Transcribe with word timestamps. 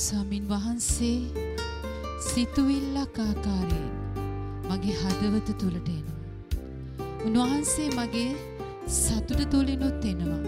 ස්වාමින් 0.00 0.44
වහන්සේ 0.50 1.18
සිතුවිල්ලක් 2.26 3.16
ආකාරයෙන් 3.24 3.90
මගේ 4.68 4.94
හදවත 5.00 5.48
තුළට 5.60 5.88
එනවා. 5.88 6.20
උන්වහන්සේ 7.26 7.88
මගේ 7.98 8.30
සතුට 8.98 9.42
තුළිනුත් 9.52 10.04
එනවා. 10.10 10.42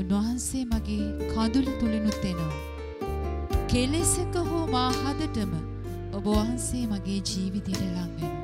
උන්වහන්සේ 0.00 0.64
මගේ 0.72 1.06
කඳුල 1.32 1.68
තුළිනුත් 1.80 2.24
එනවා. 2.30 2.56
කෙලෙසක 3.70 4.34
හෝ 4.48 4.64
මා 4.74 4.90
හදටම 5.00 5.52
ඔබ 6.16 6.26
වහන්සේ 6.28 6.84
මගේ 6.92 7.20
ජීවිතයට 7.30 7.82
ලං 7.86 8.10
වෙනවා. 8.16 8.34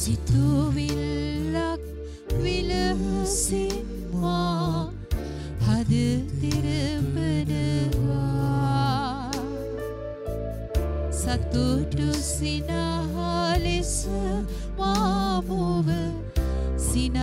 සිතුවිල්ලක් 0.00 1.82
විලසී 2.42 3.69
දුටු 11.52 12.08
සිනහ 12.14 12.70
ලෙස 13.58 14.06
මාමුව 14.78 15.88
සිනහ 16.78 17.20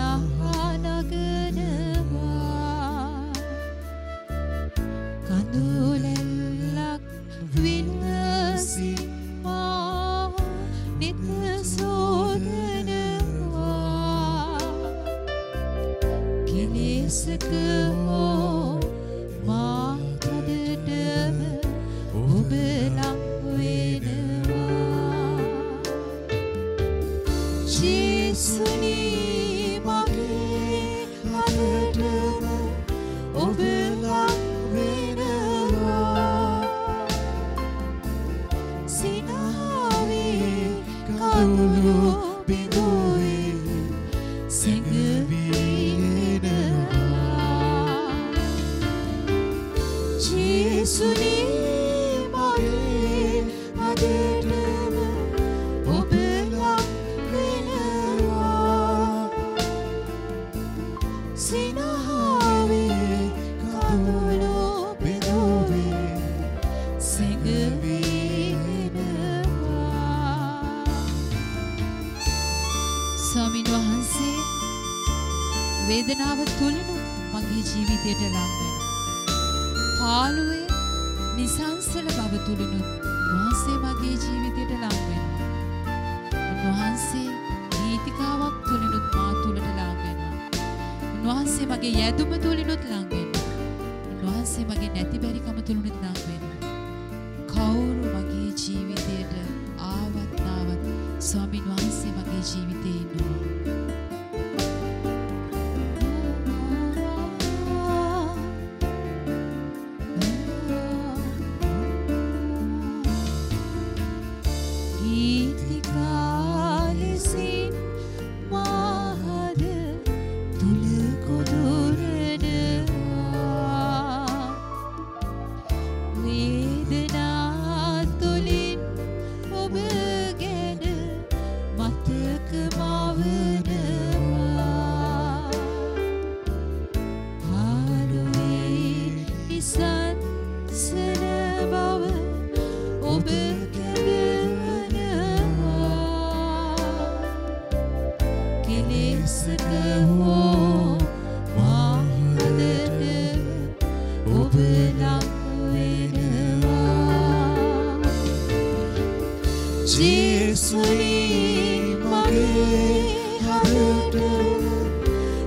Jesus, 159.88 160.74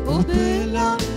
bakı 0.06 1.09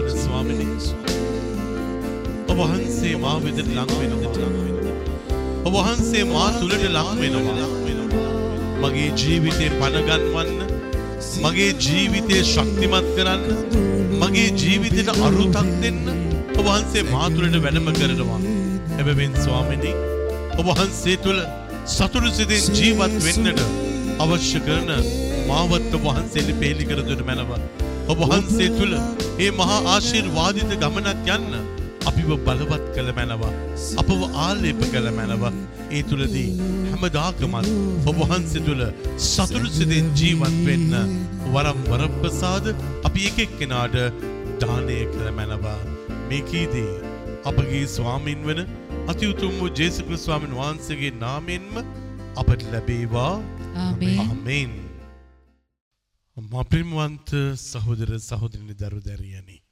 ජීවමාන 0.00 0.22
ස්වාමිනී 0.24 0.66
ඔබ 2.48 2.58
වහන්සේ 2.58 3.16
මා 3.16 3.36
වෙතට 3.44 3.58
ලං 3.66 3.90
වෙනවා. 4.00 4.32
ඔබ 5.64 5.74
වහන්සේ 5.74 6.24
මා 6.24 6.48
තුළට 6.58 6.84
ලං 6.88 7.20
වෙනවා. 7.20 7.68
මගේ 8.82 9.10
ජීවිතේ 9.20 9.70
පණගන්වන්න 9.80 10.50
මගේ 11.44 11.72
ජීවිතය 11.84 12.38
ශක්තිමත් 12.44 13.10
කරන්න 13.16 13.44
මගේ 14.22 14.48
ජීවිතයට 14.62 15.10
අරුතක් 15.26 15.68
දෙන්න 15.82 16.00
ඔබ 16.58 16.64
වහන්සේ 16.68 17.04
මා 17.12 17.28
තුළට 17.36 17.60
වැඩම 17.66 17.92
කරනවා. 17.98 18.40
එබැවින් 19.00 19.36
ස්වාමිනී 19.44 19.96
ඔබ 20.58 20.66
වහන්සේ 20.70 21.16
තුළ 21.26 21.44
සතුටු 21.96 22.32
සිතින් 22.38 22.64
ජීවත් 22.78 23.20
වෙන්නට 23.26 23.60
අවශ්‍ය 24.18 24.64
කරන 24.66 24.90
මාවත් 25.52 25.94
ඔබ 25.96 26.10
වහන්සේට 26.10 26.58
පෙහෙලි 26.60 26.90
කර 26.90 27.06
දෙනු 27.10 27.30
මැනව. 27.30 27.79
ඔබ 28.10 28.20
වහන්සේ 28.22 28.68
තුළ 28.78 28.94
ඒ 29.44 29.50
මහා 29.58 29.76
ආශිර්වාදිත 29.90 30.72
ගමනක් 30.82 31.28
යන්න 31.34 31.52
අපිව 32.10 32.30
බලවත් 32.46 32.86
කළ 32.94 33.10
මැනව. 33.18 33.42
අපව 34.02 34.20
ආලේප 34.44 34.80
කළ 34.92 35.08
මැනව. 35.18 35.44
ඒ 35.96 36.02
තුළදී 36.10 36.48
හැමදාකමත් 36.90 37.68
ඔබ 38.10 38.18
වහන්සේ 38.22 38.64
තුළ 38.68 38.82
සතුටු 39.28 39.70
සිතින් 39.76 40.10
ජීවත් 40.20 40.58
වෙන්න 40.66 40.96
වරම් 41.54 41.80
වරප්‍රසාද 41.90 42.66
අපි 43.08 43.28
එකෙක් 43.30 43.56
කෙනාට 43.60 43.96
දානය 44.64 44.98
කළ 45.14 45.30
මැනව. 45.38 45.70
මේකීදී 46.30 46.90
අපගේ 47.50 47.86
ස්වාමින් 47.96 48.46
වන 48.48 48.66
අතිඋතුම් 49.14 49.56
වූ 49.60 49.72
ජේසු 49.80 50.06
ක්‍රිස්තු 50.06 50.26
ස්වාමීන් 50.26 50.60
වහන්සේගේ 50.60 51.16
නාමයෙන්ම 51.24 51.82
අපට 52.42 52.70
ලැබේවා. 52.74 53.34
ආමේන්. 53.86 54.79
ආමේන්. 56.40 56.64
මපිරිමවන්ත 56.64 57.30
සහෝදර 57.58 58.18
සහෝදරනි 58.20 58.74
දරු 58.74 59.00
දැරියනි. 59.00 59.62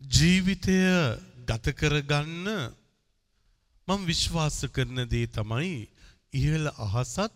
ජීවිතය 0.00 0.78
ගත 1.46 1.72
කරගන්න 1.72 2.74
මම 3.88 4.06
විශ්වාස 4.06 4.64
කරන 4.72 5.06
දේ 5.06 5.26
තමයි 5.28 5.88
ඉහළ 6.32 6.68
අහසත් 6.68 7.34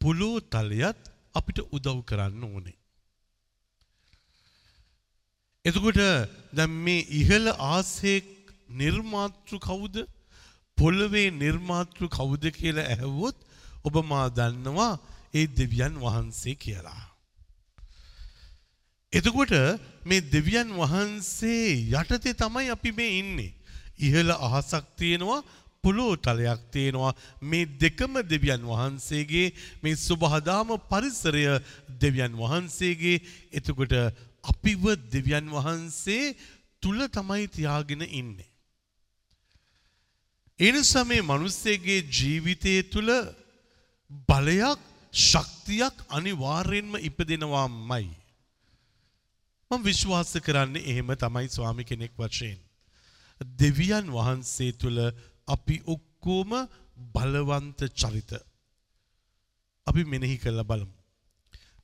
පුලෝ 0.00 0.40
තලයත් 0.42 1.00
අපිට 1.34 1.58
උදව් 1.70 2.04
කරන්න 2.04 2.42
ඕනේ. 2.44 2.76
එතකොට 5.64 6.00
දැන් 6.52 6.70
මේ 6.70 7.06
ඉහළ 7.10 7.48
ආසේ 7.48 8.24
නිර්මාතෘ 8.70 9.58
කවුද 9.58 9.96
පොළවේ 10.78 11.30
නිර්මාතෘ 11.32 12.08
කවුද 12.08 12.44
කියලා 12.50 12.88
ඇහුවොත් 12.88 13.36
ඔබ 13.84 13.94
මා 14.04 14.28
දන්නවා 14.30 14.94
ඒ 15.34 15.46
දෙවියන් 15.50 15.94
වහන්සේ 15.96 16.54
කියලා. 16.56 17.02
එතකොට 19.12 19.52
මේ 20.04 20.26
දෙවියන් 20.26 20.70
වහන්සේ 20.72 21.90
යටතේ 21.92 22.34
තමයි 22.34 22.70
අපි 22.70 22.90
මේ 22.92 23.18
ඉන්නේ. 23.18 23.54
ඉහළ 23.98 24.30
අහසක් 24.30 24.84
තියෙනවා 24.96 25.44
පුලෝ 25.82 26.16
තලයක් 26.16 26.60
තියෙනවා 26.72 27.12
මේ 27.42 27.70
දෙකම 27.76 28.14
දෙවියන් 28.24 28.62
වහන්සේගේ 28.64 29.52
මේ 29.82 29.96
සුබහදාම 29.98 30.68
පරිසරය 30.90 31.44
දෙවියන් 32.00 32.34
වහන්සේගේ 32.34 33.22
එතකොට 33.52 33.94
අපිව 34.44 34.84
දෙවියන් 35.12 35.46
වහන්සේ 35.48 36.34
තුල 36.82 36.98
තමයි 37.08 37.44
තියාගෙන 37.48 38.02
ඉන්නේ. 38.12 38.50
එනිසා 40.60 41.04
මේ 41.04 41.22
මනුස්සයගේ 41.22 42.06
ජීවිතය 42.08 42.74
තුළ 42.84 43.10
බලයක් 44.28 44.80
ශක්තියක් 45.12 45.96
අනිවාර්යෙන්ම 46.08 46.94
ඉපදෙනවාමයි. 46.98 48.06
මම 49.70 49.82
විශ්වාස 49.82 50.32
කරන්නේ 50.38 50.86
එහෙම 50.86 51.10
තමයි 51.14 51.48
ස්වාමි 51.48 51.84
කෙනෙක් 51.84 52.12
වශයෙන්. 52.16 52.58
දෙවියන් 53.40 54.06
වහන්සේ 54.08 54.72
තුල 54.72 54.98
අපි 55.48 55.82
ඔක්කොම 55.86 56.50
බලවන්ත 57.14 57.80
චරිත. 57.92 58.32
අපි 59.86 60.04
මෙනෙහි 60.04 60.38
කරලා 60.38 60.64
බලමු. 60.64 60.94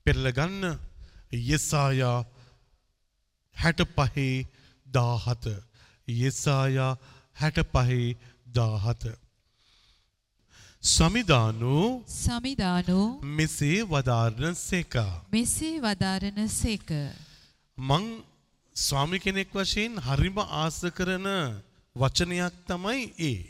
පෙරල 0.05 0.27
ගන්න 0.33 0.79
යෙසායා 1.33 2.25
65 3.57 4.47
17 4.87 5.63
යෙසායා 6.09 6.93
65 7.37 8.17
17 8.47 9.26
සමිධානු 10.87 11.77
සමිධානු 12.17 12.99
මෙසේ 13.39 13.79
වදාරණ 13.85 14.55
සේක. 14.59 14.95
මෙසේ 15.33 15.81
වදාරණ 15.81 16.49
සේක. 16.51 16.91
මං 17.79 18.05
ස්වාමි 18.77 19.19
කෙනෙක් 19.19 19.51
වශයෙන් 19.53 19.99
හරිම 19.99 20.39
ආස 20.39 20.79
කරන 20.99 21.27
වචනයක් 21.97 22.55
තමයි 22.69 23.03
ඒ. 23.31 23.41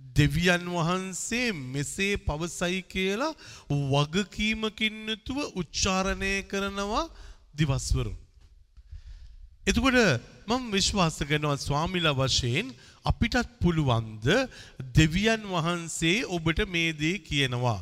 දෙවියන් 0.00 0.64
වහන්සේ 0.76 1.48
මෙසේ 1.74 2.14
පවසයි 2.18 2.80
කියලා 2.94 3.34
වගකීමකින් 3.92 4.96
යුතුව 5.08 5.38
උච්චාරණය 5.60 6.32
කරනවා 6.50 7.04
දිවස්වරුන්. 7.54 8.16
එතකොට 9.66 9.98
මම 10.46 10.62
විශ්වාස 10.70 11.18
කරනවා 11.28 11.58
ස්වාමිලා 11.58 12.14
වශයෙන් 12.14 12.66
අපිටත් 13.10 13.52
පුළුවන්ද 13.62 14.26
දෙවියන් 14.98 15.42
වහන්සේ 15.52 16.16
ඔබට 16.36 16.60
මේ 16.68 16.92
දේ 17.02 17.18
කියනවා. 17.28 17.80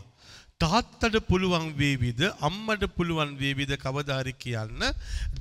තාත්තට 0.61 1.16
පුළුවන් 1.28 1.66
වේවිද 1.78 2.21
අම්මට 2.49 2.85
පුළුවන් 2.97 3.33
වේවිද 3.40 3.73
කවදාරි 3.85 4.35
කියන්න 4.45 4.83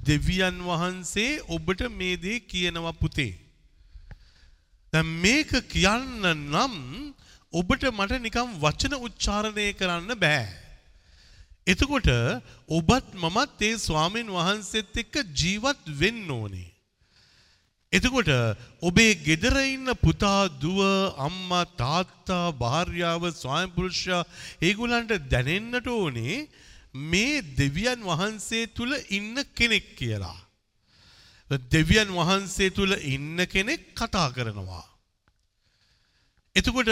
දෙවියන් 0.07 0.57
වහන්සේ 0.69 1.41
ඔබට 1.47 1.81
මේ 1.99 2.17
දේ 2.17 2.39
කියනවා 2.51 2.99
පුතේ. 3.01 3.33
දැන් 4.93 5.13
මේක 5.21 5.51
කියන්න 5.69 6.25
නම් 6.33 6.75
ඔබට 7.53 7.85
මට 7.91 8.21
නිකම් 8.25 8.57
වචන 8.63 8.99
උච්චාරණය 9.07 9.67
කරන්න 9.79 10.19
බෑ. 10.19 10.43
එතකොට 11.67 12.09
ඔබත් 12.69 13.07
මමත් 13.15 13.61
ඒ 13.61 13.77
ස්වාමීන් 13.77 14.33
වහන්සේත් 14.37 14.97
එක්ක 14.97 15.15
ජීවත් 15.41 15.83
වෙන්න 16.01 16.31
ඕනේ. 16.31 16.72
එතකොට 17.93 18.29
ඔබේ 18.81 19.13
ගෙදර 19.23 19.55
ඉන්න 19.65 19.89
පුතා 19.95 20.49
දුව 20.59 20.79
අම්මා 21.19 21.65
තාත්තා 21.77 22.45
භාර්යාව 22.55 23.23
ස්වාමිපුරුෂයා 23.33 24.23
ඒගොල්ලන්ට 24.61 25.13
දැනෙන්නට 25.29 25.87
ඕනේ 25.89 26.47
මේ 27.11 27.43
දෙවියන් 27.57 28.01
වහන්සේ 28.03 28.71
තුල 28.73 28.91
ඉන්න 29.09 29.35
කෙනෙක් 29.55 29.85
කියලා. 29.95 30.39
දෙවියන් 31.69 32.09
වහන්සේ 32.11 32.69
තුල 32.71 32.91
ඉන්න 33.05 33.37
කෙනෙක් 33.47 33.93
කතා 33.93 34.29
කරනවා. 34.31 34.85
එතකොට 36.55 36.89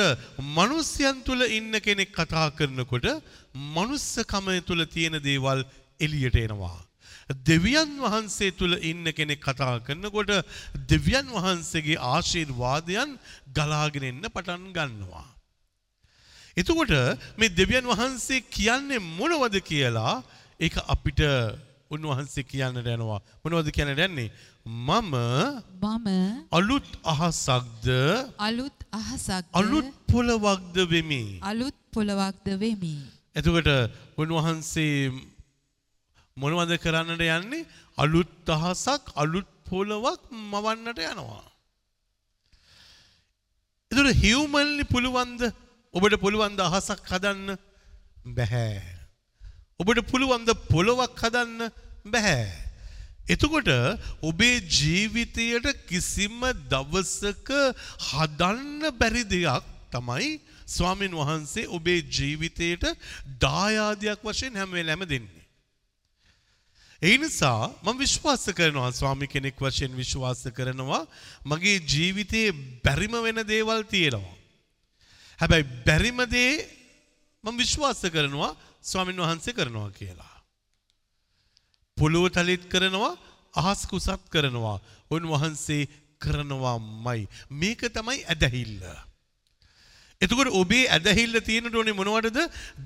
මනුස්්‍යයන් 0.50 1.17
තුළ 1.24 1.41
ඉන්න 1.50 1.74
කෙනෙක් 1.79 2.12
කතා 2.12 2.48
කරනකොට 2.51 3.05
මනුස්සකම 3.53 4.48
තුළ 4.67 4.86
තියෙන 4.86 5.17
දේවල් 5.20 5.65
එලියට 6.00 6.38
එනවා. 6.38 6.77
දෙවියන් 7.45 7.91
වහන්සේ 7.97 8.51
තුළ 8.51 8.75
ඉන්න 8.81 9.05
කෙනෙක් 9.11 9.41
කතා 9.41 9.79
කරනකොට 9.81 10.31
දෙවියන් 10.88 11.27
වහන්සේගේ 11.29 12.01
ආශීර්වාදයන් 12.05 13.17
ගලාගෙන 13.50 14.03
එන්න 14.03 14.23
පටන් 14.27 14.69
ගන්නවා. 14.73 15.27
එතකොට 16.57 16.93
මේ 17.38 17.50
දෙවියන් 17.51 17.85
වහන්සේ 17.85 18.45
කියන්නේ 18.50 19.00
මොනවද 19.11 19.55
කියලා 19.63 20.15
ඒක 20.59 20.75
අපිට 20.85 21.21
උන්වහන්සේ 21.91 22.43
කියන්නට 22.43 22.88
යනවා. 22.88 23.19
මොනවද 23.43 23.71
කියන්නට 23.71 24.00
යන්නේ? 24.00 24.31
මම 24.65 25.15
මම 25.81 26.07
අලුත් 26.51 26.88
අහසක්ද 27.03 27.88
අලුත් 28.39 28.77
අහසක්ද 28.91 29.50
අලුත් 29.53 29.89
පොළවක්ද 30.07 30.77
වෙමි. 30.88 31.39
අලුත් 31.41 31.75
පොළවක්ද 31.91 32.47
වෙමි. 32.57 32.95
එතකොට 33.33 33.69
උන්වහන්සේ 34.17 35.11
මොනවද 36.38 36.77
කරන්නට 36.77 37.21
යන්නේ 37.21 37.67
අලුත් 37.97 38.50
අහසක් 38.50 39.11
අලුත් 39.15 39.50
පොළවක් 39.65 40.21
මවන්නට 40.31 41.00
යනවා. 41.01 41.43
එතුට 43.91 44.15
හිවමල්ලි 44.15 44.83
පුළුවන්ද 44.85 45.41
ඔබට 45.93 46.15
පුළුවන්ද 46.17 46.59
අහසක් 46.61 47.03
හදන්න 47.05 47.57
බැහැ. 48.27 48.81
ඔබට 49.79 50.00
පුළුවන්ද 50.07 50.50
පොළොවක් 50.69 51.17
හදන්න 51.17 51.71
බැහැ. 52.05 52.47
එතකොට 53.27 53.69
ඔබේ 54.21 54.61
ජීවිතයට 54.69 55.67
කිසිම 55.88 56.39
දවසක 56.69 57.51
හදන්න 58.07 58.88
බැරි 58.93 59.23
දෙයක් 59.25 59.67
තමයි 59.91 60.39
ස්වාමීන් 60.67 61.13
වහන්සේ 61.13 61.67
ඔබේ 61.69 62.00
ජීවිතයට 62.09 62.88
දායාදයක් 63.39 64.23
වශයෙන් 64.23 64.55
හැම 64.55 64.71
වෙලෑම 64.71 65.03
දෙන්නේ. 65.05 65.40
ඒ 67.01 67.17
නිසා 67.17 67.74
මම 67.84 67.98
විශ්වාස 67.98 68.43
කරනවා 68.58 68.91
ස්වාමි 68.91 69.27
කෙනෙක් 69.27 69.58
වශයෙන් 69.58 69.93
විශ්වාස 70.01 70.41
කරනවා 70.58 71.03
මගේ 71.46 71.77
ජීවිතයේ 71.91 72.51
බැරිම 72.86 73.15
වෙන 73.25 73.39
දේවල් 73.48 73.81
තියෙනවා. 73.93 74.38
හැබැයි 75.39 75.65
බැරිම 75.88 76.20
දේ 76.29 76.53
මම 77.43 77.58
විශ්වාස 77.58 78.01
කරනවා 78.15 78.58
ස්වාමින් 78.81 79.22
වහන්සේ 79.24 79.58
කරනවා 79.60 79.89
කියලා. 80.00 80.36
පොළොව 81.98 82.25
තලිත් 82.29 82.63
කරනවා 82.74 83.20
අහස් 83.53 83.81
කුසත් 83.91 84.24
කරනවා. 84.29 84.77
උන්වහන්සේ 85.12 85.89
කරනවාමයි. 86.22 87.22
මේක 87.51 87.81
තමයි 87.96 88.20
ඇදහිල්ල. 88.25 88.81
එතකොට 90.22 90.50
ඔබේ 90.54 90.84
ඇදහිල්ල 90.88 91.36
තියෙනට 91.42 91.75
ඕනේ 91.75 91.98
මොනවටද 91.98 92.40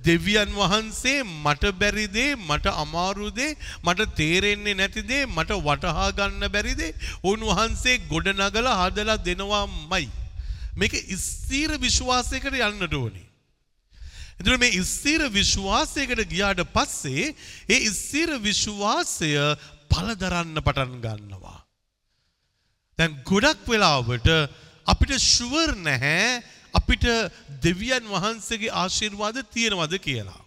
දෙවියන් 0.06 0.52
වහන්සේ 0.54 1.18
මට 1.24 1.74
බැරිදේ 1.82 2.30
මට 2.40 2.74
අමාරුදේ 2.84 3.52
මට 3.84 4.08
තේරෙන්නේ 4.16 4.76
නැතිදේ 4.76 5.24
මට 5.28 5.60
වටහා 5.60 6.10
ගන්න 6.14 6.48
බැරිදේ 6.50 6.96
උන්වහන්සේ 7.24 7.98
ගොඩනගල 8.08 8.72
හදලා 8.74 9.20
දෙනවාමයි. 9.20 10.08
මේක 10.76 10.96
ස්ථීර 11.20 11.76
විශ්වාසයකට 11.78 12.60
යන්නට 12.62 12.96
ඕනේ. 12.96 13.28
එතුර 14.40 14.58
මේ 14.58 14.84
ස්ථීර 14.86 15.28
විශ්වාසයකට 15.32 16.26
ගියාට 16.32 16.64
පස්සේ 16.72 17.36
ඒ 17.70 17.84
ස්ථීර 17.92 18.36
විශ්වාසය 18.42 19.32
පලදරන්න 19.92 20.58
පටන් 20.62 21.00
ගන්නවා. 21.04 21.60
දැන් 23.00 23.22
ගොඩක් 23.26 23.68
වෙලාවට 23.68 24.28
අපිට 24.88 25.18
ශුවර් 25.22 25.76
නැහැ 25.84 26.44
අපිට 26.76 27.06
දෙවියන් 27.64 28.06
වහන්සේගේ 28.08 28.76
ආශිර්වාද 28.76 29.38
තියෙනවද 29.54 29.94
කියලා. 30.00 30.42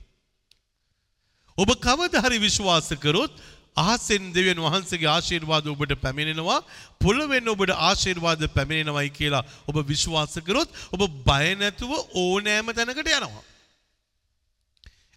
ඔබ 1.58 1.70
කවද 1.86 2.14
හරි 2.24 2.38
විශ්වාස 2.38 2.90
කරොත් 3.04 3.32
අහසෙන් 3.76 4.32
දෙවියන් 4.34 4.60
වහන්සේගේ 4.60 5.10
ආශිර්වාද 5.10 5.66
ඔබට 5.66 5.92
පැමිණෙනවා 6.04 6.60
පොළවෙන් 7.00 7.48
ඔබට 7.48 7.72
ආශිර්වාද 7.80 8.42
පැමිණෙනවයි 8.56 9.10
කියලා 9.10 9.44
ඔබ 9.68 9.76
විශ්වාස 9.92 10.34
කරොත් 10.48 10.68
ඔබ 10.94 11.02
බය 11.28 11.46
නැතුව 11.54 11.92
ඕනෑම 12.14 12.72
තැනකට 12.72 13.10
යනවා. 13.10 13.44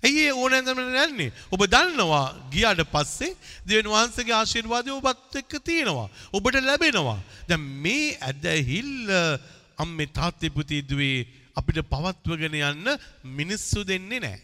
ඇයි 0.03 0.21
ඒ 0.25 0.33
ඕනෑම 0.33 0.65
තැනකට 0.67 1.01
යන්නේ? 1.05 1.31
ඔබ 1.53 1.61
දන්නවා 1.73 2.25
ගියාට 2.53 2.83
පස්සේ 2.93 3.37
දෙවියන් 3.67 3.93
වහන්සේගේ 3.93 4.37
ආශිර්වාදය 4.39 4.91
ඔබත් 4.91 5.39
එක්ක 5.41 5.53
තියෙනවා. 5.61 6.09
ඔබට 6.33 6.61
ලැබෙනවා. 6.61 7.19
දැන් 7.49 7.65
මේ 7.83 8.17
ඇදහිල්ල 8.21 9.09
අම්මේ 9.83 10.13
තාත්තේ 10.17 10.55
පුතේ 10.57 10.81
දුවේ 10.89 11.27
අපිට 11.59 11.79
පවත්වගෙන 11.91 12.55
යන්න 12.61 12.87
මිනිස්සු 13.37 13.83
දෙන්නේ 13.83 14.19
නැහැ. 14.19 14.41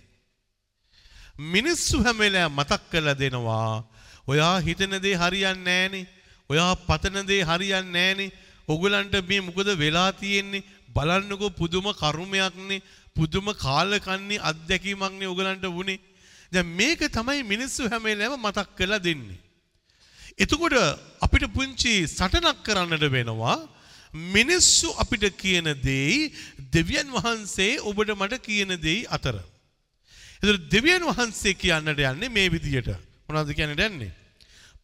මිනිස්සු 1.53 2.03
හැම 2.03 2.17
වෙලාවෙම 2.17 2.57
මතක් 2.59 2.81
කරලා 2.91 3.15
දෙනවා. 3.15 3.83
ඔයා 4.27 4.55
හිතන 4.59 4.93
දේ 5.05 5.15
හරියන්නේ 5.15 5.63
නැහනේ. 5.63 6.07
ඔයා 6.49 6.73
පතන 6.87 7.27
දේ 7.27 7.43
හරියන්නේ 7.43 7.93
නැහනේ. 7.93 8.33
ඔගලන්ට 8.67 9.15
මේ 9.29 9.41
මොකද 9.41 9.69
වෙලා 9.77 10.11
තියෙන්නේ? 10.13 10.65
බලන්නකෝ 10.95 11.49
පුදුම 11.51 11.87
කර්මයක්නේ. 11.93 12.83
පුදුම 13.15 13.47
කාලකන්ණි 13.55 14.37
අත්දැකීමක්නේ 14.49 15.31
ඔගලන්ට 15.33 15.65
වුණේ. 15.69 15.99
දැන් 16.51 16.67
මේක 16.75 17.01
තමයි 17.11 17.43
මිනිස්සු 17.43 17.89
හැම 17.91 18.03
වෙලාවෙම 18.03 18.41
මතක් 18.41 18.69
කරලා 18.77 18.99
දෙන්නේ. 18.99 19.39
එතකොට 20.37 20.75
අපිට 21.21 21.45
පුංචි 21.55 21.93
සටනක් 22.07 22.57
කරන්නට 22.65 23.05
වෙනවා. 23.15 23.57
මිනිස්සු 24.13 24.93
අපිට 24.97 25.25
කියන 25.37 25.73
දෙයි 25.83 26.31
දෙවියන් 26.71 27.11
වහන්සේ 27.11 27.79
ඔබට 27.81 28.11
මට 28.11 28.41
කියන 28.41 28.77
දෙයි 28.77 29.05
අතර. 29.09 29.41
එතකොට 30.41 30.71
දෙවියන් 30.71 31.03
වහන්සේ 31.03 31.53
කියන්නට 31.55 31.99
යන්නේ 32.01 32.29
මේ 32.29 32.49
විදියට. 32.49 32.95
මොනවද 33.27 33.53
කියන්නට 33.53 33.79
යන්නේ? 33.81 34.13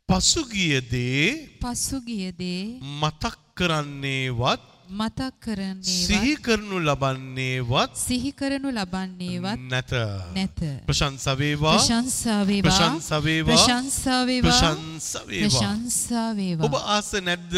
පසුගිය 0.09 0.81
දේ 0.83 1.57
පසුගිය 1.61 2.31
දේ 2.33 2.79
මතක් 2.99 3.39
කරන්නේවත් 3.55 4.61
මතක් 4.89 5.39
කරන්නේවත් 5.39 5.85
සිහි 5.85 6.35
කරනු 6.37 6.81
ලබන්නේවත් 6.81 7.95
සිහි 7.97 8.31
කරනු 8.33 8.69
ලබන්නේවත් 8.69 9.59
නැත. 9.63 9.91
නැත. 10.35 10.59
ප්‍රශංසා 10.85 11.37
වේවා 11.37 11.77
ප්‍රශංසා 11.77 12.41
වේවා. 12.43 12.67
ප්‍රශංසා 12.67 13.21
වේවා 13.23 13.57
ප්‍රශංසා 13.57 15.23
වේවා. 15.25 15.49
ප්‍රශංසා 15.49 16.29
වේවා 16.35 16.65
ඔබ 16.67 16.75
ආස 16.75 17.11
නැද්ද 17.21 17.55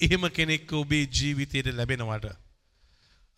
එහෙම 0.00 0.24
කෙනෙක් 0.30 0.72
ඔබේ 0.74 1.04
ජීවිතයට 1.08 1.68
ලැබෙනවට. 1.72 2.26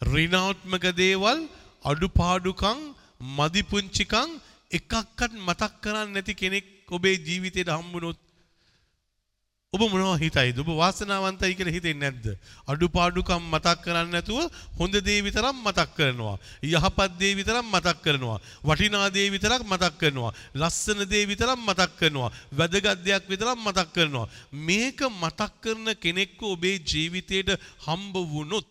රිනාත්මක 0.00 0.85
දේවල් 0.97 1.41
අඩුපාඩුකං 1.85 2.79
මදිපුංචිකං 3.37 4.31
එකක්කට 4.71 5.33
මතක් 5.38 5.73
කරන්න 5.83 6.11
නැති 6.12 6.35
කෙනෙක් 6.35 6.67
ඔබේ 6.88 7.17
ජීවිතයට 7.19 7.71
හම්බුනොත් 7.71 8.19
ඔබ 9.71 9.83
මොනවා 9.85 10.17
හිතයිද 10.17 10.61
ඔබ 10.63 10.69
වාසනාවන්තයි 10.73 11.57
කියලා 11.57 11.73
හිතෙන්නේ 11.75 12.09
නැද්ද? 12.09 12.27
අඩුපාඩුකම් 12.73 13.43
මතක් 13.53 13.83
කරන්නේ 13.85 14.15
නැතුව 14.15 14.39
හොඳ 14.79 14.95
දේ 14.99 15.21
විතරක් 15.21 15.53
මතක් 15.57 15.91
කරනවා. 15.97 16.37
යහපත් 16.65 17.19
දේ 17.21 17.35
විතරක් 17.37 17.61
මතක් 17.65 17.99
කරනවා. 18.01 18.39
වටිනා 18.65 19.11
දේ 19.11 19.29
විතරක් 19.29 19.63
මතක් 19.63 19.99
කරනවා. 20.01 20.33
ලස්සන 20.55 21.05
දේ 21.05 21.29
විතරක් 21.29 21.61
මතක් 21.61 21.91
කරනවා. 22.01 22.31
වැදගත් 22.51 23.05
දෙයක් 23.05 23.29
විතරක් 23.29 23.59
මතක් 23.59 23.93
කරනවා. 23.93 24.27
මේක 24.65 25.05
මතක් 25.13 25.53
කරන 25.61 25.87
කෙනෙක්ව 26.01 26.41
ඔබේ 26.47 26.81
ජීවිතයට 26.83 27.53
හම්බ 27.85 28.15
වුණොත් 28.33 28.67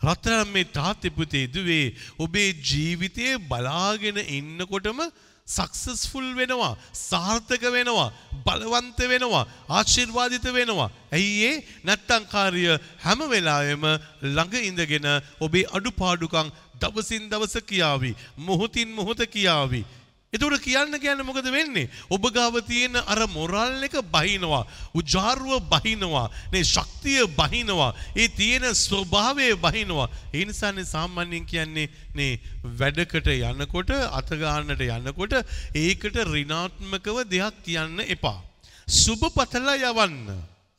රත්තරන් 0.00 0.48
මේ 0.48 0.68
තාත්තේ 0.70 1.10
පුතේ 1.10 1.46
දුවේ 1.48 1.96
ඔබේ 2.18 2.52
ජීවිතයේ 2.62 3.40
බලාගෙන 3.40 4.20
ඉන්නකොටම 4.28 5.00
සක්සස්ෆුල් 5.48 6.28
වෙනවා 6.34 6.72
සාර්ථක 7.00 7.64
වෙනවා 7.68 8.12
බලවන්ත 8.46 8.98
වෙනවා 9.04 9.44
ආශිර්වාදිත 9.70 10.46
වෙනවා. 10.52 10.90
ඇයි 11.12 11.34
ඒ 11.42 11.56
නැත්තම් 11.84 12.24
කාර්ය 12.26 12.64
හැම 13.04 13.20
වෙලාවෙම 13.26 13.84
ළඟ 14.26 14.56
ඉඳගෙන 14.62 15.08
ඔබේ 15.40 15.68
අඩුපාඩුකම් 15.72 16.48
දවසින් 16.80 17.30
දවස 17.30 17.56
කියාවි 17.62 18.12
මොහොතින් 18.38 18.90
මොහොත 18.90 19.20
කියාවි. 19.26 19.82
එතකොට 20.30 20.60
කියන්න 20.60 20.92
කියන්න 20.94 21.24
මොකද 21.24 21.46
වෙන්නේ? 21.46 21.88
ඔබ 22.10 22.20
ගාව 22.28 22.60
තියෙන 22.62 22.96
අර 22.96 23.20
මොරල් 23.28 23.82
එක 23.82 23.96
බහිනවා. 24.06 24.66
උජාරුව 24.92 25.64
බහිනවා. 25.64 26.28
නේ 26.52 26.62
ශක්තිය 26.62 27.24
බහිනවා. 27.30 27.94
ඒ 28.14 28.28
තියෙන 28.30 28.68
ස්වභාවය 28.76 29.56
බහිනවා. 29.56 30.10
ඒ 30.30 30.44
නිසානේ 30.44 30.84
සාමාන්‍යයෙන් 30.84 31.46
කියන්නේ 31.46 31.88
නේ 32.14 32.40
වැඩකට 32.62 33.32
යනකොට 33.32 33.90
අත 34.12 34.28
ගන්නට 34.30 34.84
යනකොට 34.84 35.32
ඒකට 35.74 36.20
ඍණාත්මකව 36.22 37.24
දෙයක් 37.26 37.64
කියන්න 37.64 38.04
එපා. 38.06 38.44
සුබපතලා 38.86 39.80
යවන්න. 39.82 40.28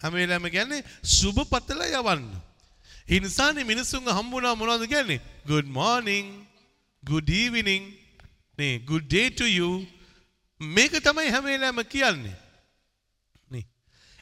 හැම 0.02 0.14
වෙලාවෙම 0.14 0.52
කියන්නේ 0.52 0.86
සුබපතලා 1.02 1.90
යවන්න. 1.98 2.30
ඒ 3.10 3.20
නිසානේ 3.20 3.66
මිනිසුන් 3.66 4.06
හම්බුණා 4.08 4.54
මොනවද 4.54 4.86
කියන්නේ? 4.86 5.18
good 5.44 5.66
morning, 5.66 6.46
good 7.04 7.26
evening 7.26 7.99
නේ 8.60 8.76
good 8.92 9.08
day 9.16 9.28
to 9.40 9.48
you. 9.48 9.88
මේක 10.62 10.92
තමයි 11.08 11.32
හැම 11.34 11.44
වෙලාවෙම 11.50 11.84
කියන්නේ. 11.96 12.36
නේ. 13.52 13.66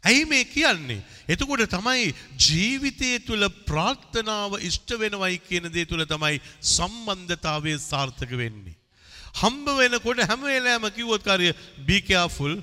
ඇයි 0.03 0.25
මේ 0.25 0.43
කියන්නේ? 0.55 1.01
එතකොට 1.27 1.63
තමයි 1.75 2.13
ජීවිතය 2.47 3.11
තුළ 3.27 3.47
ප්‍රාර්ථනාව 3.69 4.59
ඉෂ්ට 4.69 4.93
වෙනවයි 5.03 5.39
කියන 5.47 5.71
දේ 5.77 5.85
තුළ 5.91 6.05
තමයි 6.13 6.41
සම්බන්ධතාවය 6.75 7.73
සාර්ථක 7.89 8.31
වෙන්නේ. 8.43 8.77
හම්බ 9.41 9.67
වෙනකොට 9.81 10.21
හැම 10.29 10.45
වෙලාවෙම 10.51 10.93
කිව්වොත් 10.97 11.25
කාර්ය 11.29 11.53
be 11.87 11.97
careful. 12.01 12.53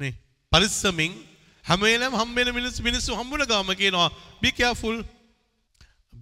නේ. 0.00 0.14
පරිස්සමින් 0.52 1.16
හැම 1.64 1.80
වෙලාවෙම 1.80 2.20
හම්බ 2.20 2.36
වෙන 2.36 2.54
මිනිස්සු 2.60 2.84
මිනිස්සු 2.88 3.16
හම්බුන 3.20 3.48
ගාම 3.48 3.72
කියනවා 3.82 4.10
be 4.42 4.52
careful. 4.52 5.00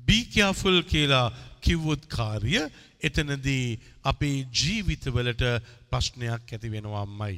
be 0.07 0.19
careful 0.37 0.83
කියලා 0.95 1.27
කිව්වොත් 1.65 2.03
කාර්ය 2.17 2.63
එතනදී 3.09 3.79
අපේ 4.05 4.37
ජීවිතවලට 4.53 5.43
ප්‍රශ්නයක් 5.91 6.53
ඇති 6.53 6.69
වෙනවාමයි. 6.71 7.37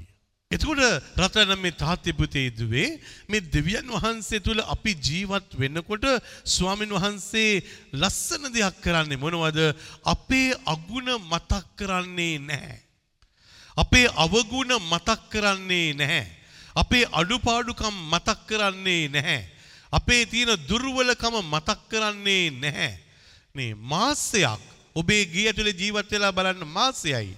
එතකොට 0.51 0.79
රටන 1.19 1.59
මේ 1.59 1.75
තාත්‍යපුතේ 1.75 2.51
දුවේ 2.51 3.01
මේ 3.29 3.47
දෙවියන් 3.53 3.89
වහන්සේ 3.89 4.41
තුළ 4.41 4.63
අපි 4.65 4.93
ජීවත් 5.01 5.59
වෙන්නකොට 5.59 6.07
ස්වාමින් 6.47 6.95
වහන්සේ 6.95 7.63
ලස්සන 7.93 8.53
දෙයක් 8.55 8.79
කරන්නේ 8.81 9.19
මොනවද 9.19 9.59
අපේ 10.05 10.55
අගුණ 10.67 11.11
මතක් 11.23 11.65
කරන්නේ 11.77 12.39
නැහැ. 12.41 12.79
අපේ 13.77 14.07
අවගුණ 14.17 14.73
මතක් 14.83 15.21
කරන්නේ 15.31 15.95
නැහැ. 15.95 16.27
අපේ 16.77 17.05
අඩුපාඩුකම් 17.13 17.97
මතක් 18.13 18.39
කරන්නේ 18.47 19.09
නැහැ. 19.09 19.43
අපේ 19.93 20.23
තියෙන 20.27 20.55
දුර්වලකම 20.69 21.35
මතක් 21.45 21.81
කරන්නේ 21.91 22.51
නැහැ. 22.53 22.95
මේ 23.55 23.75
මාසයක් 23.75 24.76
ඔබේ 24.97 25.25
ගේ 25.27 25.47
ඇතුලේ 25.49 25.75
ජීවත් 25.75 26.11
වෙලා 26.11 26.33
බලන්න 26.33 26.65
මාසයයි. 26.69 27.37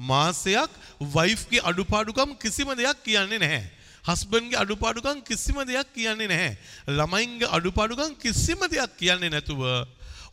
මාසයක් 0.00 0.70
වයිෆ්ගේ 1.14 1.62
අඩුපාඩුකම් 1.62 2.30
කිසිම 2.36 2.68
දෙයක් 2.74 2.98
කියන්නේ 3.04 3.38
නැහැ. 3.38 3.64
හස්බන්ගේ 4.04 4.60
අඩුපාඩුකම් 4.62 5.20
කිසිම 5.22 5.58
දෙයක් 5.62 5.88
කියන්නේ 5.94 6.28
නැහැ. 6.28 6.52
ළමයින්ගේ 6.88 7.50
අඩුපාඩුකම් 7.50 8.14
කිසිම 8.16 8.60
දෙයක් 8.66 8.96
කියන්නේ 8.96 9.30
නැතුව 9.30 9.60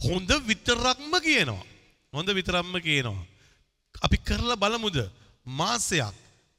හොඳ 0.05 0.29
විතරක්ම 0.47 1.13
කියනවා. 1.19 1.63
හොඳ 2.13 2.29
විතරක්ම 2.29 2.73
කියනවා. 2.79 3.25
අපි 3.95 4.17
කරලා 4.19 4.55
බලමුද 4.55 4.97
මාසයක් 5.45 6.15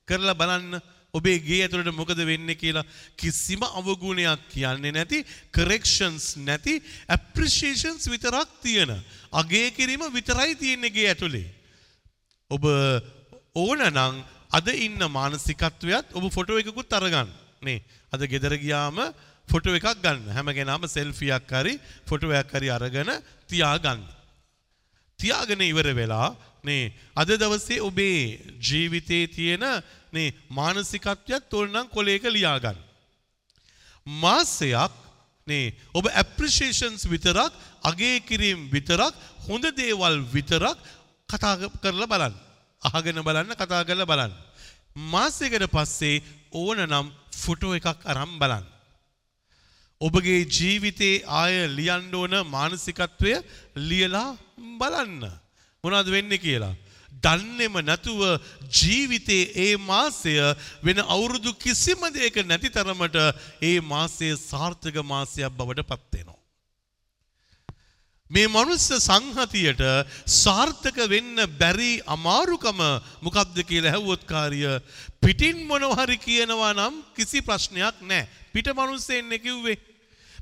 කරලා 0.09 0.35
බලන්න 0.35 0.81
ඔබේ 1.15 1.39
ගේ 1.41 1.63
ඇතුළට 1.65 1.95
මොකද 1.97 2.21
වෙන්නේ 2.31 2.59
කියලා 2.59 2.85
කිසිම 3.17 3.63
අවගුණයක් 3.65 4.43
කියන්නේ 4.53 4.93
නැති 4.93 5.25
කරෙක්ෂන්ස් 5.57 6.37
නැති 6.45 6.75
ඇප්‍රිසිේෂන්ස් 7.09 8.09
විතරක් 8.13 8.51
තියෙන 8.63 8.93
අගේ 9.33 9.71
කිරීම 9.73 10.05
විතරයි 10.13 10.55
තියෙන්නේ 10.55 10.93
ගේ 10.93 11.09
ඇතුළේ. 11.09 11.49
ඔබ 12.51 12.65
ඕන 13.55 13.81
නම් 13.89 14.21
අද 14.53 14.69
ඉන්න 14.77 15.01
මානසිකත්වයත් 15.09 16.13
ඔබ 16.13 16.29
ෆොටෝ 16.33 16.61
එකකුත් 16.61 16.93
අරගන්න. 16.93 17.33
නේ 17.63 17.83
අද 18.13 18.23
ගෙදර 18.29 18.57
ගියාම 18.61 19.01
ෆොටෝ 19.49 19.75
එකක් 19.75 20.05
ගන්න. 20.05 20.29
හැම 20.37 20.53
කෙනාම 20.53 20.85
සෙල්ෆියක් 20.87 21.49
හරි 21.49 21.75
ෆොටෝ 22.05 22.37
එකක් 22.37 22.53
හරි 22.53 22.69
අරගෙන 22.69 23.11
තියාගන්න. 23.49 24.05
තියාගෙන 25.19 25.65
ඉවර 25.65 25.89
වෙලා 25.97 26.37
නේ 26.65 26.93
අද 27.15 27.31
දවසේ 27.33 27.81
ඔබේ 27.81 28.39
ජීවිතයේ 28.61 29.27
තියෙන 29.29 29.65
නේ 30.13 30.35
මානසිකත්වයක් 30.51 31.43
තොල්නම් 31.51 31.89
කොලේක 31.89 32.25
ලියාගන්න. 32.27 32.79
මාසයක් 34.07 34.93
නේ 35.47 35.75
ඔබ 35.95 36.05
ඇප්‍රිසිේෂන්ස් 36.13 37.05
විතරක් 37.07 37.53
අගේ 37.83 38.21
කිරීම් 38.21 38.69
විතරක් 38.71 39.15
හොඳ 39.47 39.65
දේවල් 39.73 40.17
විතරක් 40.27 40.79
කතා 41.29 41.55
කරලා 41.83 42.07
බලන්න. 42.07 42.35
අහගෙන 42.83 43.23
බලන්න 43.23 43.55
කතා 43.55 43.85
කරලා 43.85 44.07
බලන්න. 44.07 44.33
මාසයකට 45.07 45.69
පස්සේ 45.69 46.23
ඕන 46.53 46.79
නම් 46.81 47.07
ෆොටෝ 47.35 47.75
එකක් 47.75 48.05
අරම් 48.05 48.39
බලන්න. 48.39 48.67
ඔබගේ 50.01 50.47
ජීවිතේ 50.47 51.23
ආය 51.27 51.67
ලියන්න 51.69 52.15
ඕන 52.15 52.35
මානසිකත්වය 52.47 53.33
ලියලා 53.79 54.37
බලන්න. 54.79 55.23
මොනවද 55.89 56.11
වෙන්නේ 56.11 56.39
කියලා. 56.39 56.75
දන්නෙම 57.13 57.77
නැතුව 57.83 58.21
ජීවිතේ 58.71 59.45
ඒ 59.59 59.77
මාසය 59.83 60.35
වෙන 60.83 60.99
අවුරුදු 61.07 61.53
කිසිම 61.57 62.03
දෙයක 62.13 62.37
නැති 62.45 62.71
තරමට 62.71 63.17
ඒ 63.63 63.81
මාසය 63.83 64.29
සාර්ථක 64.41 64.97
මාසයක් 65.05 65.51
බවට 65.53 65.83
පත් 65.85 66.13
වෙනවා. 66.15 66.39
මේ 68.31 68.47
මනුස්ස 68.47 68.87
සංහතියට 69.01 69.83
සාර්ථක 70.37 70.99
වෙන්න 71.09 71.43
බැරි 71.59 71.93
අමාරුකම 72.07 72.81
මොකක්ද 73.23 73.59
කියලා 73.65 73.93
ඇහුවොත් 73.93 74.23
කාර්ය 74.25 74.63
පිටින් 75.21 75.67
මොනවා 75.67 75.99
හරි 76.01 76.19
කියනවා 76.19 76.73
නම් 76.75 76.95
කිසි 77.17 77.41
ප්‍රශ්නයක් 77.41 77.97
නැහැ. 78.03 78.29
පිට 78.53 78.69
මනුස්සෙන් 78.71 79.33
කිව්වේ 79.39 79.79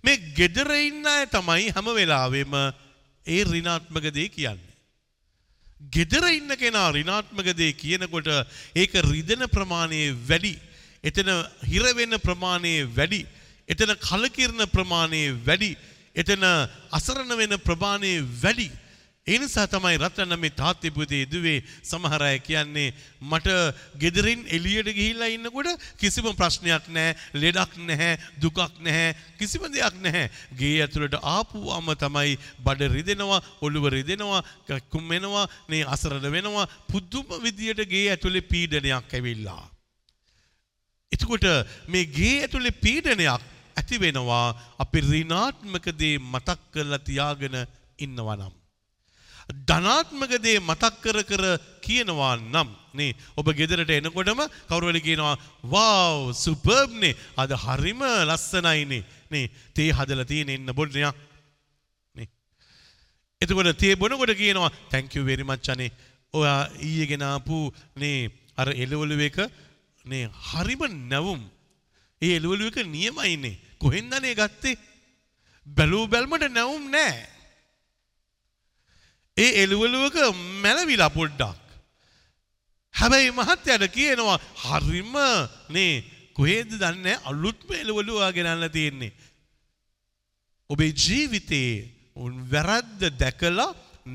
මේ 0.04 0.22
ගෙදර 0.34 0.70
ඉන්න 0.78 1.06
අය 1.06 1.24
තමයි 1.28 1.70
හැම 1.70 1.88
වෙලාවෙම 1.94 2.54
ඒ 3.26 3.42
ඍණාත්මක 3.44 4.06
දේ 4.12 4.28
කියන්නේ. 4.30 4.65
ගෙදර 5.92 6.24
ඉන්න 6.28 6.50
කෙනා 6.56 6.92
ඍණාත්මක 6.92 7.48
දේ 7.54 7.72
කියනකොට 7.72 8.28
ඒක 8.74 8.94
රිදෙන 9.06 9.44
ප්‍රමාණය 9.48 10.14
වැඩි. 10.28 10.54
එතන 11.04 11.30
හිර 11.64 11.84
වෙන 11.94 12.18
ප්‍රමාණය 12.18 12.74
වැඩි. 12.96 13.26
එතන 13.68 13.92
කලකිරණ 14.00 14.66
ප්‍රමාණය 14.68 15.22
වැඩි. 15.46 15.76
එතන 16.14 16.44
අසරණ 16.90 17.36
වෙන 17.36 17.58
ප්‍රමාණය 17.58 18.12
වැඩි. 18.42 18.68
ඒ 19.26 19.38
නිසා 19.42 19.66
තමයි 19.66 19.98
රත්න 19.98 20.34
මේ 20.38 20.54
තාත්තේ 20.58 20.90
පුතේ 20.96 21.24
දුවේ 21.26 21.58
සමහර 21.82 22.22
අය 22.22 22.38
කියන්නේ 22.38 22.94
මට 23.30 23.54
ගෙදරින් 24.02 24.42
එළියට 24.56 24.90
ගිහිල්ලා 24.98 25.30
ඉන්නකොට 25.34 25.70
කිසිම 25.98 26.26
ප්‍රශ්නයක් 26.40 26.84
නැහැ, 26.88 27.16
ලෙඩක් 27.34 27.72
නැහැ, 27.88 28.12
දුකක් 28.42 28.60
නැහැ, 28.78 29.16
කිසිම 29.38 29.64
දෙයක් 29.74 29.96
නැහැ. 30.04 30.28
ගේ 30.60 30.76
ඇතුළට 30.84 31.16
ආපුවම 31.20 31.88
තමයි 32.02 32.36
බඩ 32.62 32.92
රිදෙනවා, 32.92 33.40
ඔළුව 33.66 33.88
රිදෙනවා, 33.96 34.44
කුම් 34.92 35.08
වෙනවා, 35.08 35.48
නේ 35.68 35.82
අසරණ 35.94 36.30
වෙනවා. 36.36 36.68
පුදුම 36.86 37.26
විදියට 37.42 37.82
ගේ 37.92 38.04
ඇතුලේ 38.12 38.46
පීඩනයක් 38.52 39.16
ඇවිල්ලා. 39.18 39.64
එතකොට 41.12 41.48
මේ 41.88 42.04
ගේ 42.18 42.36
ඇතුලේ 42.44 42.78
පීඩනයක් 42.84 43.42
ඇති 43.76 43.98
වෙනවා 44.04 44.46
අපි 44.78 45.02
ඍණාත්මක 45.08 45.90
දේ 45.98 46.14
මතක් 46.18 46.62
කරලා 46.70 47.02
තියාගෙන 47.10 47.58
ඉන්නවා 47.98 48.38
නම්. 48.38 48.54
ධනාත්මක 49.48 50.32
දේ 50.42 50.58
මතක් 50.58 50.94
කර 51.02 51.18
කර 51.22 51.44
කියනවා 51.80 52.34
නම් 52.36 52.70
නේ 52.98 53.14
ඔබ 53.38 53.46
ගෙදරට 53.54 53.90
එනකොටම 53.90 54.40
කවුරු 54.68 54.90
හරි 54.90 55.00
කියනවා 55.00 55.36
wow 55.64 56.32
superb 56.34 56.90
නේ. 56.90 57.14
අද 57.36 57.50
හරිම 57.54 58.02
ලස්සනයිනේ 58.26 59.04
නේ. 59.30 59.50
තේ 59.74 59.90
හදලා 59.92 60.26
තියෙන 60.26 60.50
ඉන්න 60.50 60.72
බොන්න 60.74 60.90
යා 60.94 61.14
නේ. 62.14 62.28
එතකොට 63.40 63.70
තේ 63.78 63.94
බොනකොට 63.94 64.34
කියනවා 64.34 64.72
thank 64.90 65.14
you 65.14 65.22
very 65.24 65.44
much 65.44 65.70
අනේ. 65.70 65.90
ඔයා 66.34 66.66
ඊයේ 66.82 67.06
ගෙන 67.06 67.22
ආපු 67.22 67.70
නේ 67.96 68.30
අර 68.58 68.68
එළවලු 68.74 69.20
එක 69.22 69.38
නේ 70.04 70.26
හරිම 70.50 70.82
නැවුම්. 71.08 71.40
ඒ 72.22 72.34
එළවලු 72.38 72.66
එක 72.66 72.82
නියමයිනේ 72.86 73.56
කොහෙන්ද 73.78 74.10
අනේ 74.12 74.34
ගත්තේ? 74.34 74.74
බැලූ 75.66 76.04
බැල්මට 76.06 76.50
නැවුම් 76.50 76.90
නෑ. 76.90 77.35
ඒ 79.36 79.50
එළුවලුවක 79.62 80.16
මැලවිලා 80.62 81.10
පොඩ්ඩක්. 81.10 81.64
හැබැයි 82.94 83.30
මහත්තයට 83.30 83.84
කියනවා 83.96 84.38
හරිම 84.64 85.14
නේ 85.68 86.04
කොහේද 86.36 86.70
දන්න 86.72 87.06
අලුත්ම 87.24 87.68
එළුවලුවා 87.72 88.32
ගෙනල්ල 88.32 88.68
තියෙන්නේ. 88.68 89.12
ඔබේ 90.70 90.92
ජීවිතයේ 90.94 91.74
උන් 92.16 92.34
වැරද්ද 92.52 93.02
දැකලා 93.22 93.70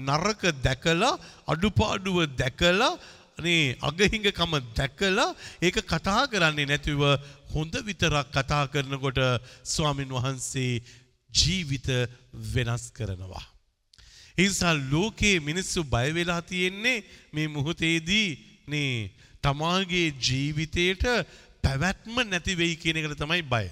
නරක 0.08 0.42
දැකලා 0.64 1.20
අඩුපාඩුව 1.48 2.18
දැකලා 2.42 2.94
නේ 3.40 3.76
අගහිඟකම 3.82 4.54
දැකලා 4.76 5.30
ඒක 5.62 5.78
කතා 5.84 6.24
කරන්නේ 6.32 6.66
නැතිව 6.66 7.02
හොඳ 7.54 7.74
විතරක් 7.88 8.28
කතා 8.32 8.64
කරනකොට 8.74 9.20
ස්වාමින් 9.66 10.10
වහන්සේ 10.10 10.82
ජීවිත 11.34 11.88
වෙනස් 12.54 12.84
කරනවා. 12.92 13.51
එනිසා 14.38 14.74
ලෝකයේ 14.92 15.40
මිනිස්සු 15.40 15.84
බය 15.84 16.14
වෙලා 16.14 16.42
තියෙන්නේ 16.42 17.04
මේ 17.34 17.48
මොහොතේදී 17.48 18.30
නේ 18.68 19.12
තමාගේ 19.42 20.14
ජීවිතයට 20.28 21.06
පැවැත්ම 21.64 22.16
නැති 22.30 22.58
වෙයි 22.58 22.76
කියන 22.76 22.98
එකට 22.98 23.18
තමයි 23.18 23.42
බය. 23.44 23.70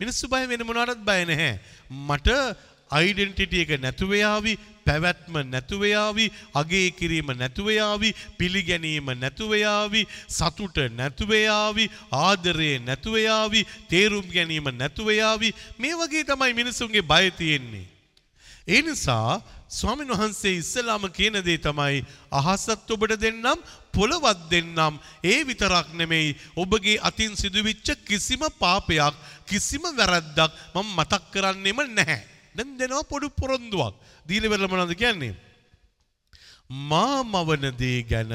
මිනිස්සු 0.00 0.28
බය 0.28 0.46
වෙන 0.46 0.66
මොනවටත් 0.66 1.04
බය 1.04 1.24
නැහැ. 1.24 1.58
මට 1.90 2.28
ඩෙන්ටිටි 2.88 3.60
එක 3.60 3.80
නැතුව 3.80 4.14
යාවි, 4.16 4.56
පැවැත්ම 4.84 5.34
නැතුව 5.44 5.84
යාවි, 5.84 6.30
අගේ 6.54 6.90
කිරීම 6.90 7.26
නැතුව 7.36 7.68
යාවි, 7.70 8.14
පිළිගැනීම 8.38 9.12
නැතුව 9.18 9.52
යාවි, 9.52 10.06
සතුට 10.28 10.78
නැතුව 10.90 11.30
යාවි, 11.30 11.90
ආදරය 12.12 12.78
නැතුව 12.78 13.18
යාවි, 13.20 13.66
තේරුම් 13.88 14.24
ගැනීම 14.24 14.72
නැතුව 14.72 15.12
යාවි. 15.12 15.52
මේ 15.78 15.92
වගේ 15.92 16.24
තමයි 16.24 16.54
මිනිසුන්ගේ 16.54 17.02
බය 17.02 17.30
තියෙන්නේ. 17.30 17.97
ඒ 18.68 18.82
නිසා 18.82 19.40
ස්වාමීන් 19.68 20.12
වහන්සේ 20.12 20.54
ඉස්සලාම 20.60 21.04
කියන 21.10 21.36
දේ 21.46 21.58
තමයි 21.58 22.04
අහසත් 22.30 22.90
ඔබට 22.94 23.14
දෙන්නම් 23.22 23.64
පොළවත් 23.96 24.40
දෙන්නම් 24.50 24.94
ඒ 25.24 25.38
විතරක් 25.48 25.88
නෙමෙයි 25.94 26.36
ඔබගේ 26.56 26.98
අතින් 27.08 27.32
සිදුවිච්ච 27.34 27.88
කිසිම 28.08 28.42
පාපයක් 28.60 29.14
කිසිම 29.48 29.84
වැරද්දක් 29.98 30.52
මම 30.74 30.88
මතක් 30.96 31.22
කරන්නෙම 31.32 31.78
නැහැ. 31.88 32.20
දැන් 32.56 32.76
දෙනවා 32.78 33.08
පොඩු 33.12 33.28
පොරොන්දුවක්. 33.30 33.94
දීලා 34.26 34.52
වෙරළ 34.52 34.68
මොනවද 34.68 34.94
කියන්නේ? 34.94 35.34
මා 36.70 37.24
මවන 37.24 37.64
දේ 37.74 38.02
ගැන 38.04 38.32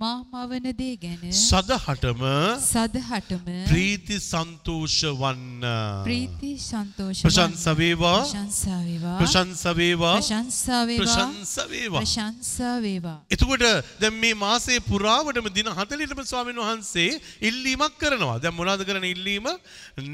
මා 0.00 0.24
මවන 0.32 0.66
දේ 0.76 0.92
ගැන 1.00 1.24
සදහටම 1.30 2.22
සදහටම 2.66 3.48
ප්‍රීති 3.70 4.16
සන්තෝෂ 4.26 4.94
වන්න. 5.18 5.64
ප්‍රීති 6.06 6.52
සන්තෝෂ 6.66 7.20
ප්‍රශංස 7.26 7.64
වේවා 7.80 8.20
ප්‍රශංසා 8.20 8.78
වේවා 8.86 9.16
ප්‍රශංස 9.20 9.64
වේවා 9.80 10.14
ප්‍රශංසා 10.20 10.78
වේවා 10.86 11.02
ප්‍රශංස 11.02 11.52
වේවා. 11.72 12.02
ප්‍රශංසා 12.04 12.76
වේවා 12.84 13.18
එතකොට 13.36 13.64
දැන් 14.00 14.16
මේ 14.22 14.38
මාසයේ 14.44 14.80
පුරාවටම 14.88 15.50
දින 15.58 15.68
40ටම 15.72 16.24
ස්වාමීන් 16.32 16.62
වහන්සේ 16.62 17.20
ඉල්ලීමක් 17.50 18.00
කරනවා. 18.00 18.38
දැන් 18.38 18.56
මොනවද 18.56 18.86
කරන 18.88 19.04
ඉල්ලීම? 19.04 19.52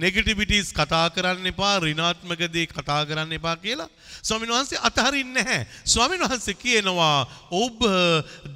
නෙගටිවිටිස් 0.03 0.75
කතා 0.81 1.05
කරන්න 1.15 1.47
එපා, 1.53 1.79
ඍණාත්මක 1.87 2.43
දේ 2.57 2.67
කතා 2.75 2.99
කරන්න 3.07 3.39
එපා 3.39 3.55
කියලා. 3.63 3.89
ස්වාමීන් 4.23 4.57
වහන්සේ 4.57 4.83
අතහරින්නේ 4.91 5.47
නැහැ. 5.47 5.63
ස්වාමීන් 5.95 6.27
වහන්සේ 6.27 6.59
කියනවා 6.65 7.17
ඔබ 7.63 7.79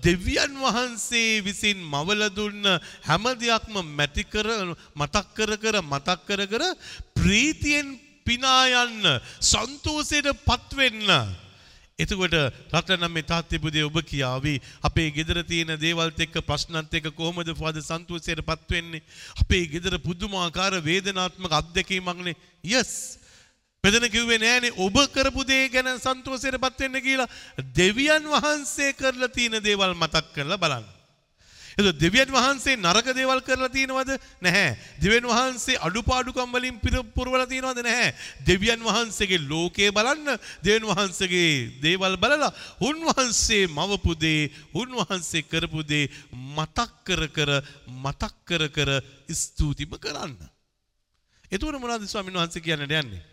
දෙවියන් 0.02 0.60
වහන්සේ 0.66 1.19
විසින් 1.46 1.78
මවල 1.92 2.22
දුන්න 2.38 2.64
හැම 3.08 3.24
දෙයක්ම 3.42 3.74
මැති 3.98 4.24
කර 4.32 4.48
මතක් 5.00 5.26
කර 5.36 5.52
කර 5.62 5.76
මතක් 5.82 6.20
කර 6.28 6.46
කර 6.52 6.64
ප්‍රීතියෙන් 7.18 7.98
පිනා 8.24 8.64
යන්න, 8.84 9.06
සන්තෝෂයට 9.40 10.28
පත්වෙන්න. 10.46 11.08
එතකොට 11.98 12.34
රටනම් 12.72 13.12
මේ 13.12 13.26
තාත්තිපුදේ 13.30 13.84
ඔබ 13.84 13.96
කියාවි 14.10 14.54
අපේ 14.88 15.08
ගෙදර 15.16 15.40
තියෙන 15.44 15.72
දේවල්ත් 15.84 16.20
එක්ක 16.24 16.36
ප්‍රශ්නත් 16.48 16.94
එක්ක 16.98 17.10
කොහොමද 17.16 17.50
ෆාද 17.58 17.80
සන්තෝෂයටපත් 17.80 18.70
වෙන්නේ? 18.74 19.02
අපේ 19.42 19.64
ගෙදර 19.72 19.98
පුදුමාකාර 20.06 20.78
වේදනාත්මක 20.88 21.52
අත්දැකීමක්නේ 21.60 22.36
යස් 22.64 22.92
පෙදෙන 23.84 24.06
කිව්වේ 24.14 24.40
නෑනේ 24.44 24.76
ඔබ 24.86 24.96
කරපු 25.16 25.44
දේ 25.50 25.68
ගැන 25.74 25.92
සන්තෝෂයටපත් 25.98 26.80
වෙන්න 26.86 27.02
කියලා 27.08 27.28
දෙවියන් 27.76 28.32
වහන්සේ 28.32 28.96
කරලා 29.00 29.34
තියෙන 29.36 29.60
දේවල් 29.68 29.92
මතක් 29.96 30.26
කරලා 30.36 30.62
බලන්න. 30.64 30.88
එතකොට 31.80 32.00
දෙවියන් 32.00 32.30
වහන්සේ 32.30 32.76
නරක 32.76 33.08
දේවල් 33.14 33.40
කරලා 33.40 33.68
තියෙනවද? 33.68 34.10
නැහැ. 34.40 34.76
දෙවියන් 35.00 35.26
වහන්සේ 35.26 35.78
අඩුපාඩුකම් 35.78 36.52
වලින් 36.52 36.76
පුරවලා 37.14 37.46
තියෙනවද? 37.46 37.80
නැහැ. 37.80 38.14
දෙවියන් 38.46 38.80
වහන්සේගේ 38.80 39.40
ලෝකය 39.42 39.90
බලන්න, 39.90 40.38
දෙවියන් 40.62 40.88
වහන්සේගේ 40.90 41.80
දේවල් 41.82 42.16
බලලා 42.16 42.52
උන්වහන්සේ 42.80 43.66
මවපු 43.68 44.14
දේ, 44.16 44.50
උන්වහන්සේ 44.74 45.42
කරපු 45.44 45.82
දේ 45.82 46.10
මතක් 46.32 46.88
කර 47.04 47.22
කර 47.28 47.50
මතක් 47.88 48.34
කර 48.44 48.68
කර 48.68 48.90
ස්තුතිම 49.32 49.96
කරන්න. 49.96 50.36
එතකොට 51.52 51.80
මොනවද 51.80 52.06
ස්වාමීන් 52.06 52.38
වහන්සේ 52.38 52.62
කියන්නට 52.62 52.92
යන්නේ? 52.92 53.29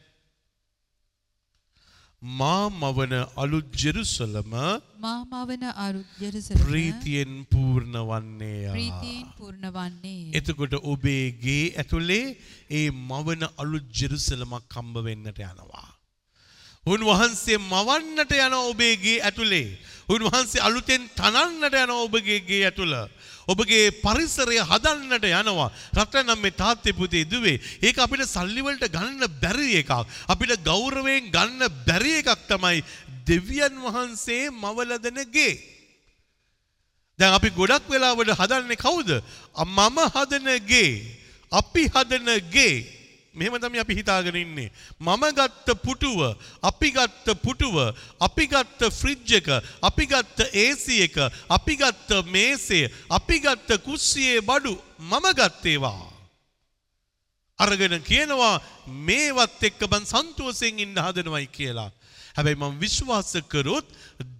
මා 2.22 2.70
මවන 2.72 3.14
අලුත් 3.38 3.66
ජෙරුසලම 3.74 4.50
මා 4.50 5.22
මවන 5.24 5.64
අරුත් 5.78 6.08
ජෙරුසලම 6.20 6.58
ප්‍රීතියෙන් 6.60 7.46
පූර්ණ 7.46 7.94
වන්නේය. 7.94 8.74
ප්‍රීතියෙන් 8.74 9.28
පූර්ණ 9.38 9.70
වන්නේ 9.70 10.32
එතකොට 10.34 10.74
ඔබේ 10.84 11.32
ගේ 11.34 11.74
ඇතුලේ 11.78 12.38
ඒ 12.72 12.90
මවන 12.92 13.46
අලුත් 13.56 13.86
ජෙරුසලමක් 13.94 14.66
හම්බ 14.68 14.98
වෙන්නට 15.06 15.38
යනවා. 15.40 15.88
උන්වහන්සේ 16.86 17.58
මවන්නට 17.60 18.34
යන 18.34 18.54
ඔබේ 18.56 18.96
ගේ 18.98 19.22
ඇතුලේ. 19.22 19.78
උන්වහන්සේ 20.10 20.62
අලුතෙන් 20.62 21.06
තනන්නට 21.14 21.76
යන 21.76 21.94
ඔබගේ 21.94 22.42
ගේ 22.42 22.66
ඇතුළ. 22.66 22.96
ඔබගේ 23.48 23.92
පරිසරය 24.04 24.60
හදන්නට 24.60 25.24
යනවා. 25.24 25.72
රත්නම් 25.96 26.42
මේ 26.42 26.52
තාත්තේ 26.52 26.94
පුතේ 26.94 27.24
දුවේ. 27.26 27.62
ඒක 27.82 27.98
අපිට 27.98 28.28
සල්ලි 28.28 28.62
වලට 28.62 28.92
ගන්න 28.92 29.24
බැරි 29.42 29.80
එකක්. 29.82 29.92
අපිට 30.28 30.60
ගෞරවයෙන් 30.64 31.32
ගන්න 31.32 31.72
බැරි 31.88 32.20
එකක් 32.22 32.48
තමයි 32.50 32.84
දෙවියන් 33.26 33.80
වහන්සේ 33.80 34.52
මවල 34.52 35.00
දෙන 35.00 35.24
ගේ. 35.32 35.56
දැන් 37.20 37.34
අපි 37.34 37.50
ගොඩක් 37.52 37.88
වෙලාවට 37.88 38.36
හදන්නේ 38.36 38.78
කවුද? 38.78 39.10
මම 39.56 39.98
හදන 40.14 40.50
ගේ. 40.68 40.92
අපි 41.52 41.88
හදන 41.88 42.30
ගේ. 42.52 42.97
මෙහෙම 43.38 43.56
තමයි 43.62 43.80
අපි 43.80 43.98
හිතාගෙන 44.00 44.36
ඉන්නේ. 44.36 44.72
මම 45.00 45.24
ගත්ත 45.38 45.78
පුටුව, 45.86 46.20
අපි 46.64 46.90
ගත්ත 46.92 47.38
පුටුව, 47.46 47.78
අපි 48.20 48.46
ගත්ත 48.48 48.92
ෆ්‍රිජ් 49.00 49.38
එක, 49.40 49.48
අපි 49.82 50.06
ගත්ත 50.06 50.40
AC 50.66 50.86
එක, 51.08 51.18
අපි 51.50 51.74
ගත්ත 51.76 52.22
මේසය, 52.26 52.82
අපි 53.10 53.40
ගත්ත 53.40 53.80
කුස්සියේ 53.86 54.42
බඩු 54.42 54.74
මම 55.00 55.26
ගත්තේවා. 55.34 56.18
අරගෙන 57.60 57.98
කියනවා 58.04 58.62
මේවත් 59.08 59.62
එක්ක 59.70 59.82
මං 59.92 60.06
සන්තෝෂයෙන් 60.06 60.80
ඉන්න 60.80 60.98
හදනවයි 60.98 61.48
කියලා. 61.50 61.92
හැබැයි 62.36 62.60
මම 62.62 62.80
විශ්වාස 62.80 63.34
කරොත් 63.50 63.86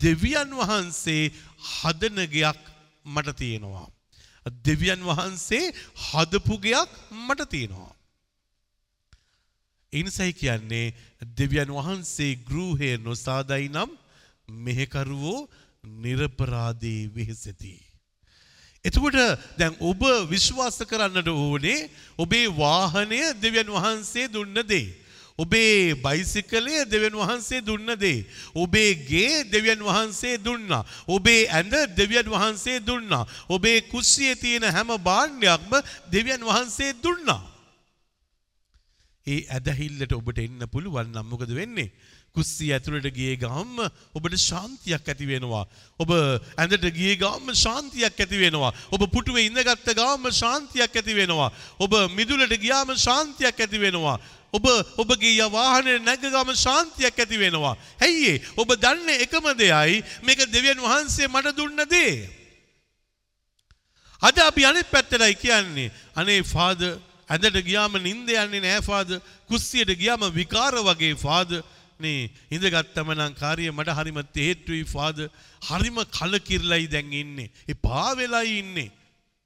දෙවියන් 0.02 0.52
වහන්සේ 0.60 1.32
හදන 1.74 2.20
ගයක් 2.30 2.62
මට 3.06 3.38
තියෙනවා. 3.42 3.88
දෙවියන් 4.66 5.02
වහන්සේ 5.10 5.74
හදපු 6.08 6.58
ගයක් 6.62 6.90
මට 7.12 7.50
තියෙනවා. 7.50 7.97
ඉනිසයි 9.94 10.34
කියන්නේ 10.34 10.94
දෙවියන් 11.38 11.72
වහන්සේ 11.72 12.36
ගෘහය 12.44 12.98
නොසාදයි 12.98 13.70
නම් 13.70 13.90
මෙහෙකරුවෝ 14.48 15.48
නිරපරාදී 15.84 17.10
වෙහෙසති. 17.16 17.76
එතකොට 18.86 19.18
දැන් 19.58 19.76
ඔබ 19.80 20.02
විශ්වාස 20.30 20.80
කරන්නට 20.84 21.28
ඕනේ 21.28 21.90
ඔබේ 22.18 22.48
වාහනය 22.52 23.22
දෙවියන් 23.42 23.70
වහන්සේ 23.70 24.28
දුන්න 24.28 24.56
දේ. 24.64 25.08
ඔබේ 25.38 25.94
බයිසිකලය 25.96 26.86
දෙවන් 26.90 27.14
වහන්සේ 27.14 27.62
දුන්න 27.62 27.88
දේ. 27.96 28.26
ඔබේ 28.56 28.94
ගේ 28.96 29.44
දෙවියන් 29.46 29.80
වහන්සේ 29.80 30.38
දුන්නා. 30.38 30.84
ඔබේ 31.08 31.48
ඇඳ 31.48 31.74
දෙවියන් 31.96 32.26
වහන්සේ 32.26 32.80
දුන්නා. 32.80 33.28
ඔබේ 33.48 33.82
කුස්සියේ 33.84 34.36
තියෙන 34.36 34.64
හැම 34.66 34.88
භාණ්ඩයක්ම 35.00 35.72
දෙවියන් 36.12 36.42
වහන්සේ 36.42 36.94
දුන්නා. 37.04 37.57
ඒ 39.28 39.40
ඇදහිල්ලට 39.50 40.14
ඔබට 40.14 40.40
එන්න 40.40 40.64
පුළුවන් 40.72 41.12
නම් 41.12 41.28
මොකද 41.28 41.52
වෙන්නේ? 41.52 41.92
කුස්සිය 42.36 42.72
ඇතුළට 42.74 43.10
ගියේ 43.12 43.36
ගාම 43.38 43.74
ඔබට 44.14 44.38
ශාන්තියක් 44.40 45.10
ඇති 45.12 45.28
වෙනවා. 45.28 45.66
ඔබ 46.00 46.12
ඇඳට 46.14 46.88
ගියේ 46.98 47.18
ගාම 47.18 47.52
ශාන්තියක් 47.56 48.20
ඇති 48.20 48.40
වෙනවා. 48.44 48.72
ඔබ 48.92 49.06
පුටුවේ 49.12 49.48
ඉඳගත්ත 49.50 49.92
ගාම 49.96 50.30
ශාන්තියක් 50.32 50.96
ඇති 50.96 51.18
වෙනවා. 51.20 51.52
ඔබ 51.80 51.94
මිදුලට 52.14 52.56
ගියාම 52.58 52.96
ශාන්තියක් 52.98 53.60
ඇති 53.60 53.80
වෙනවා. 53.80 54.18
ඔබ 54.54 54.66
ඔබගේ 54.98 55.36
ය 55.36 55.50
වාහනේ 55.50 56.00
නැග 56.00 56.24
ගාම 56.30 56.54
ශාන්තියක් 56.56 57.18
ඇති 57.18 57.38
වෙනවා. 57.38 57.76
ඇයි 58.00 58.32
ඒ? 58.32 58.42
ඔබ 58.56 58.70
දන්නේ 58.78 59.22
එකම 59.26 59.52
දෙයයි 59.56 60.04
මේක 60.24 60.46
දෙවියන් 60.48 60.80
වහන්සේ 60.80 61.28
මට 61.28 61.58
දුන්න 61.58 61.84
දේ. 61.90 62.30
අද 64.22 64.38
අපි 64.40 64.66
අනිත් 64.66 64.88
පැත්තටයි 64.90 65.36
කියන්නේ 65.36 65.92
අනේ 66.16 66.42
ෆාදර් 66.46 66.98
ඇඳට 67.30 67.58
ගියාම 67.64 67.98
නින්ද 68.02 68.30
යන්නේ 68.34 68.62
නෑ 68.62 68.82
ෆාදර්. 68.82 69.20
කුස්සියට 69.50 69.92
ගියාම 70.02 70.28
විකාර 70.34 70.76
වගේ 70.82 71.16
ෆාදර්. 71.18 71.64
නේ 72.00 72.30
ඉඳගත්තම 72.52 73.10
නම් 73.14 73.34
කාර්යය 73.42 73.72
මට 73.72 73.98
හරිම 74.00 74.20
තේට්ටුයි 74.38 74.84
ෆාදර්. 74.86 75.28
හරිම 75.70 75.98
කලකිරලයි 76.18 76.86
දැන් 76.88 77.14
ඉන්නේ. 77.14 77.50
එපා 77.68 78.12
වෙලයි 78.16 78.60
ඉන්නේ. 78.60 78.92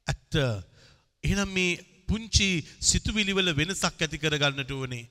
ඇත්ත. 0.07 0.35
එහෙනම් 1.23 1.49
මේ 1.51 1.79
පුංචි 2.07 2.51
සිතුවිලි 2.81 3.33
වල 3.33 3.55
වෙනසක් 3.55 4.05
ඇති 4.05 4.17
කරගන්නට 4.17 4.71
ඕනේ. 4.71 5.05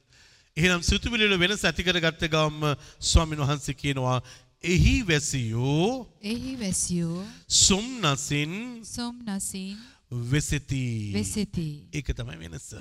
එහෙනම් 0.56 0.82
සිතුවිලි 0.82 1.26
වල 1.26 1.38
වෙනස 1.38 1.64
ඇති 1.64 1.82
කරගත්ත 1.82 2.22
ගමන් 2.28 2.76
ස්වාමීන් 3.00 3.42
වහන්සේ 3.44 3.74
කියනවා 3.74 4.18
එහි 4.64 4.96
වැසියෝ 5.08 5.90
එහි 6.22 6.52
වැසියෝ 6.60 7.24
සුම්නසින් 7.58 8.52
සොම්නසින් 8.84 9.78
වෙසෙති. 10.10 11.12
වෙසෙති. 11.14 11.88
ඒක 11.92 12.12
තමයි 12.14 12.36
වෙනස. 12.38 12.74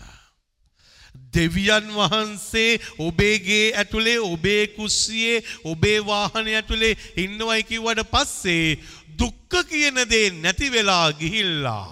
දෙවියන් 1.34 1.88
වහන්සේ 1.94 2.80
ඔබේගේ 3.00 3.74
ඇතුළේ 3.76 4.20
ඔබේ 4.22 4.68
කුස්සියේ 4.68 5.44
ඔබේ 5.64 6.00
වාහනය 6.06 6.56
ඇතුළේ 6.56 6.98
ඉන්නවයි 7.18 7.64
කිව්වට 7.64 8.12
පස්සේ 8.12 8.78
දුක්ඛ 9.20 9.64
කියන 9.70 9.98
දේ 10.10 10.30
නැති 10.32 10.72
වෙලා 10.72 11.12
ගිහිල්ලා 11.14 11.88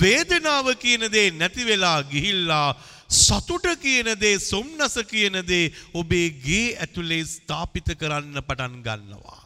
වේදනාව 0.00 0.74
කියන 0.76 1.06
දේ 1.12 1.30
නැති 1.32 1.66
වෙලා 1.66 2.02
ගිහිල්ලා 2.04 2.74
සතුට 3.10 3.66
කියන 3.82 4.14
දේ 4.20 4.38
සොම්නස 4.40 4.94
කියන 5.06 5.42
දේ 5.46 5.72
ඔබේ 5.94 6.30
ගේ 6.44 6.76
ඇතුළේ 6.76 7.24
ස්ථාපිත 7.24 7.88
කරන්න 7.98 8.42
පටන් 8.42 8.82
ගන්නවා. 8.82 9.42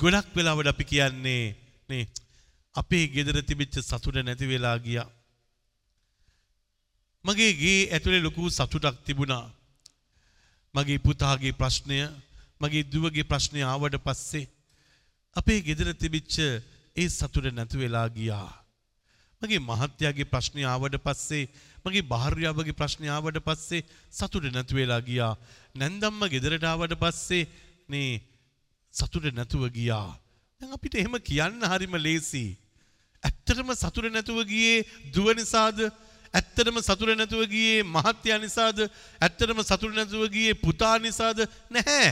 ගොඩක් 0.00 0.34
වෙලාවට 0.36 0.70
අපි 0.72 0.84
කියන්නේ 0.84 1.44
නේ 1.88 2.06
අපේ 2.80 3.06
ගෙදර 3.08 3.36
තිබිච්ච 3.42 3.74
සතුට 3.80 4.16
නැති 4.18 4.46
වෙලා 4.46 4.78
ගියා. 4.78 5.08
මගේ 7.24 7.52
ගේ 7.54 7.80
ඇතුලේ 7.86 8.22
ලොකු 8.22 8.50
සතුටක් 8.50 8.96
තිබුණා. 9.06 9.46
මගේ 10.74 10.98
පුතාගේ 10.98 11.52
ප්‍රශ්නය 11.52 11.98
මගේ 12.60 12.84
දුවගේ 12.84 13.24
ප්‍රශ්නය 13.24 13.60
ආවට 13.64 13.96
පස්සේ 13.98 14.50
අපේ 15.36 15.60
ගෙදර 15.60 15.88
තිබිච්ච 15.94 16.34
ඒ 16.96 17.08
සතුට 17.08 17.46
නැති 17.50 17.76
වෙලා 17.78 18.08
ගියා. 18.10 18.50
මගේ 19.42 19.60
මහත්යාගේ 19.60 20.30
ප්‍රශ්නය 20.32 20.62
ආවට 20.64 20.96
පස්සේ 20.98 21.44
මගේ 21.84 22.04
භාර්යාවගේ 22.04 22.78
ප්‍රශ්නය 22.80 23.06
ආවට 23.08 23.38
පස්සේ 23.40 23.86
සතුට 24.10 24.46
නැති 24.48 24.74
වෙලා 24.74 25.00
ගියා. 25.00 25.34
නැන්දම්ම 25.74 26.22
ගෙදරට 26.28 26.64
ආවට 26.64 26.94
පස්සේ 26.96 27.44
නේ 27.88 28.10
සතුට 28.94 29.26
නැතුව 29.32 29.64
ගියා. 29.70 30.08
දැන් 30.60 30.72
අපිට 30.72 30.94
එහෙම 30.94 31.14
කියන්න 31.20 31.62
හරිම 31.64 31.94
ලේසි. 31.96 32.46
ඇත්තටම 33.24 33.74
සතුට 33.74 34.12
නැතුව 34.12 34.40
ගියේ 34.44 34.86
දුව 35.12 35.34
නිසාද? 35.34 35.78
ඇත්තටම 36.34 36.80
සතුට 36.80 37.14
නැතුව 37.14 37.44
ගියේ 37.46 37.84
මහත්යා 37.84 38.38
නිසාද? 38.38 38.82
ඇත්තටම 39.20 39.62
සතුට 39.62 39.94
නැතුව 39.94 40.26
ගියේ 40.30 40.54
පුතා 40.56 40.98
නිසාද? 40.98 41.46
නැහැ. 41.70 42.10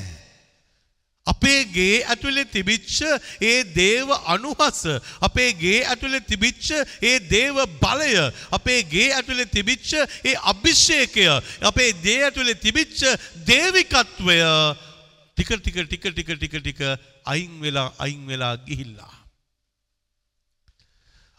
අපේ 1.26 1.64
ගේ 1.66 2.04
ඇතුලේ 2.04 2.46
තිබිච්ච 2.46 2.98
ඒ 3.42 3.64
දේව 3.74 4.10
අනුහස 4.26 4.82
අපේ 5.20 5.50
ගේ 5.54 5.80
ඇතුලේ 5.84 6.22
තිබිච්ච 6.22 6.70
ඒ 7.02 7.18
දේව 7.30 7.58
බලය 7.82 8.14
අපේ 8.52 8.80
ගේ 8.84 9.08
ඇතුලේ 9.12 9.48
තිබිච්ච 9.48 9.90
ඒ 10.24 10.36
අභිෂේකය 10.52 11.26
අපේ 11.62 11.90
දේ 12.04 12.20
ඇතුලේ 12.22 12.54
තිබිච්ච 12.56 13.02
දේවිකත්වය 13.44 14.38
ටික 15.36 15.50
ටික 15.58 15.76
ටික 15.82 16.04
ටික 16.06 16.30
ටික 16.32 16.56
ටික 16.56 16.80
අයින් 17.26 17.60
වෙලා 17.60 17.90
අයින් 17.98 18.22
වෙලා 18.24 18.54
ගිහිල්ලා 18.62 19.15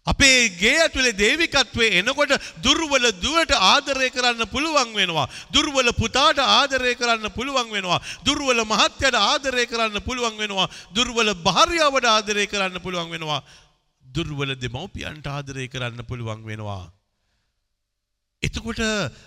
අපේ 0.07 0.49
ගේ 0.55 0.75
ඇතුලේ 0.81 1.13
දේවිකත්වයේ 1.13 1.99
එනකොට 1.99 2.33
දුර්වල 2.63 3.07
දුවට 3.23 3.51
ආදරය 3.53 4.09
කරන්න 4.09 4.43
පුළුවන් 4.47 4.93
වෙනවා. 4.95 5.27
දුර්වල 5.51 5.91
පුතාට 5.93 6.39
ආදරය 6.39 6.95
කරන්න 6.95 7.29
පුළුවන් 7.37 7.71
වෙනවා. 7.71 8.01
දුර්වල 8.25 8.61
මහත්යට 8.65 9.15
ආදරය 9.21 9.65
කරන්න 9.67 10.01
පුළුවන් 10.01 10.37
වෙනවා. 10.37 10.67
දුර්වල 10.95 11.33
භාර්යාවට 11.47 12.07
ආදරය 12.07 12.45
කරන්න 12.47 12.79
පුළුවන් 12.79 13.11
වෙනවා. 13.11 13.41
දුර්වල 14.05 14.55
දෙමව්පියන්ට 14.55 15.27
ආදරය 15.27 15.67
කරන්න 15.67 16.07
පුළුවන් 16.09 16.45
වෙනවා. 16.45 16.85
එතකොට 18.43 18.81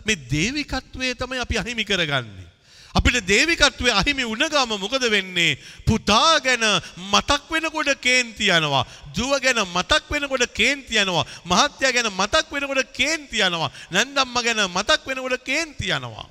මේ 0.06 0.22
දේවිකත්වය 0.30 1.14
තමයි 1.14 1.44
අපි 1.44 1.58
අහිමි 1.58 1.84
කරගන්නේ. 1.84 2.49
අපිට 2.94 3.26
දේවිකත්වය 3.26 3.90
අහිමි 3.92 4.24
උනගාම 4.24 4.72
මොකද 4.76 5.04
වෙන්නේ? 5.06 5.58
පුතා 5.86 6.40
ගැන 6.40 6.64
මතක් 7.12 7.46
වෙනකොට 7.50 7.90
කේන්ති 8.00 8.50
යනවා. 8.50 8.84
දුව 9.14 9.32
ගැන 9.40 9.60
මතක් 9.66 10.10
වෙනකොට 10.10 10.44
කේන්ති 10.52 10.94
යනවා. 10.96 11.24
මහත්යා 11.44 11.92
ගැන 11.92 12.10
මතක් 12.12 12.46
වෙනකොට 12.50 12.92
කේන්ති 12.92 13.38
යනවා. 13.40 13.70
නැන්දම්ම 13.90 14.36
ගැන 14.38 14.60
මතක් 14.68 15.06
වෙනකොට 15.06 15.44
කේන්ති 15.44 15.90
යනවා. 15.90 16.26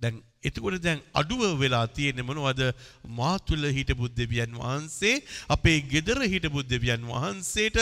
දැන් 0.00 0.20
එතකොට 0.42 0.76
දැන් 0.82 1.00
අඩුව 1.14 1.42
වෙලා 1.56 1.86
තියෙන්නේ 1.88 2.26
මොනවද? 2.26 2.62
මා 3.08 3.36
තුල 3.38 3.64
හිටපු 3.76 4.10
දෙවියන් 4.10 4.52
වහන්සේ 4.54 5.22
අපේ 5.48 5.78
ගෙදර 5.92 6.20
හිටපු 6.32 6.60
දෙවියන් 6.64 7.06
වහන්සේට 7.06 7.78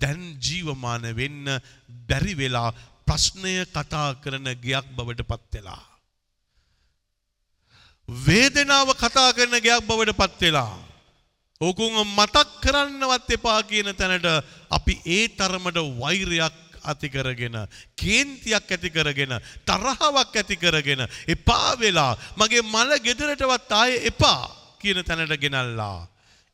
දැන් 0.00 0.22
ජීවමාන 0.38 1.04
වෙන්න 1.20 1.44
බැරි 2.08 2.34
වෙලා 2.34 2.70
ප්‍රශ්නය 3.06 3.54
කතා 3.74 4.08
කරන 4.22 4.48
ගයක් 4.64 4.86
බවට 4.96 5.28
පත් 5.30 5.52
වෙලා. 5.56 5.95
වේදනාව 8.08 8.94
කතා 8.94 9.32
කරන 9.32 9.58
ගයක් 9.58 9.82
බවට 9.82 10.14
පත් 10.14 10.40
වෙලා. 10.40 10.78
ඕකුන් 11.60 12.06
මතක් 12.06 12.60
කරන්නවත් 12.62 13.30
එපා 13.32 13.62
කියන 13.62 13.90
තැනට 13.94 14.26
අපි 14.70 14.94
ඒ 15.06 15.28
තරමට 15.28 15.78
වෛරයක් 15.98 16.54
ඇති 16.84 17.08
කරගෙන 17.08 17.56
කේන්තියක් 17.96 18.70
ඇති 18.70 18.90
කරගෙන 18.90 19.34
තරහාවක් 19.66 20.36
ඇති 20.36 20.56
කරගෙන 20.56 21.02
එපා 21.26 21.74
වෙලා 21.76 22.12
මගේ 22.36 22.62
මල 22.62 22.90
ගෙදරටවත් 23.02 23.72
ආයේ 23.72 24.06
එපා 24.06 24.42
කියන 24.78 25.02
තැනට 25.02 25.34
ගෙනල්ලා. 25.36 26.06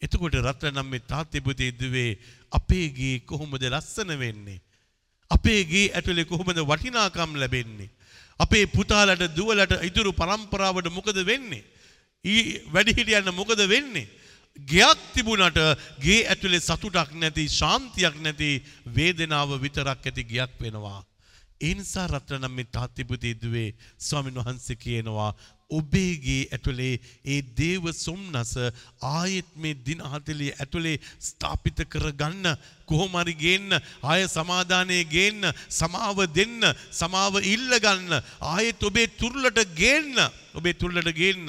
එතකොට 0.03 0.35
රත්නම් 0.35 0.89
මේ 0.89 1.05
තාත්තේ 1.05 1.45
පුතේ 1.45 1.73
දුවේ 1.73 2.19
අපේ 2.51 2.89
ගේ 2.91 3.21
කොහොමද 3.21 3.61
ලස්සන 3.63 4.17
වෙන්නේ? 4.19 4.61
අපේ 5.31 5.65
ගේ 5.65 5.93
ඇතුලේ 5.93 6.25
කොහොමද 6.25 6.65
වටිනාකම් 6.65 7.37
ලැබෙන්නේ? 7.37 7.91
අපේ 8.45 8.67
පුතාලට 8.77 9.23
දුවලට 9.37 9.77
ඉතුරු 9.89 10.13
පරම්පරාවට 10.13 10.91
මොකද 10.91 11.19
වෙන්නේ? 11.27 11.65
ඊ 12.25 12.43
වැඩිහිටියන්න 12.75 13.35
මොකද 13.35 13.63
වෙන්නේ? 13.69 14.09
ගෙයක් 14.57 14.99
තිබුණට 15.15 15.59
ගේ 16.01 16.27
ඇතුලේ 16.29 16.61
සතුටක් 16.61 17.15
නැති 17.15 17.49
ශාන්තියක් 17.51 18.21
නැති 18.21 18.51
වේදනාව 18.97 19.57
විතරක් 19.61 20.07
ඇති 20.07 20.25
ගෙයක් 20.25 20.53
වෙනවා. 20.61 21.01
ඒ 21.61 21.75
නිසා 21.75 22.07
රත්නනම් 22.07 22.53
මේ 22.53 22.69
තාත්තිපුතේ 22.69 23.35
දුවේ 23.35 23.75
ස්වාමීන් 23.99 24.39
වහන්සේ 24.39 24.77
කියනවා 24.77 25.31
ඔබේගේ 25.79 26.43
ඇතුලේ 26.49 26.95
ඒ 27.25 27.41
දේව 27.61 27.89
සොම්නස 27.97 28.53
ආයෙත් 29.13 29.51
මේ 29.57 29.79
දින 29.87 30.01
40 30.07 30.53
ඇතුලේ 30.57 30.97
ස්ථාපිත 31.29 31.85
කරගන්න 31.93 32.49
කොහොම 32.87 33.19
හරි 33.23 33.35
ගේන්න 33.45 33.79
ආය 34.03 34.23
සමාදානයේ 34.37 35.05
ගේන්න 35.15 35.51
සමාව 35.71 36.25
දෙන්න 36.39 36.71
සමාව 36.93 37.41
ඉල්ල 37.55 37.73
ගන්න 37.85 38.19
ආයෙත් 38.53 38.89
ඔබේ 38.91 39.09
තුරුලට 39.21 39.61
ගේන්න 39.75 40.17
ඔබේ 40.55 40.75
තුරුලට 40.75 41.13
ගේන්න. 41.15 41.49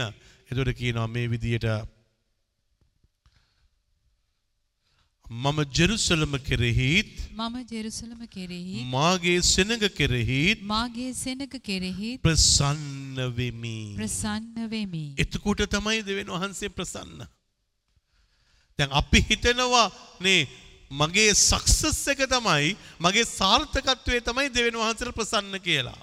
එතකොට 0.50 0.78
කියනවා 0.78 1.08
මේ 1.08 1.30
විදියට 1.30 1.68
මම 5.36 5.60
ජෙරුසලම 5.72 6.34
කෙරෙහිත් 6.40 7.08
මම 7.32 7.56
ජෙරුසලම 7.66 8.22
කෙරෙහි 8.28 8.84
මාගේ 8.88 9.42
සෙනඟ 9.44 9.86
කෙරෙහිත් 9.92 10.62
මාගේ 10.64 11.14
සෙනග 11.16 11.42
කෙරෙහි 11.60 12.20
ප්‍රසන්න 12.20 13.18
වෙමි. 13.32 13.96
ප්‍රසන්න 13.98 14.70
වෙමි. 14.70 15.06
එතකොට 15.18 15.66
තමයි 15.68 16.04
දෙවියන් 16.04 16.30
වහන්සේ 16.30 16.70
ප්‍රසන්න. 16.70 17.26
දැන් 18.80 18.92
අපි 18.92 19.20
හිතනවා 19.24 19.88
නේ 20.22 20.46
මගේ 20.92 21.34
සක්සස් 21.34 22.06
එක 22.08 22.22
තමයි 22.28 22.78
මගේ 23.00 23.26
සාර්ථකත්වය 23.32 24.22
තමයි 24.22 24.50
දෙවියන් 24.52 24.78
වහන්සේට 24.78 25.18
ප්‍රසන්න 25.18 25.58
කියලා. 25.60 26.02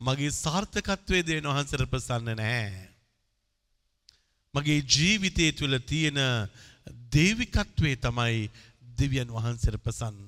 මගේ 0.00 0.32
සාර්ථකත්වයේ 0.32 1.22
දෙවියන් 1.22 1.52
වහන්සේට 1.52 1.84
ප්‍රසන්න 1.86 2.32
නැහැ. 2.32 2.88
මගේ 4.54 4.80
ජීවිතය 4.86 5.52
තුළ 5.52 5.76
තියෙන 5.82 6.18
දේවිකත්වයේ 7.12 7.96
තමයි 7.98 8.50
දෙවියන් 8.98 9.30
වහන්සේට 9.30 9.78
ප්‍රසන්න. 9.84 10.18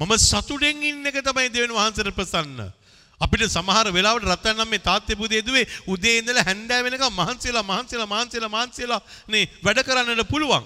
මම 0.00 0.12
සතුටෙන් 0.18 0.82
ඉන්න 0.82 1.06
එක 1.06 1.20
තමයි 1.22 1.50
දෙවියන් 1.50 1.74
වහන්සේට 1.74 2.14
ප්‍රසන්න. 2.14 2.72
අපිට 3.20 3.46
සමහර 3.46 3.90
වෙලාවට 3.94 4.26
රත්තරන් 4.26 4.58
නම් 4.58 4.70
මේ 4.70 4.82
තාත්තේ 4.82 5.16
පුතේ 5.16 5.42
දුවේ 5.42 5.66
උදේ 5.86 6.18
ඉඳලා 6.20 6.44
හැන්දෑ 6.44 6.82
වෙනකම් 6.86 7.14
මහන්සිලා 7.20 7.62
මහන්සිලා 7.62 8.10
මහන්සිලා 8.10 8.50
මහන්සිලා 8.56 9.00
නේ 9.28 9.48
වැඩ 9.62 9.82
කරන්නට 9.86 10.28
පුළුවන්. 10.32 10.64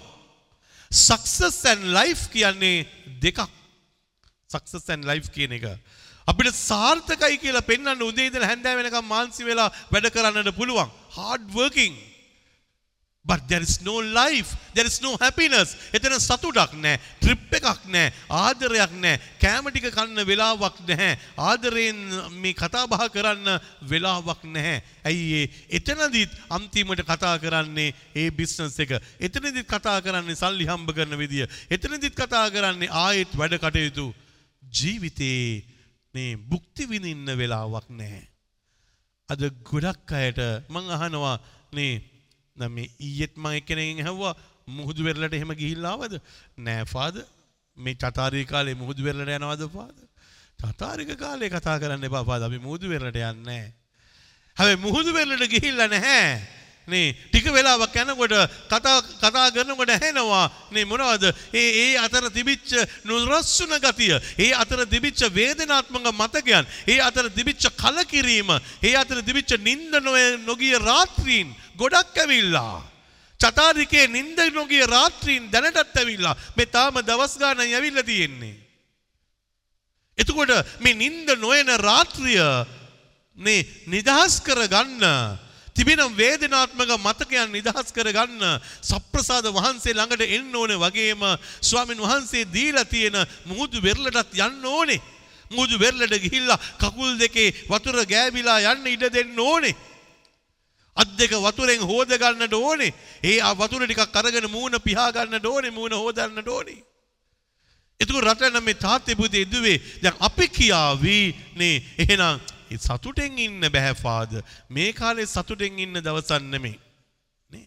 සක්සස් 0.90 1.64
and 1.66 1.84
life 1.92 2.28
කියන්නේ 2.32 2.86
දෙකක්. 3.20 3.40
සක්සස් 4.50 4.88
and 4.88 5.04
life 5.04 5.28
කියන 5.30 5.52
එක. 5.52 5.66
අපිට 6.26 6.54
සාර්ථකයි 6.54 7.36
කියලා 7.38 7.68
පෙන්වන්න 7.70 8.02
උදේ 8.02 8.28
ඉඳලා 8.28 8.48
හැන්දෑ 8.48 8.80
වෙනකම් 8.80 9.06
මාන්සි 9.06 9.44
වෙලා 9.44 9.68
වැඩ 9.92 10.08
කරන්නට 10.10 10.56
පුළුවන්. 10.56 10.88
hard 11.10 11.44
working. 11.52 11.94
But 13.28 13.46
there 13.46 13.60
is 13.60 13.74
no 13.84 13.96
life. 14.18 14.56
There 14.72 14.86
is 14.90 14.96
no 15.04 15.10
happiness. 15.20 15.74
එතන 15.96 16.14
සතුටක් 16.16 16.72
නැහැ. 16.80 17.00
ට්‍රිප් 17.20 17.56
එකක් 17.58 17.82
නැහැ. 17.94 18.12
ආදරයක් 18.32 18.94
නැහැ. 19.02 19.20
කෑම 19.42 19.68
ටික 19.68 19.88
කන්න 19.92 20.24
වෙලාවක් 20.30 20.78
නැහැ. 20.88 21.18
ආදරයෙන් 21.48 22.00
මේ 22.40 22.54
කතා 22.56 22.86
බහ 22.88 23.04
කරන්න 23.12 23.60
වෙලාවක් 23.92 24.48
නැහැ. 24.54 24.80
ඇයි 25.04 25.42
ඒ 25.42 25.50
එතනදිත් 25.76 26.32
අන්තිමට 26.56 27.04
කතා 27.04 27.34
කරන්නේ 27.44 27.92
ඒ 28.16 28.30
බිස්නස් 28.32 28.80
එක. 28.80 28.96
එතනදිත් 29.20 29.68
කතා 29.68 30.00
කරන්නේ 30.00 30.40
සල්ලි 30.42 30.64
හම්බ 30.72 30.96
කරන 30.96 31.20
විදිය. 31.20 31.44
එතනදිත් 31.68 32.16
කතා 32.16 32.46
කරන්නේ 32.48 32.88
ආයෙත් 33.04 33.36
වැඩ 33.36 33.60
කටයුතු. 33.60 34.08
ජීවිතේ 34.62 35.64
මේ 36.14 36.36
භුක්ති 36.50 36.88
විඳින්න 36.88 37.36
වෙලාවක් 37.36 37.92
නැහැ. 37.92 38.24
අද 39.28 39.50
ගොඩක් 39.68 40.16
අයට 40.16 40.40
මං 40.72 40.94
අහනවා 40.96 41.36
නේ 41.76 42.00
දැන් 42.58 42.72
මේ 42.72 42.90
ඊයේත් 43.00 43.34
මම 43.36 43.48
එක්කෙනෙක්ගෙන් 43.52 44.04
ඇහුවා 44.04 44.34
මුහුදු 44.68 45.04
වෙරළට 45.04 45.34
එහෙම 45.34 45.54
ගිහිල්ලා 45.54 45.94
ආවද? 45.94 46.14
නෑ 46.58 46.84
ෆාද. 46.84 47.16
මේ 47.76 47.96
චතාරික 47.96 48.48
කාලේ 48.48 48.74
මුහුදු 48.74 49.02
වෙරළට 49.02 49.34
යනවද 49.36 49.64
ෆාද? 49.70 49.96
චතාරික 50.60 51.10
කාලේ 51.16 51.50
කතා 51.50 51.78
කරන්න 51.78 52.04
එපා 52.04 52.24
ෆාද. 52.24 52.42
අපි 52.42 52.58
මුහුදු 52.58 52.88
වෙරළට 52.88 53.16
යන්නේ 53.16 53.42
නෑ. 53.42 53.72
හැබැයි 54.56 54.82
මුහුදු 54.82 55.14
වෙරළට 55.14 55.50
ගිහිල්ලා 55.50 55.88
නැහැ. 55.88 56.32
නේ 56.88 57.12
ටික 57.28 57.46
වෙලාවක් 57.52 57.94
යනකොට 57.94 58.34
කතා 58.66 58.98
කතා 59.20 59.46
කරනකොට 59.50 59.90
ඇහෙනවා 59.90 60.50
නේ 60.72 60.84
මොනවද? 60.84 61.24
ඒ 61.52 61.70
ඒ 61.84 61.96
අතර 61.98 62.30
තිබිච්ච 62.30 62.72
නුරස්සුන 63.04 63.72
ගතිය 63.78 64.16
ඒ 64.38 64.52
අතර 64.54 64.86
තිබිච්ච 64.86 65.20
වේදනාත්මක 65.30 66.08
මතකයන් 66.12 66.64
ඒ 66.86 67.00
අතර 67.00 67.28
තිබිච්ච 67.30 67.68
කලකිරීම 67.76 68.50
ඒ 68.82 68.94
අතර 68.96 69.20
තිබිච්ච 69.22 69.58
නිින්ද 69.60 69.92
නොගිය 70.48 70.78
රාත්‍රීන් 70.80 71.52
ගොඩක් 71.76 72.16
ඇවිල්ලා. 72.18 72.82
චතාරිකේ 73.40 74.06
නිින්ද 74.08 74.38
නොගිය 74.52 74.86
රාත්‍රීන් 74.86 75.50
දැනටත් 75.52 75.96
ඇවිල්ලා. 75.96 76.36
මේ 76.56 76.66
තාම 76.66 76.96
දවස් 77.00 77.36
ගානක් 77.38 77.60
ඇවිල්ලා 77.60 78.02
තියෙන්නේ. 78.02 78.56
එතකොට 80.18 80.50
මේ 80.80 80.94
නිින්ද 80.94 81.28
නොයන 81.36 81.68
රාත්‍රිය 81.78 82.40
නේ 83.38 83.66
නිදහස් 83.86 84.40
කරගන්න 84.42 85.04
තිබෙන 85.78 86.00
වේදනාත්මක 86.12 86.90
මතකයන් 86.98 87.52
නිදහස් 87.54 87.92
කරගන්න 87.94 88.42
සප්‍රසාද 88.82 89.46
වහන්සේ 89.48 89.94
ළඟට 89.94 90.24
එන්න 90.28 90.50
ඕනේ 90.52 90.78
වගේම 90.78 91.22
ස්වාමින් 91.62 92.02
වහන්සේ 92.02 92.48
දීලා 92.50 92.84
තියෙන 92.84 93.18
මුහුදු 93.44 93.82
වෙරළටත් 93.82 94.34
යන්න 94.36 94.66
ඕනේ. 94.66 95.00
මුහුදු 95.50 95.78
වෙරළට 95.78 96.18
ගිහිල්ලා 96.18 96.58
කකුල් 96.78 97.14
දෙකේ 97.16 97.54
වතුර 97.70 98.02
ගෑවිලා 98.04 98.58
යන්න 98.72 98.90
ඉඩ 98.94 99.06
දෙන්න 99.08 99.38
ඕනේ. 99.40 99.76
අත් 100.96 101.14
දෙක 101.14 101.38
වතුරෙන් 101.38 101.86
හෝද 101.86 102.10
ගන්නට 102.16 102.54
ඕනේ. 102.54 102.92
ඒ 103.22 103.38
වතුර 103.54 103.86
ටිකක් 103.86 104.18
අරගෙන 104.18 104.50
මූණ 104.50 104.82
පිහා 104.82 105.12
ගන්නට 105.12 105.46
ඕනේ. 105.46 105.70
මූණ 105.70 105.94
හොදන්නට 105.94 106.48
ඕනේ. 106.48 106.82
එතකොට 108.00 108.26
රටන 108.26 108.62
මේ 108.64 108.74
තාත්තේ 108.76 109.14
පුතේ 109.14 109.46
ඉදුවේ 109.46 109.78
දැන් 110.02 110.18
අපි 110.20 110.46
කියාවි 110.50 111.18
නේ 111.54 111.82
එහෙනම් 111.98 112.42
සතුටෙන් 112.78 113.38
ඉන්න 113.38 113.60
බෑ 113.68 113.94
ෆාද 113.94 114.32
මේ 114.70 114.92
කාලේ 114.92 115.26
සතුටෙන් 115.26 115.78
ඉන්න 115.78 115.94
දවසක් 115.96 116.42
නෙමෙයි. 116.44 116.78
නේ? 117.50 117.66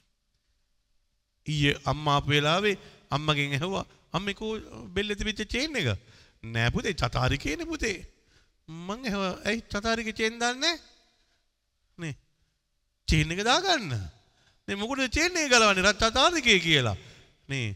ඊයේ 1.47 1.75
අම්මා 1.85 2.15
ආපු 2.15 2.29
වෙලාවේ 2.29 2.77
අම්මගෙන් 3.11 3.57
ඇහුවා 3.57 3.85
අම්මේ 4.13 4.33
කෝ 4.33 4.53
බෙල්ලේ 4.87 5.15
තිබිච්ච 5.15 5.43
චේන් 5.47 5.75
එක? 5.75 5.89
නෑ 6.43 6.71
පුතේ 6.71 6.93
චතාරිකේනේ 6.93 7.65
පුතේ. 7.65 7.97
මං 8.67 9.05
ඇහුවා 9.05 9.35
ඇයි 9.45 9.61
චතාරිකේ 9.67 10.13
චේන් 10.13 10.39
දාන්නේ? 10.39 10.75
නේ? 11.97 12.15
චේන් 13.07 13.31
එක 13.31 13.43
දාගන්න. 13.43 13.93
නේ 14.67 14.75
මොකටද 14.75 15.09
චේන් 15.09 15.37
එක 15.37 15.49
ගලවන්නේ? 15.49 15.85
රත් 15.85 16.01
චතාරිකේ 16.09 16.59
කියලා. 16.59 16.97
නේ? 17.49 17.69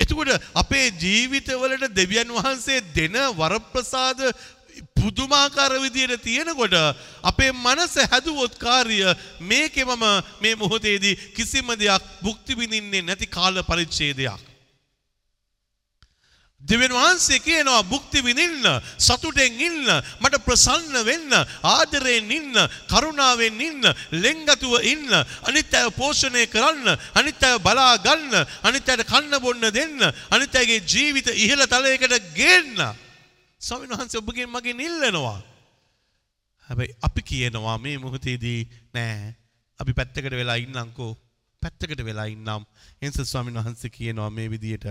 එතකොට 0.00 0.30
අපේ 0.54 0.86
ජීවිතවලට 0.94 1.94
දෙවියන් 1.94 2.30
වහන්සේ 2.30 2.80
දෙන 2.94 3.16
වරප්‍රසාද 3.32 4.20
පුදුමාකාර 4.94 5.72
විදියට 5.80 6.22
තියෙනකොට 6.22 6.76
අපේ 7.22 7.52
මනස 7.54 7.94
හැදුවොත් 8.04 8.54
කාර්ය 8.56 9.00
මේකේ 9.42 9.84
මම 9.86 10.06
මේ 10.40 10.54
මොහොතේදී 10.56 11.18
කිසිම 11.34 11.68
දෙයක් 11.74 12.02
භුක්ති 12.22 12.52
විඳින්නේ 12.54 13.02
නැති 13.02 13.26
කාල 13.28 13.62
පරිච්ඡේදයක්. 13.62 14.52
දෙවියන් 16.62 16.92
වහන්සේ 16.92 17.38
කියනවා 17.38 17.82
භුක්ති 17.82 18.22
විඳින්න 18.22 18.66
සතුටෙන් 18.98 19.58
ඉන්න 19.60 19.88
මට 20.20 20.38
ප්‍රසන්න 20.46 20.94
වෙන්න 21.04 21.32
ආදරයෙන් 21.66 22.30
ඉන්න 22.30 22.54
කරුණාවෙන් 22.86 23.60
ඉන්න 23.60 23.82
ලෙන්ගතුව 24.14 24.74
ඉන්න 24.84 25.10
අනිත් 25.42 25.74
අය 25.74 25.90
පෝෂණය 25.92 26.46
කරන්න 26.46 26.86
අනිත් 27.14 27.42
අය 27.42 27.58
බලා 27.58 27.98
ගන්න 27.98 28.46
අනිත් 28.62 28.88
අයට 28.88 29.02
කන්න 29.04 29.42
බොන්න 29.42 29.70
දෙන්න 29.70 29.98
අනිත් 30.30 30.54
අයගේ 30.54 30.84
ජීවිත 30.86 31.34
ඉහළ 31.36 31.66
තලයකට 31.66 32.30
ගේන්න 32.34 32.78
ස්වාමීන් 33.62 33.92
වහන්සේ 33.92 34.18
ඔබගෙන් 34.18 34.50
මගෙන් 34.50 34.80
ඉල්ලනවා. 34.80 35.40
හැබැයි 36.68 36.96
අපි 37.02 37.22
කියනවා 37.22 37.78
මේ 37.78 37.96
මොහොතේදී 37.98 38.60
නෑ. 38.94 39.34
අපි 39.80 39.92
පැත්තකට 39.92 40.30
වෙලා 40.32 40.56
ඉන්නම්කෝ. 40.56 41.12
පැත්තකට 41.62 42.04
වෙලා 42.04 42.26
ඉන්නම්. 42.26 42.64
එනිසා 43.02 43.24
ස්වාමීන් 43.24 43.58
වහන්සේ 43.60 43.90
කියනවා 43.90 44.30
මේ 44.30 44.50
විදියට. 44.50 44.86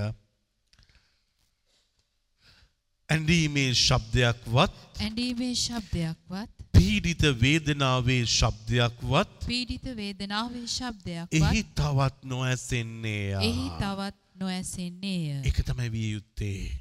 ඇඳීමේ 3.10 3.70
ශබ්දයක්වත් 3.76 4.76
ඇඳීමේ 5.00 5.54
ශබ්දයක්වත් 5.56 6.66
පීඩිත 6.72 7.24
වේදනාවේ 7.42 8.24
ශබ්දයක්වත් 8.30 9.48
පීඩිත 9.48 9.90
වේදනාවේ 9.98 10.68
ශබ්දයක්වත් 10.70 11.36
එහි 11.42 11.64
තවත් 11.76 12.24
නොඇසෙන්නේ 12.26 13.26
එහි 13.42 13.68
තවත් 13.80 14.22
නොඇසෙන්නේය. 14.36 15.42
එක 15.46 15.60
තමයි 15.66 15.92
විය 15.92 16.12
යුත්තේ. 16.12 16.81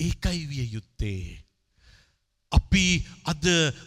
ඒකයි 0.00 0.42
විය 0.46 0.66
යුත්තේ. 0.72 1.50
අපි 2.52 3.02
අද 3.30 3.44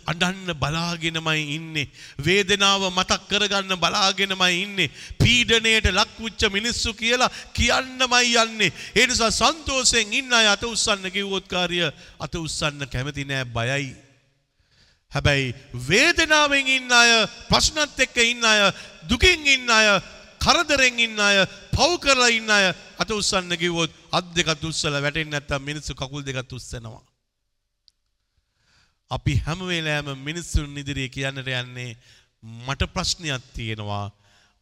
අඩන්න 0.07 0.53
බලාගෙනමයි 0.55 1.41
ඉන්නේ. 1.55 1.89
වේදනාව 2.17 2.87
මතක් 2.89 3.27
කරගන්න 3.29 3.75
බලාගෙනමයි 3.75 4.61
ඉන්නේ. 4.61 4.91
පීඩනයට 5.19 5.91
ලක්විච්ච 5.91 6.47
මිනිස්සු 6.49 6.93
කියලා 6.93 7.33
කියන්නමයි 7.53 8.37
යන්නේ. 8.37 8.71
ඒ 8.95 9.07
නිසා 9.07 9.31
සන්තෝෂයෙන් 9.31 10.13
ඉන්න 10.13 10.33
අය 10.33 10.47
අත 10.47 10.63
උස්සන්න 10.63 11.11
කිව්වොත් 11.11 11.47
කාර්ය 11.47 11.83
අත 12.19 12.35
උස්සන්න 12.35 12.87
කැමති 12.87 13.27
නෑ 13.27 13.43
බයයි. 13.45 13.91
හැබැයි 15.11 15.53
වේදනාවෙන් 15.89 16.67
ඉන්න 16.67 16.91
අය 16.91 17.11
ප්‍රශ්නත් 17.51 17.99
එක්ක 17.99 18.17
ඉන්න 18.23 18.45
අය 18.45 18.71
දුකින් 19.09 19.43
ඉන්න 19.45 19.69
අය 19.69 19.99
කරදරෙන් 20.43 20.99
ඉන්න 20.99 21.19
අය 21.19 21.37
පව් 21.71 21.91
කරලා 22.03 22.31
ඉන්න 22.31 22.49
අය 22.49 22.65
අත 22.99 23.09
උස්සන්න 23.11 23.55
කිව්වොත් 23.55 23.91
අත් 24.11 24.25
දෙකත් 24.35 24.63
උස්සලා 24.63 25.03
වැටෙන්නේ 25.05 25.33
නැත්තම් 25.33 25.63
මිනිස්සු 25.69 25.93
කකුල් 25.93 26.23
දෙකත් 26.23 26.51
උස්සනවා. 26.51 27.01
අපි 29.11 29.33
හැම 29.45 29.59
වෙලාවෙම 29.69 30.19
මිනිස්සුන් 30.19 30.77
ඉදිරියේ 30.77 31.15
කියන්නට 31.15 31.47
යන්නේ 31.53 31.91
මට 32.43 32.91
ප්‍රශ්නයක් 32.93 33.43
තියෙනවා 33.55 34.05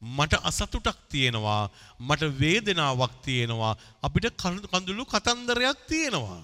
මට 0.01 0.33
අසතුටක් 0.43 0.99
තියෙනවා 1.09 1.63
මට 1.99 2.23
වේදනාවක් 2.39 3.13
තියෙනවා 3.25 3.73
අපිට 4.03 4.27
කඳුළු 4.65 5.05
කතන්දරයක් 5.05 5.77
තියෙනවා 5.87 6.41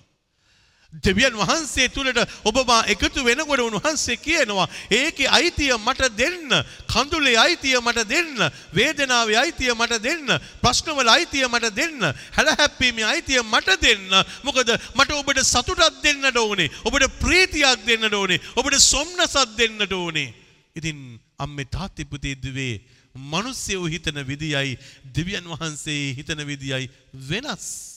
දෙවියන් 1.03 1.35
වහන්සේ 1.37 1.89
තුළට 1.89 2.19
ඔබ 2.43 2.57
මා 2.67 2.83
එකතු 2.93 3.23
වෙනකොට 3.23 3.61
උන්වහන්සේ 3.61 4.17
කියනවා 4.17 4.67
ඒකේ 4.89 5.29
අයිතිය 5.29 5.73
මට 5.77 6.09
දෙන්න 6.17 6.49
කඳුලේ 6.87 7.37
අයිතිය 7.37 7.77
මට 7.81 8.07
දෙන්න 8.09 8.49
වේදනාවේ 8.73 9.37
අයිතිය 9.43 9.73
මට 9.73 10.01
දෙන්න 10.03 10.25
ප්‍රශ්නවල 10.61 11.09
අයිතිය 11.09 11.45
මට 11.47 11.75
දෙන්න 11.75 12.01
හැලහැප්පීමේ 12.37 13.05
අයිතිය 13.05 13.41
මට 13.43 13.77
දෙන්න. 13.81 14.09
මොකද 14.43 14.69
මට 14.95 15.11
ඔබට 15.11 15.43
සතුටක් 15.43 16.01
දෙන්නට 16.03 16.37
ඕනේ 16.37 16.69
ඔබට 16.83 17.07
ප්‍රීතියක් 17.21 17.85
දෙන්නට 17.85 18.13
ඕනේ 18.13 18.41
ඔබට 18.55 18.79
සොම්නසක් 18.81 19.57
දෙන්නට 19.57 19.91
ඕනේ. 19.91 20.33
ඉතින් 20.75 21.19
අම්මේ 21.37 21.65
තාත්තේ 21.65 22.05
පුතේ 22.05 22.35
දුවේ 22.35 22.81
මිනිස්සු 23.15 23.85
හිතන 23.85 24.17
විදියයි 24.23 24.77
දෙවියන් 25.15 25.45
වහන්සේ 25.45 26.15
හිතන 26.17 26.41
විදියයි 26.47 26.89
වෙනස්. 27.29 27.96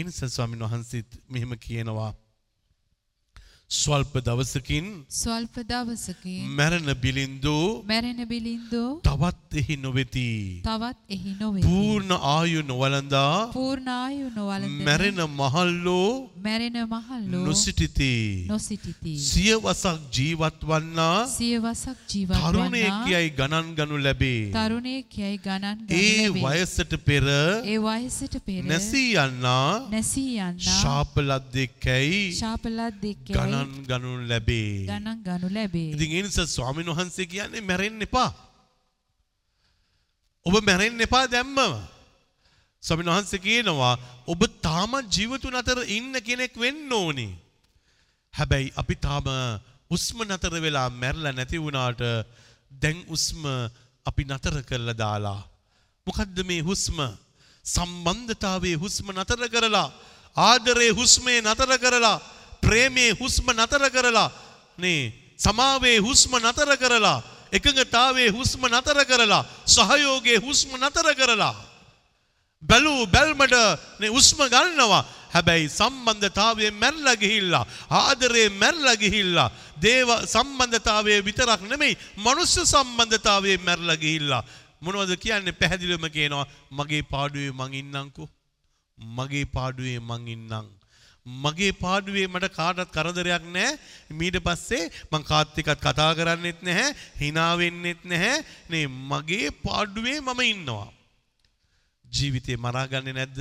එනිසා 0.00 0.28
ස්වාමීන් 0.28 0.64
වහන්සේත් 0.64 1.20
මෙහෙම 1.28 1.52
කියනවා. 1.66 2.14
ස්වල්ප 3.70 4.14
දවසකින් 4.24 4.86
ස්වල්ප 5.10 5.56
දවසකින් 5.62 6.44
මැරණ 6.50 6.88
බිලින්දු 6.96 7.84
මැරෙන 7.84 8.20
බිලින්දෝ 8.26 9.00
තවත් 9.02 9.60
එහි 9.60 9.76
නොවෙති. 9.76 10.62
තවත් 10.64 10.96
එහි 11.10 11.32
නොවේ. 11.40 11.62
පූර්ණ 11.62 12.12
ආයු 12.12 12.62
නොවලඳා 12.62 13.52
පූර්ණායු 13.52 14.30
නොවලඳ 14.36 14.80
මැරෙන 14.86 15.20
මහල්ලෝ 15.32 16.30
මැරෙන 16.46 16.78
මහල්ලෝ 16.86 17.42
නොසිටිති. 17.44 18.46
නොසිටිති. 18.48 19.12
සියවසක් 19.26 20.00
ජීවත් 20.10 20.64
වන්නා 20.64 21.26
සියවසක් 21.28 21.98
ජීවත් 22.08 22.40
තරුණයෙක් 22.40 22.88
වන්නා 22.88 23.12
යයි 23.12 23.28
ගණන් 23.32 23.68
ගනු 23.76 24.00
ලැබේ. 24.00 24.40
තරුණයෙක් 24.50 25.12
යයි 25.18 25.36
ගණන් 25.46 25.84
ගනු 25.84 26.00
ඒ 26.00 26.24
ලැබේ. 26.30 26.56
වයසට 26.56 26.96
පෙර 27.04 27.28
ඒ 27.66 27.76
වයසට 27.78 28.40
පෙර 28.48 28.64
නැසී 28.64 29.12
යන්නා 29.18 29.68
නැසී 29.92 30.40
යන්නා 30.40 30.80
ශාපලද්දෙක්කැයි 30.80 32.24
ශාපලත් 32.40 33.00
දෙක්කයි 33.04 33.57
ගණන් 33.58 33.86
ගනු 33.88 34.10
ලැබේ. 34.30 34.86
ගණන් 34.86 35.18
ගනු 35.26 35.48
ලැබේ. 35.50 35.90
ඉතින් 35.94 36.10
ඒ 36.12 36.22
නිසා 36.22 36.46
ස්වාමීන් 36.46 36.90
වහන්සේ 36.90 37.26
කියන්නේ 37.26 37.66
මැරෙන්න 37.70 38.02
එපා. 38.06 38.30
ඔබ 40.46 40.54
මැරෙන්න 40.62 41.00
එපා 41.00 41.24
දැම්මම. 41.26 41.58
ස්වාමීන් 42.82 43.10
වහන්සේ 43.12 43.44
කියනවා 43.46 43.94
ඔබ 44.26 44.40
තාමත් 44.62 45.06
ජීවතුන් 45.16 45.58
අතර 45.60 45.78
ඉන්න 45.88 46.14
කෙනෙක් 46.20 46.54
වෙන්න 46.56 46.92
ඕනේ. 46.92 47.32
හැබැයි 48.34 48.74
අපි 48.76 48.94
තාම 48.96 49.26
උස්ම 49.90 50.18
නතර 50.24 50.54
වෙලා 50.64 50.88
මැරලා 50.92 51.32
නැති 51.32 51.58
වුණාට 51.58 52.02
දැන් 52.72 52.98
උස්ම 53.08 53.42
අපි 54.06 54.22
නතර 54.24 54.56
කරලා 54.68 55.00
දාලා. 55.04 55.40
මොකද්ද 56.06 56.38
මේ 56.50 56.62
හුස්ම? 56.62 56.98
සම්බන්ධතාවයේ 57.64 58.80
හුස්ම 58.82 59.06
නතර 59.12 59.42
කරලා 59.54 59.88
ආදරයේ 60.36 60.92
හුස්මේ 60.98 61.40
නතර 61.42 61.72
කරලා 61.84 62.18
ප්‍රේමයේ 62.62 63.16
හුස්ම 63.20 63.46
නතර 63.52 63.84
කරලා 63.90 64.30
නේ 64.78 65.12
සමාවේ 65.36 65.98
හුස්ම 65.98 66.32
නතර 66.38 66.76
කරලා 66.76 67.22
එකඟතාවයේ 67.52 68.30
හුස්ම 68.30 68.62
නතර 68.66 69.00
කරලා 69.04 69.44
සහයෝගයේ 69.66 70.38
හුස්ම 70.38 70.70
නතර 70.76 71.08
කරලා 71.14 71.54
බැලූ 72.62 73.06
බැල්මට 73.06 73.54
නේ 74.00 74.10
උස්ම 74.10 74.40
ගන්නවා. 74.44 75.04
හැබැයි 75.34 75.68
සම්බන්ධතාවයේ 75.68 76.70
මැරලා 76.72 77.16
ගිහිල්ලා 77.16 77.64
ආදරේ 77.90 78.48
මැරලා 78.50 78.96
ගිහිල්ලා 78.96 79.50
දේව 79.82 80.08
සම්බන්ධතාවයේ 80.26 81.24
විතරක් 81.24 81.60
නෙමෙයි 81.62 81.98
මනුෂ්‍ය 82.16 82.64
සම්බන්ධතාවයේ 82.66 83.58
මැරලා 83.58 83.96
ගිහිල්ලා. 83.96 84.42
මොනවද 84.80 85.12
කියන්නේ? 85.16 85.52
පැහැදිලිවම 85.52 86.06
කියනවා 86.10 86.46
මගේ 86.70 87.02
පාඩුවේ 87.02 87.52
මං 87.52 87.74
ඉන්නම්කෝ. 87.74 88.28
මගේ 88.98 89.46
පාඩුවේ 89.46 90.00
මං 90.00 90.28
ඉන්නම්. 90.28 90.77
මගේ 91.44 91.72
පාඩුවේ 91.80 92.26
මට 92.26 92.52
කාටත් 92.54 92.94
කරදරයක් 92.94 93.48
නැහැ 93.48 93.72
ඊට 94.18 94.38
පස්සේ 94.44 94.84
මං 95.10 95.26
කාත් 95.30 95.58
එක්කත් 95.58 95.80
කතා 95.80 96.12
කරන්නෙත් 96.14 96.62
නැහැ 96.62 96.94
hina 97.20 97.48
වෙන්නෙත් 97.56 98.04
නැහැ 98.04 98.44
නේ 98.68 98.86
මගේ 98.86 99.50
පාඩුවේ 99.64 100.20
මම 100.20 100.46
ඉන්නවා 100.46 100.88
ජීවිතේ 102.06 102.56
මරාගන්නේ 102.56 103.14
නැද්ද? 103.14 103.40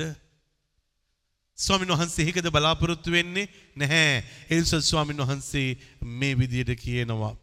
ස්වාමීන් 1.57 1.93
වහන්සේ 1.93 2.25
ඒකද 2.25 2.49
බලාපොරොත්තු 2.51 3.11
වෙන්නේ 3.11 3.47
නැහැ. 3.75 4.23
ඒ 4.51 4.59
නිසා 4.59 4.81
ස්වාමීන් 4.81 5.23
වහන්සේ 5.23 5.77
මේ 6.01 6.37
විදිහට 6.37 6.75
කියනවා. 6.83 7.35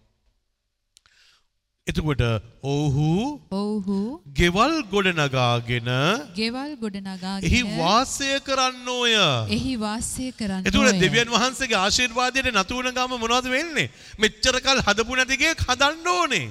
එතකොට 1.87 2.21
ඔව්හු 2.65 3.41
ඔව්හු 3.53 3.97
ගෙවල් 4.33 4.75
ගොඩනගාගෙන 4.85 5.91
ගෙවල් 6.35 6.71
ගොඩනගාගෙන 6.77 7.45
එහි 7.45 7.61
වාසය 7.73 8.31
කරන්නෝය. 8.41 9.13
එහි 9.51 9.75
වාසය 9.77 10.33
කරන්න 10.33 10.65
එතකොට 10.65 10.97
දෙවියන් 10.99 11.29
වහන්සේගේ 11.29 11.79
ආශිර්වාදයට 11.79 12.49
නතු 12.55 12.79
වුණ 12.79 12.89
ගම 12.91 13.13
මොනවද 13.17 13.51
වෙන්නේ? 13.51 13.91
මෙච්චර 14.19 14.57
කල් 14.61 14.81
හදපු 14.81 15.13
නැති 15.15 15.39
එකක් 15.45 15.67
හදන්න 15.67 16.09
ඕනේ. 16.11 16.47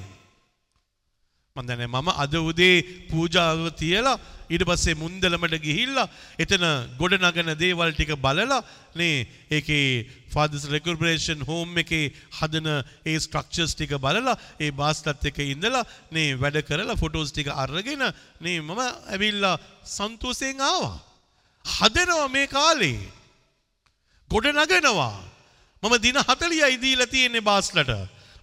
මම 1.56 1.68
දන්නේ 1.70 1.88
මම 1.88 2.08
අද 2.16 2.34
උදේ 2.42 2.82
පූජාව 3.10 3.60
තියලා 3.78 4.18
ඊට 4.50 4.64
පස්සේ 4.66 4.96
මුන්දලමට 4.96 5.56
ගිහිල්ලා 5.62 6.06
එතන 6.44 6.64
ගොඩ 6.98 7.14
නගන 7.20 7.52
දේවල් 7.56 7.92
ටික 7.92 8.14
බලලා 8.18 8.58
නේ 8.96 9.28
ඒකේ 9.52 9.84
ෆාදර්ස් 10.34 10.66
රෙකුපරේෂන් 10.68 11.46
හෝම් 11.46 11.78
එකේ 11.78 12.10
හදන 12.40 12.70
ඒ 13.06 13.20
ස්ට්‍රක්චර්ස් 13.20 13.76
ටික 13.76 13.94
බලලා 14.02 14.34
ඒ 14.60 14.72
බාස්ලත් 14.72 15.30
එක්ක 15.30 15.38
ඉඳලා 15.46 15.84
නේ 16.12 16.34
වැඩ 16.36 16.58
කරලා 16.66 16.98
ෆොටෝස් 16.98 17.30
ටික 17.30 17.54
අරගෙන 17.56 18.02
නේ 18.42 18.58
මම 18.60 18.82
ඇවිල්ලා 19.14 19.62
සන්තෝෂයෙන් 19.86 20.58
ආවා. 20.64 20.98
හදනවා 21.66 22.28
මේ 22.30 22.48
කාලේ. 22.48 22.98
ගොඩ 24.30 24.50
නගනවා. 24.50 25.22
මම 25.84 25.96
දින 26.02 26.18
40යි 26.24 26.82
දීලා 26.82 27.12
තියෙන්නේ 27.14 27.46
බාස්ලට. 27.46 27.94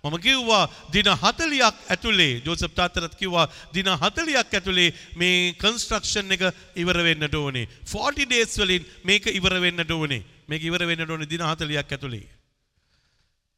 මම 0.05 0.16
කිව්වා 0.18 0.68
දින 0.92 1.09
40ක් 1.14 1.72
ඇතුලේ 1.88 2.40
ජෝසප් 2.40 2.72
තාත්තට 2.74 3.14
කිව්වා 3.14 3.46
දින 3.74 3.88
40ක් 3.94 4.36
ඇතුලේ 4.51 4.88
මේ 5.14 5.53
කන්ස්ට්‍රක්ෂන් 5.55 6.32
එක 6.32 6.44
ඉවර 6.74 6.98
වෙන්නට 7.07 7.34
ඕනේ. 7.34 7.66
40 7.84 8.28
days 8.30 8.57
වලින් 8.57 8.86
මේක 9.05 9.26
ඉවර 9.28 9.55
වෙන්නට 9.61 9.90
ඕනේ. 9.90 10.22
මේක 10.48 10.62
ඉවර 10.62 10.84
වෙන්නට 10.86 11.11
ඕනේ 11.11 11.28
දින 11.28 11.44
40ක් 11.44 11.96
ඇතුලේ. 11.96 12.26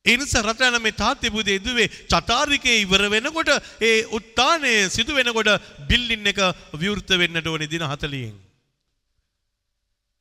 ඒ 0.05 0.17
නිසා 0.17 0.43
රටන 0.43 0.83
මේ 0.83 0.99
තාත්තේ 1.03 1.31
පුතේ 1.31 1.59
දුවේ 1.59 1.87
චතාරිකේ 2.11 2.81
ඉවර 2.85 3.05
වෙනකොට 3.09 3.51
ඒ 3.81 3.99
උත්තානයේ 4.11 4.89
සිදු 4.91 5.15
වෙනකොට 5.15 5.51
බිල්ඩින් 5.87 6.27
එක 6.27 6.41
විවෘත 6.75 7.13
වෙන්නට 7.23 7.47
ඕනේ 7.47 7.71
දින 7.71 7.87
40න් 7.87 8.35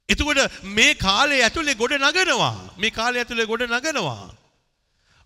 එතකොට 0.10 0.62
මේ 0.78 0.94
කාලේ 0.98 1.42
ඇතුලේ 1.42 1.76
ගොඩ 1.76 1.98
නගනවා. 1.98 2.54
මේ 2.78 2.92
කාලේ 2.92 3.24
ඇතුලේ 3.24 3.48
ගොඩ 3.48 3.66
නගනවා. 3.70 4.41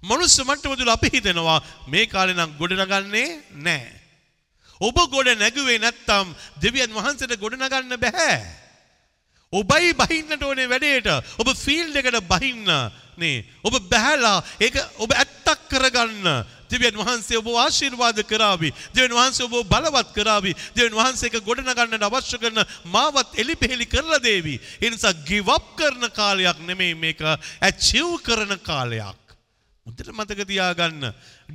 මනුස්ස 0.10 0.40
මට්ටම 0.40 0.76
තුල 0.80 0.92
අපි 0.96 1.10
හිතනවා 1.16 1.60
මේ 1.88 2.06
කාලේ 2.08 2.38
නම් 2.38 2.52
ගොඩ 2.60 2.74
නගන්නේ 2.76 3.30
නැහැ. 3.68 3.94
ඔබ 4.82 4.98
ගොඩ 5.14 5.32
නැගුවේ 5.40 5.80
නැත්තම් 5.80 6.36
දෙවියන් 6.62 6.94
වහන්සේට 6.94 7.40
ගොඩ 7.40 7.58
නගන්න 7.58 7.98
බෑ. 7.98 8.38
ඔබයි 9.54 9.94
බහින්නට 9.94 10.44
ඕනේ 10.44 10.70
වැඩේට. 10.70 11.08
ඔබ 11.40 11.50
ෆීල්ඩ් 11.56 11.96
එකට 11.96 12.20
බහින්න 12.28 12.68
නේ. 13.18 13.46
ඔබ 13.64 13.80
බහැලා 13.90 14.44
ඒක 14.60 14.76
ඔබ 15.00 15.16
ඇත්තක් 15.16 15.70
කරගන්න. 15.72 16.28
දෙවියන් 16.70 16.98
වහන්සේ 17.00 17.40
ඔබ 17.40 17.50
ආශිර්වාද 17.56 18.20
කරાવી. 18.28 18.74
දෙවියන් 18.94 19.16
වහන්සේ 19.16 19.48
ඔබ 19.48 19.70
බලවත් 19.72 20.14
කරાવી. 20.14 20.56
දෙවියන් 20.76 20.98
වහන්සේ 21.00 21.32
ඒක 21.32 21.46
ගොඩ 21.46 21.64
නගන්නට 21.64 22.08
අවශ්‍ය 22.10 22.38
කරන 22.38 22.64
මාවත් 22.92 23.40
එලිපෙහෙලි 23.40 23.88
කරලා 23.88 24.20
දේවි. 24.20 24.60
ඒ 24.82 24.90
නිසා 24.90 25.16
give 25.26 25.48
up 25.48 25.76
කරන 25.80 26.10
කාලයක් 26.12 26.60
නෙමෙයි 26.68 26.96
මේක 26.96 27.22
achieve 27.62 28.20
කරන 28.28 28.60
කාලයක්. 28.60 29.25
මුදට 29.86 30.08
මතක 30.10 30.46
තියාගන්න 30.50 31.04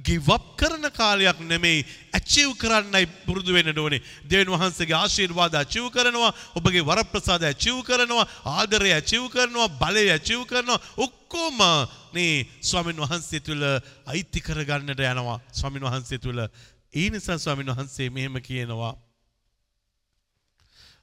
ගිවප් 0.07 0.45
කරන 0.57 0.87
කාලයක් 0.95 1.39
නෙමෙයි 1.43 1.81
ඇචිව් 2.14 2.53
කරන්නයි 2.61 3.09
පුරුදු 3.26 3.51
වෙන්න 3.51 3.74
ඕනේ. 3.74 3.99
දෙවියන් 4.22 4.53
වහන්සේගේ 4.55 4.95
ආශිර්වාද 4.95 5.57
ඇචිව් 5.59 5.91
කරනවා, 5.91 6.31
ඔබගේ 6.55 6.87
වරප්‍රසාද 6.87 7.43
ඇචිව් 7.43 7.83
කරනවා, 7.83 8.28
ආදරය 8.47 8.95
ඇචිව් 8.95 9.26
කරනවා, 9.35 9.66
බලය 9.83 10.07
ඇචිව් 10.14 10.47
කරනවා. 10.47 10.78
ඔක්කොම 10.97 11.59
මේ 12.14 12.47
ස්වාමින් 12.62 13.03
වහන්සේ 13.03 13.43
තුල 13.43 13.66
අයිති 14.07 14.41
කරගන්නට 14.41 15.03
යනවා. 15.03 15.43
ස්වාමින් 15.51 15.91
වහන්සේ 15.91 16.22
තුල 16.22 16.39
ඒ 16.39 17.11
නිසා 17.11 17.39
ස්වාමින් 17.39 17.74
වහන්සේ 17.74 18.11
මෙහෙම 18.11 18.39
කියනවා. 18.39 18.95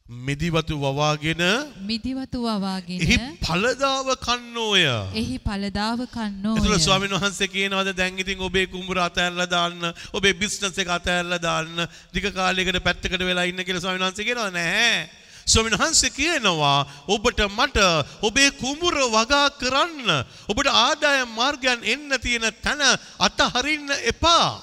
මෙදිවතු 0.09 0.79
වවාගෙන 0.79 1.41
මිදිවතු 1.83 2.39
වවාගෙන 2.39 3.01
එහි 3.03 3.17
පළදාව 3.43 4.07
කන්නෝය. 4.23 4.87
එහි 5.13 5.37
පළදාව 5.37 6.07
කන්නෝය. 6.07 6.59
එතුළ 6.59 6.79
ස්වාමීන් 6.79 7.11
වහන්සේ 7.11 7.51
කියනවද? 7.51 7.91
දැන් 7.91 8.15
ඉතින් 8.15 8.39
ඔබේ 8.39 8.67
කුඹුර 8.67 9.03
අතහැරලා 9.03 9.49
දාන්න 9.51 9.83
ඔබේ 10.13 10.33
බිස්නස් 10.33 10.79
එක 10.79 10.87
අතහැරලා 10.87 11.41
දාන්න 11.43 11.87
ටික 12.11 12.31
කාලයකට 12.31 12.79
පැත්තකට 12.79 13.19
වෙලා 13.19 13.43
ඉන්න 13.43 13.59
කියලා 13.59 13.83
ස්වාමීන් 13.83 14.07
වහන්සේ 14.07 14.23
කියනවා 14.23 14.51
නැහැ 14.55 15.09
ස්වාමීන් 15.45 15.75
වහන්සේ 15.75 16.15
කියනවා 16.15 16.87
ඔබට 17.11 17.43
මට 17.43 17.77
ඔබේ 18.23 18.51
කුඹුර 18.63 18.95
වගා 19.11 19.59
කරන්න 19.59 20.07
ඔබට 20.47 20.71
ආදායම් 20.71 21.35
මාර්ගයන් 21.35 21.83
එන්න 21.83 22.15
තියෙන 22.23 22.47
තැන 22.63 22.79
අතහරින්න 23.19 23.91
එපා. 24.07 24.55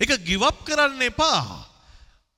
ඒක 0.00 0.14
give 0.22 0.46
up 0.46 0.62
කරන්න 0.62 1.02
එපා. 1.10 1.66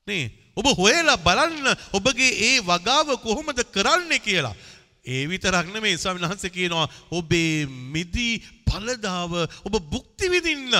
නේ 0.07 0.42
ඔබ 0.57 0.67
හොයලා 0.79 1.17
බලන්න 1.19 1.67
ඔබගේ 1.93 2.33
ඒ 2.49 2.57
වගාව 2.63 3.09
කොහොමද 3.19 3.59
කරන්නේ 3.67 4.21
කියලා. 4.21 4.57
ඒ 5.05 5.27
විතරක් 5.27 5.67
නෙමෙයි 5.69 5.99
ස්වාමීන් 5.99 6.29
වහන්සේ 6.29 6.51
කියනවා 6.51 6.87
ඔබේ 7.11 7.67
මිදි 7.67 8.29
පළදාව 8.67 9.33
ඔබ 9.67 9.75
භුක්ති 9.85 10.29
විඳින්න. 10.29 10.75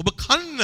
ඔබ 0.00 0.08
කන්න. 0.16 0.60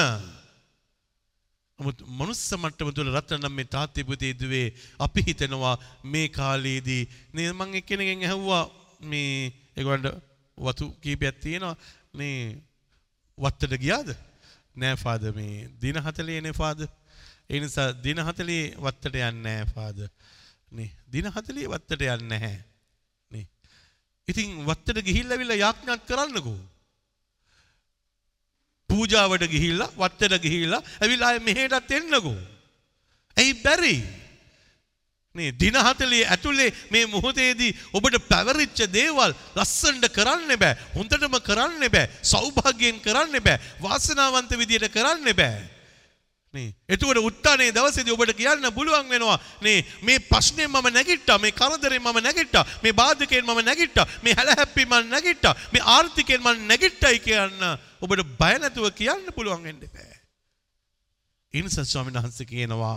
නමුත් 1.78 1.99
මනුස්ස 2.11 2.45
මට්ටම 2.55 2.91
තුළ 2.91 3.11
රත්නම් 3.11 3.53
මේ 3.53 3.64
තාත්තේ 3.66 4.05
පුතේ 4.05 4.32
දුවේ 4.34 4.74
අපි 4.99 5.26
හිතනවා 5.28 5.74
මේ 6.05 6.28
කාලේදී 6.28 7.03
නේ 7.34 7.53
මං 7.53 7.76
එක්කෙනෙක්ගෙන් 7.80 8.24
ඇහුවා 8.24 8.64
මේ 9.03 9.53
ඒගොල්ලන්ට 9.76 10.09
වතු 10.59 10.91
කීපයක් 11.03 11.36
තියෙනවා 11.41 11.76
මේ 12.14 12.39
වත්තට 13.39 13.78
ගියාද? 13.78 14.09
නෑ 14.76 14.97
ෆාදර් 14.97 15.34
මේ 15.34 15.68
දින 15.80 15.99
40 15.99 16.43
නේ 16.43 16.55
ෆාදර් 16.55 16.89
ඒ 17.51 17.61
නිසා 17.61 17.92
දින 18.05 18.20
40 18.20 18.76
වත්තට 18.84 19.14
යන්නේ 19.14 19.30
නැහැ 19.42 19.68
ෆාදර්. 19.74 20.09
නේ 20.70 20.90
දින 21.12 21.30
40 21.30 21.70
වත්තට 21.72 22.03
යන්නේ 22.03 22.28
නැහැ. 22.28 22.59
නේ. 23.30 23.46
ඉතින් 24.28 24.59
වත්තට 24.66 25.05
ගිහිල්ලා 25.07 25.36
ඇවිල්ලා 25.36 25.62
යාඥාත් 25.64 26.05
කරන්නකෝ. 26.05 26.61
පූජාවට 28.90 29.49
ගිහිල්ලා 29.49 29.90
වත්තට 29.96 30.42
ගිහිල්ලා 30.44 30.82
ඇවිල්ලා 31.01 31.28
ආයේ 31.28 31.46
මෙහෙටත් 31.49 31.90
එන්නකෝ. 31.90 32.36
ඇයි 33.36 33.55
බැරි? 33.64 33.96
මේ 35.34 35.53
දින 35.53 35.80
40 35.80 36.20
ඇතුලේ 36.26 36.68
මේ 36.90 37.07
මොහොතේදී 37.07 37.72
ඔබට 37.92 38.20
පැවරිච්ච 38.28 38.84
දේවල් 38.92 39.32
ලස්සනට 39.57 40.12
කරන්න 40.12 40.53
බෑ. 40.59 40.76
හොඳටම 40.96 41.40
කරන්න 41.49 41.88
බෑ. 41.88 42.12
සෞභාග්‍යයෙන් 42.22 43.01
කරන්න 43.01 43.40
බෑ. 43.40 43.59
වාසනාවන්ත 43.82 44.57
විදියට 44.61 44.92
කරන්න 44.92 45.32
බෑ. 45.32 45.77
නේ 46.55 46.68
එතකොට 46.88 47.20
උත්තානේ 47.20 47.72
දවසේදී 47.72 48.14
ඔබට 48.14 48.32
කියන්න 48.36 48.68
පුළුවන් 48.72 49.09
වෙනවා 49.09 49.38
නේ 49.62 49.78
මේ 50.03 50.18
ප්‍රශ්නේ 50.22 50.66
මම 50.66 50.88
නැගිට්ටා 50.90 51.38
මේ 51.38 51.53
කරදරේ 51.53 51.99
මම 51.99 52.20
නැගිට්ටා 52.20 52.64
මේ 52.82 52.94
බාධකයෙන් 52.94 53.44
මම 53.44 53.61
නැගිට්ටා 53.62 54.07
මේ 54.22 54.34
හැලහැප්පි 54.34 54.86
මම 54.86 55.11
නැගිට්ටා 55.11 55.55
මේ 55.72 55.84
ආර්ථිකයෙන් 55.88 56.42
මම 56.42 56.64
නැගිට්ටයි 56.68 57.18
කියන්න 57.20 57.68
ඔබට 58.01 58.24
බය 58.38 58.55
නැතුව 58.59 58.88
කියන්න 58.92 59.28
පුළුවන් 59.34 59.62
වෙන්න 59.62 59.84
බෑ. 59.86 60.16
ඉන්සත් 61.55 61.84
ස්වාමීන් 61.84 62.18
වහන්සේ 62.18 62.46
කියනවා 62.46 62.96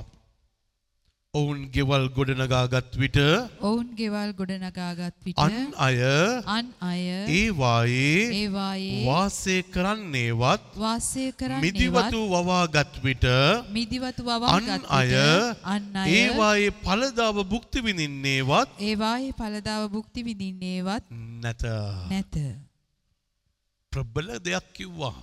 ඔවුන් 1.34 1.60
ගෙවල් 1.72 2.06
ගොඩනගාගත් 2.12 2.96
විට 3.00 3.18
ඔවුන් 3.62 3.92
ගෙවල් 3.96 4.32
ගොඩනගාගත් 4.34 5.16
විට 5.24 5.38
අන් 5.40 5.54
අය 5.78 6.00
අන් 6.46 6.72
අය 6.82 7.04
ඒවායේ 7.34 8.26
ඒවායේ 8.34 9.06
වාසය 9.06 9.56
කරන්නේවත් 9.70 10.66
වාසය 10.76 11.24
කරන්නේවත් 11.34 11.64
මිදිවතු 11.64 12.20
වවාගත් 12.28 13.00
විට 13.00 13.28
මිදිවතු 13.72 14.28
අන් 14.28 14.42
වවාගත් 14.42 14.90
අය 14.92 15.08
විට 15.08 15.64
අන් 15.66 15.88
අය 15.96 16.10
ඒවායේ 16.16 16.74
පලදාව 16.82 17.40
භුක්ති 17.46 17.80
විඳින්නේවත් 17.80 18.76
ඒවායේ 18.82 19.32
පලදාව 19.34 19.88
භුක්ති 19.90 20.26
විඳින්නේවත් 20.28 21.08
නැත 21.40 21.64
නැත. 22.12 22.36
ප්‍රබල 23.92 24.36
දෙයක් 24.42 24.68
කිව්වා 24.74 25.16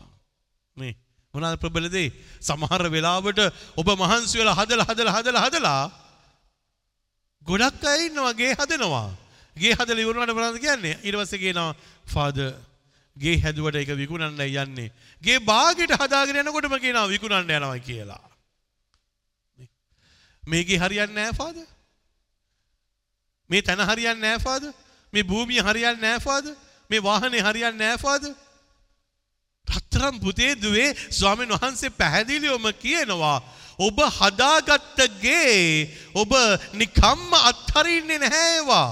මේ 0.76 0.96
මොනද 1.35 1.57
ප්‍රබල 1.57 1.89
දේ 1.89 2.12
සමහර 2.41 2.83
වෙලාවට 2.89 3.41
ඔබ 3.76 3.89
මහන්සි 3.95 4.39
වෙලා 4.39 4.57
හදලා 4.57 4.87
හදලා 4.87 5.16
හදලා 5.16 5.45
හදලා 5.45 5.83
ගොඩක් 7.43 7.85
අය 7.85 8.07
ඉන්නවා 8.07 8.33
ගේ 8.35 8.55
හදනවා. 8.55 9.11
ගේ 9.57 9.74
හදලා 9.74 10.03
ඉවරනට 10.05 10.33
මොනවද 10.33 10.59
කියන්නේ? 10.59 10.97
ඊට 10.99 11.16
පස්සේ 11.16 11.39
කියනවා 11.39 11.76
ෆාදර් 12.07 12.55
ගේ 13.16 13.37
හැදුවට 13.39 13.76
ඒක 13.76 13.93
විකුණන්නයි 13.95 14.57
යන්නේ. 14.57 14.93
ගේ 15.22 15.39
බාගෙට 15.43 15.93
හදාගෙන 15.95 16.39
යනකොටම 16.39 16.74
කියනවා 16.76 17.09
විකුණන්න 17.09 17.51
යනවා 17.51 17.79
කියලා. 17.81 18.24
මේකේ 20.43 20.79
හරියන්නේ 20.79 21.14
නැහැ 21.14 21.33
ෆාදර් 21.35 21.66
මේ 23.51 23.62
තැන 23.62 23.81
හරියන්නේ 23.83 24.22
නැහැ 24.22 24.41
ෆාදර් 24.41 24.72
මේ 25.12 25.24
භූමිය 25.24 25.61
හරියන්නේ 25.61 26.03
නැහැ 26.03 26.20
ෆාදර් 26.20 26.55
මේ 26.91 27.03
වාහනේ 27.03 27.43
හරියන්නේ 27.43 27.79
නැහැ 27.81 27.99
ෆාදර් 27.99 28.33
රත්තරම් 29.69 30.21
පුතේ 30.21 30.53
දුවේ 30.57 30.95
ස්වාමීන් 31.11 31.55
වහන්සේ 31.55 31.91
පැහැදිලිවම 31.91 32.66
කියනවා 32.75 33.39
ඔබ 33.79 33.99
හදාගත්ත 34.19 34.99
ගේ 35.21 35.89
ඔබ 36.14 36.33
නිකම්ම 36.75 37.31
අත්හරින්නේ 37.43 38.19
නැහැ 38.19 38.49
ඒවා 38.55 38.91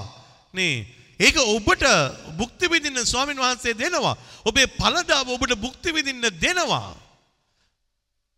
නේ. 0.55 0.87
ඒක 1.21 1.37
ඔබට 1.37 1.85
භුක්ති 2.37 2.71
විඳින්න 2.71 3.05
ස්වාමීන් 3.05 3.39
වහන්සේ 3.39 3.75
දෙනවා. 3.75 4.17
ඔබේ 4.45 4.67
පළදාව 4.69 5.29
ඔබට 5.29 5.57
භුක්ති 5.57 5.93
විඳින්න 5.93 6.31
දෙනවා. 6.41 7.06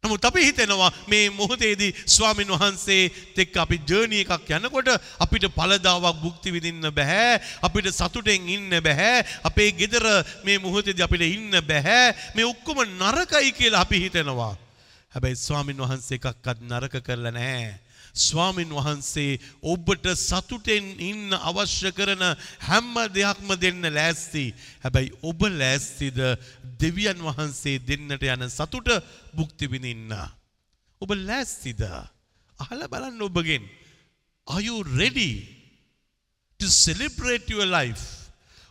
නමුත් 0.05 0.25
අපි 0.25 0.45
හිතෙනවා 0.45 0.91
මේ 1.09 1.27
මොහොතේදී 1.31 1.95
ස්වාමින් 2.07 2.51
වහන්සේ 2.51 3.11
එක්ක 3.37 3.57
අපි 3.59 3.77
ජර්නි 3.83 4.21
එකක් 4.23 4.51
යනකොට 4.57 4.89
අපිට 5.19 5.47
පළදාවක් 5.57 6.21
භුක්ති 6.23 6.53
විඳින්න 6.55 6.87
බෑ 6.95 7.41
අපිට 7.63 7.91
සතුටෙන් 7.91 8.47
ඉන්න 8.49 8.71
බෑ 8.81 9.27
අපේ 9.43 9.71
ගෙදර 9.73 10.07
මේ 10.45 10.59
මොහොතේදී 10.59 11.03
අපිට 11.03 11.27
ඉන්න 11.27 11.59
බෑ 11.63 12.15
මේ 12.35 12.47
ඔක්කොම 12.47 12.79
නරකයි 12.87 13.51
කියලා 13.53 13.83
අපි 13.83 14.03
හිතෙනවා. 14.05 14.55
හැබැයි 15.13 15.37
ස්වාමින් 15.37 15.83
වහන්සේ 15.83 16.19
එකක්වත් 16.19 16.59
නරක 16.63 16.95
කරලා 17.03 17.35
නැහැ. 17.35 17.75
ස්වාමින් 18.15 18.73
වහන්සේ 18.73 19.39
ඔබට 19.63 20.07
සතුටෙන් 20.17 20.87
ඉන්න 21.01 21.33
අවශ්‍ය 21.33 21.93
කරන 21.93 22.25
හැම 22.69 22.95
දෙයක්ම 23.15 23.51
දෙන්න 23.61 23.83
ලෑස්ති. 23.95 24.55
හැබැයි 24.85 25.15
ඔබ 25.23 25.41
ලෑස්තිද 25.61 26.19
දෙවියන් 26.81 27.21
වහන්සේ 27.23 27.79
දෙන්නට 27.81 28.23
යන 28.23 28.49
සතුට 28.49 28.89
භුක්ති 29.35 29.67
විඳින්න. 29.67 30.15
ඔබ 31.03 31.11
ලෑස්තිද? 31.11 31.83
අහලා 32.59 32.89
බලන්න 32.89 33.23
ඔබගෙන්. 33.23 33.65
Are 34.47 34.63
you 34.63 34.83
ready 34.97 35.47
to 36.61 36.67
celebrate 36.67 37.47
your 37.49 37.67
life? 37.67 38.19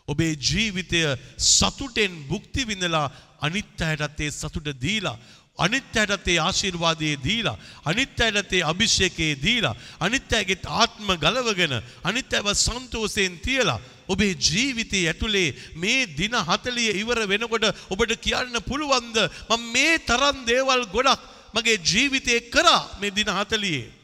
ඔබේ 0.08 0.34
ජීවිතය 0.40 1.00
සතුටෙන් 1.36 2.12
භුක්ති 2.28 2.64
විඳලා 2.64 3.10
අනිත් 3.40 3.80
අයටත් 3.80 4.20
ඒ 4.20 4.30
සතුට 4.30 4.68
දීලා 4.80 5.18
අනිත් 5.58 5.96
අයටත් 5.96 6.28
ඒ 6.28 6.38
ආශිර්වාදයේ 6.38 7.16
දීලා 7.26 7.56
අනිත් 7.84 8.20
අයටත් 8.20 8.52
ඒ 8.52 8.62
අභිෂේකයේ 8.62 9.34
දීලා 9.36 9.74
අනිත් 10.00 10.32
අයගේ 10.32 10.58
ආත්ම 10.80 11.08
ගලවගෙන 11.16 11.74
අනිත් 12.04 12.32
අයව 12.32 12.48
සන්තෝෂයෙන් 12.54 13.38
තියලා 13.38 13.80
ඔබේ 14.08 14.32
ජීවිතයේ 14.48 15.08
ඇතුලේ 15.08 15.54
මේ 15.74 16.06
දින 16.18 16.34
40 16.46 16.96
ඉවර 17.02 17.20
වෙනකොට 17.28 17.66
ඔබට 17.90 18.14
කියන්න 18.20 18.56
පුළුවන්ද? 18.62 19.16
මම 19.50 19.62
මේ 19.72 19.98
තරම් 20.00 20.46
දේවල් 20.46 20.86
ගොඩක් 20.88 21.20
මගේ 21.54 21.78
ජීවිතේ 21.82 22.40
කරා 22.50 22.82
මේ 23.00 23.10
දින 23.10 23.28
40 23.28 23.97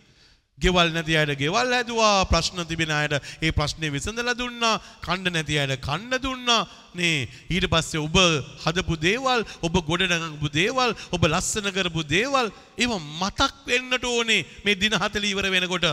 ගෙවල් 0.59 0.89
නැති 0.95 1.17
අයට 1.17 1.33
ගෙවල් 1.37 1.73
හැදුවා 1.75 2.27
ප්‍රශ්න 2.31 2.63
තිබෙන 2.65 2.91
අයට 2.91 3.15
ඒ 3.43 3.51
ප්‍රශ්නේ 3.51 3.91
විසඳලා 3.91 4.35
දුන්නා 4.35 4.75
කන්න 5.03 5.33
නැති 5.35 5.59
අයට 5.59 5.75
කන්න 5.81 6.15
දුන්නා. 6.23 6.61
නේ 6.95 7.27
ඊට 7.51 7.67
පස්සේ 7.67 8.01
ඔබ 8.01 8.17
හදපු 8.65 8.95
දේවල් 8.99 9.41
ඔබ 9.61 9.75
ගොඩනගපු 9.89 10.49
දේවල් 10.51 10.95
ඔබ 11.11 11.23
ලස්සන 11.27 11.69
කරපු 11.71 12.05
දේවල් 12.07 12.53
ඒව 12.79 12.93
මතක් 13.21 13.51
වෙන්නට 13.67 14.07
ඕනේ 14.07 14.47
මේ 14.65 14.77
දින 14.77 14.95
40 14.97 15.33
ඉවර 15.33 15.51
වෙනකොට. 15.51 15.87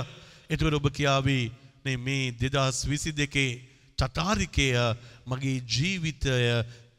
එතකොට 0.49 0.77
ඔබ 0.77 0.87
කියාවි 0.91 1.39
නේ 1.85 1.97
මේ 1.99 2.29
2022 2.37 3.47
චතාරිකය 3.97 4.69
මගේ 5.25 5.57
ජීවිතය 5.67 6.37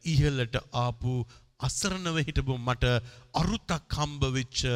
ඉහළට 0.05 0.59
ආපු 0.77 1.15
අසරණව 1.61 2.19
හිටපු 2.27 2.59
මට 2.59 2.91
අරුතක් 3.35 3.97
හම්බ 3.97 4.23
වෙච්ච 4.37 4.67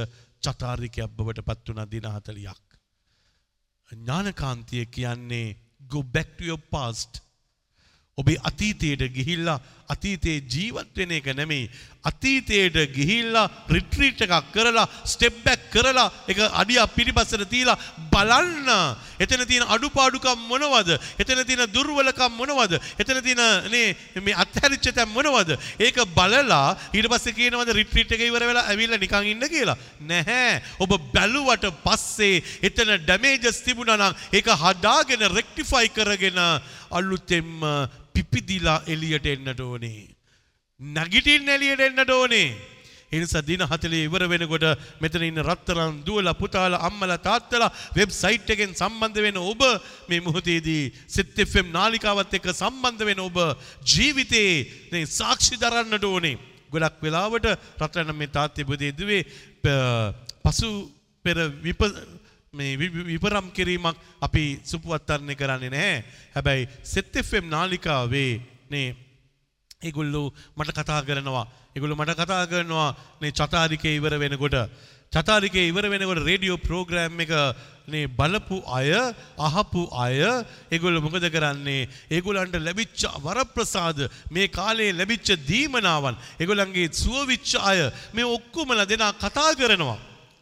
චතාරිකයක් 0.45 1.11
බවට 1.19 1.47
පත් 1.49 1.69
වුණා 1.69 1.91
දින 1.93 2.07
40ක් 2.07 2.66
ඥානකාන්තිය 3.93 4.85
කියන්නේ 4.87 5.57
go 5.89 6.03
back 6.03 6.37
to 6.39 6.45
your 6.45 6.63
past. 6.71 7.23
ඔබේ 8.19 8.37
අතීතයට 8.45 9.03
ගිහිල්ලා 9.15 9.61
අතීතයේ 9.89 10.43
ජීවත් 10.53 10.97
වෙන 10.97 11.13
එක 11.13 11.27
නෙමෙයි. 11.35 11.71
අතීතයට 12.07 12.77
ගිහිල්ලා 12.95 13.51
රිට්‍රීට් 13.69 14.21
එකක් 14.27 14.51
කරලා 14.55 14.87
ස්ටෙප් 15.05 15.43
බැක් 15.45 15.63
කරලා 15.73 16.07
ඒක 16.29 16.39
අඩියක් 16.61 16.95
පිටිපස්සට 16.97 17.47
තියලා 17.51 17.79
බලන්න. 18.13 18.69
එතන 19.19 19.43
තියෙන 19.47 19.67
අඩුපාඩුකම් 19.75 20.47
මොනවද? 20.51 20.91
එතන 21.19 21.43
තියෙන 21.43 21.67
දුර්වලකම් 21.75 22.33
මොනවද? 22.39 22.79
එතන 22.99 23.23
තියෙන 23.23 23.43
නේ 23.75 24.23
මේ 24.23 24.39
අත්හැරිච්ච 24.45 24.91
තැන් 24.95 25.11
මොනවද? 25.11 25.57
ඒක 25.81 25.99
බලලා 26.15 26.77
ඊට 26.95 27.11
පස්සේ 27.11 27.37
කියනවද 27.39 27.75
රිට්‍රීට් 27.81 28.15
එක 28.15 28.27
ඉවර 28.29 28.47
වෙලා 28.51 28.67
ඇවිල්ලා 28.71 29.03
නිකන් 29.03 29.31
ඉන්න 29.33 29.51
කියලා? 29.51 29.79
නැහැ. 30.01 30.63
ඔබ 30.79 30.95
බැලුවට 31.15 31.71
පස්සේ 31.83 32.43
එතන 32.63 32.97
ඩැමේජස් 33.03 33.63
තිබුණා 33.67 33.99
නම් 33.99 34.15
ඒක 34.33 34.51
හදාගෙන 34.63 35.27
රෙක්ටිෆයි 35.35 35.91
කරගෙන 35.91 36.43
අලුතෙන්ම 36.91 37.63
පිපිදිලා 38.17 38.79
එළියට 38.87 39.27
එන්නට 39.27 39.61
ඕනේ. 39.63 40.01
නැගිටින්න 40.81 41.49
එළියට 41.49 41.81
එන්නට 41.81 42.11
ඕනේ. 42.11 42.49
එනිසා 43.09 43.43
දින 43.43 43.63
40 43.63 44.01
ඉවර 44.07 44.23
වෙනකොට 44.27 44.65
මෙතන 45.01 45.23
ඉන්න 45.23 45.43
රත්තරන් 45.43 46.01
දුවලා 46.07 46.35
පුතාලා 46.35 46.83
අම්මලා 46.89 47.19
තාත්තලා 47.19 47.71
වෙබ්සයිට් 47.95 48.51
එකෙන් 48.51 48.75
සම්බන්ධ 48.75 49.23
වෙන 49.23 49.39
ඔබ 49.43 49.63
මේ 50.09 50.21
මොහොතේදී 50.21 50.83
සිත් 51.07 51.39
FM 51.47 51.71
නාලිකාවත් 51.71 52.35
එක්ක 52.39 52.51
සම්බන්ධ 52.53 53.07
වෙන 53.09 53.23
ඔබ 53.23 53.39
ජීවිතේ 53.85 54.51
මේ 54.93 55.07
සාක්ෂි 55.09 55.61
දරන්නට 55.63 56.05
ඕනේ. 56.05 56.37
ගොඩක් 56.73 56.99
වෙලාවට 57.03 57.47
රත්තරන් 57.79 58.13
මේ 58.15 58.35
තාත්තේ 58.37 58.67
බුදේ 58.67 58.93
දුවේ 58.93 59.23
පසු 60.43 60.71
පෙර 61.25 61.39
විප 61.63 61.81
මේ 62.57 62.77
විපරම් 63.07 63.47
කිරීමක් 63.51 63.97
අපි 64.21 64.45
සුපුවත්තරණය 64.65 65.35
කරන්නේ 65.35 65.71
නැහැ. 65.71 66.05
හැබැයි 66.35 66.69
සෙත් 66.85 67.13
FM 67.19 67.47
නාලිකාවේ 67.49 68.33
නේ 68.71 68.89
ඒගොල්ලෝ 69.83 70.27
මට 70.57 70.77
කතා 70.79 71.01
කරනවා. 71.03 71.47
ඒගොල්ලෝ 71.75 71.97
මට 71.97 72.17
කතා 72.17 72.47
කරනවා 72.47 72.91
මේ 73.21 73.33
චතාරිකේ 73.33 73.97
ඉවර 73.99 74.15
වෙනකොට 74.19 74.57
චතාරිකේ 75.13 75.69
ඉවර 75.71 75.87
වෙනකොට 75.89 76.21
රේඩියෝ 76.21 76.59
ප්‍රෝග්‍රෑම් 76.59 77.21
එක 77.21 77.33
නේ 77.87 78.07
බලපු 78.11 78.57
අය 78.69 78.91
අහපු 79.39 79.83
අය 79.97 80.17
ඒගොල්ලෝ 80.73 81.03
මොකද 81.03 81.27
කරන්නේ 81.29 81.89
ඒගොල්ලන්ට 82.11 82.57
ලැබිච්ච 82.59 83.05
වරප්‍රසාද 83.25 84.01
මේ 84.31 84.49
කාලේ 84.49 84.91
ලැබිච්ච 84.93 85.29
දීමනාවන් 85.47 86.17
ඒගොල්ලන්ගේ 86.41 86.89
සුවවිච්ච 86.95 87.55
අය 87.63 87.79
මේ 88.13 88.27
ඔක්කොමලා 88.29 88.87
දෙනා 88.87 89.13
කතා 89.15 89.51
කරනවා 89.55 90.01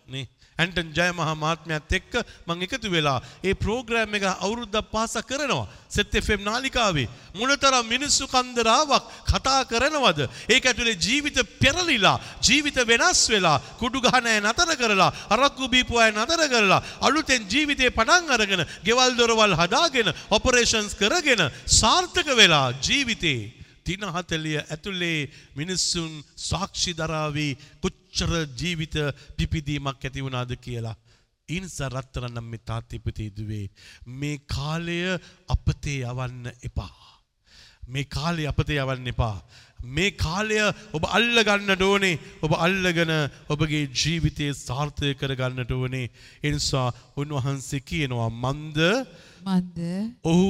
නේ 0.09 0.27
ඇන්ටන් 0.59 0.93
ජය 0.95 1.11
මහා 1.19 1.35
මාත්මයත් 1.35 1.93
එක්ක 1.99 2.13
මං 2.47 2.63
එකතු 2.67 2.91
වෙලා 2.91 3.19
ඒ 3.43 3.55
ප්‍රෝග්‍රෑම් 3.55 4.15
එක 4.15 4.25
අවුරුද්දක් 4.31 4.91
පාස 4.93 5.17
කරනවා. 5.27 5.67
සෙත් 5.89 6.15
FM 6.15 6.45
නාලිකාවේ 6.47 7.09
මොනතරම් 7.35 7.87
මිනිස්සු 7.91 8.29
කන්දරාවක් 8.31 9.03
කතා 9.31 9.65
කරනවද? 9.67 10.29
ඒක 10.49 10.67
ඇතුලේ 10.67 10.95
ජීවිත 10.95 11.39
පෙරලිලා, 11.59 12.21
ජීවිත 12.41 12.79
වෙනස් 12.87 13.27
වෙලා, 13.31 13.59
කුඩු 13.81 13.99
ගහන 14.01 14.31
අය 14.31 14.41
නතර 14.41 14.77
කරලා, 14.79 15.11
අරක්කු 15.35 15.69
බීපු 15.69 15.99
අය 15.99 16.13
නතර 16.13 16.47
කරලා, 16.49 16.83
අලුතෙන් 17.01 17.51
ජීවිතේ 17.51 17.91
පටන් 17.91 18.31
අරගෙන, 18.31 18.67
ගෙවල් 18.87 19.19
දොරවල් 19.19 19.59
හදාගෙන, 19.59 20.15
ඔපරේෂන්ස් 20.31 20.95
කරගෙන 20.95 21.51
සාර්ථක 21.67 22.31
වෙලා 22.37 22.73
ජීවිතේ 22.79 23.64
තින 23.85 24.05
හතලිය 24.09 24.59
ඇතුළේ 24.61 25.31
මිනිස්සුන් 25.57 26.13
සාක්ෂි 26.49 26.93
දරාවී 26.95 27.53
කොච්චර 27.83 28.33
ජීවිත 28.61 28.97
පිපිදීමක් 29.37 30.05
ඇති 30.05 30.25
වුණාද 30.25 30.53
කියලා. 30.59 30.97
ඉනිසා 31.49 31.89
රත්තරනම් 31.89 32.45
මේ 32.45 32.65
තාත්තිපතේදුවේ. 32.69 33.67
මේ 34.21 34.39
කාලය 34.47 34.99
අපතේ 35.49 36.01
යවන්න 36.03 36.53
එපා. 36.63 36.97
මේ 37.89 38.05
කාලය 38.07 38.47
අපතේ 38.47 38.81
යවන්න 38.81 39.13
එපා. 39.13 39.37
මේ 39.87 40.11
කාලය 40.17 40.57
ඔබ 40.97 41.05
අල්ල 41.09 41.43
ගන්නට 41.43 41.83
ඕනේ 41.83 42.21
ඔබ 42.43 42.53
අල්ලගෙන 42.57 43.13
ඔබගේ 43.49 43.91
ජීවිතය 43.93 44.47
සාර්ථය 44.57 45.13
කර 45.15 45.35
ගන්නට 45.37 45.73
ඕනේ. 45.73 46.09
එනිසා 46.43 46.89
උන්වහන්සේ 47.17 47.81
කියනවා 47.83 48.31
මන්ද 48.33 48.81
මන්ද 49.45 49.79
ඔහු 50.25 50.49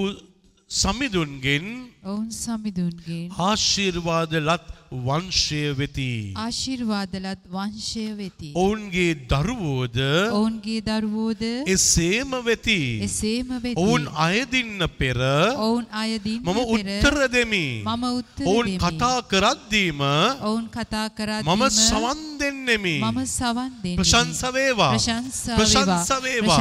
සමිඳුන්ගෙන් 0.74 1.66
ඔවුන් 2.04 2.30
සමිඳුන්ගෙන් 2.34 3.26
ආශිර්වාද 3.40 4.32
ලත් 4.40 4.64
වංශය 4.92 5.74
වෙති. 5.74 6.34
ආශිර්වාදලත් 6.36 7.42
වංශය 7.50 8.06
වෙති. 8.16 8.50
ඔවුන්ගේ 8.54 9.14
දරුවෝද 9.30 9.98
ඔවුන්ගේ 10.30 10.80
දරුවෝද 10.80 11.42
එසේම 11.66 12.30
වෙති. 12.44 12.78
එසේම 13.02 13.50
වෙති. 13.58 13.76
ඔවුන් 13.76 14.08
අයදින්න 14.16 14.86
පෙර 14.98 15.18
ඔවුන් 15.58 15.86
අයදින්න 15.92 16.42
මම 16.42 16.58
උත්තර 16.66 17.16
දෙමි. 17.28 17.66
මම 17.84 18.04
උත්තර 18.10 18.44
ඔවුන් 18.44 18.66
දෙමි. 18.66 18.78
කතා 18.78 19.18
කරද්දීම 19.24 20.02
ඔවුන් 20.42 20.66
කතා 20.68 21.06
කරද්දීම 21.10 21.54
මම 21.54 21.64
සවන් 21.70 22.20
දෙන්නෙමි. 22.38 22.98
මම 23.00 23.22
සවන් 23.28 23.70
දෙමි. 23.82 23.96
ප්‍රශංස 23.96 24.42
වේවා. 24.50 24.92
ප්‍රශංසා 24.94 25.56
වේවා. 25.56 25.62
ප්‍රශංසා 25.62 26.20
වේවා. 26.20 26.60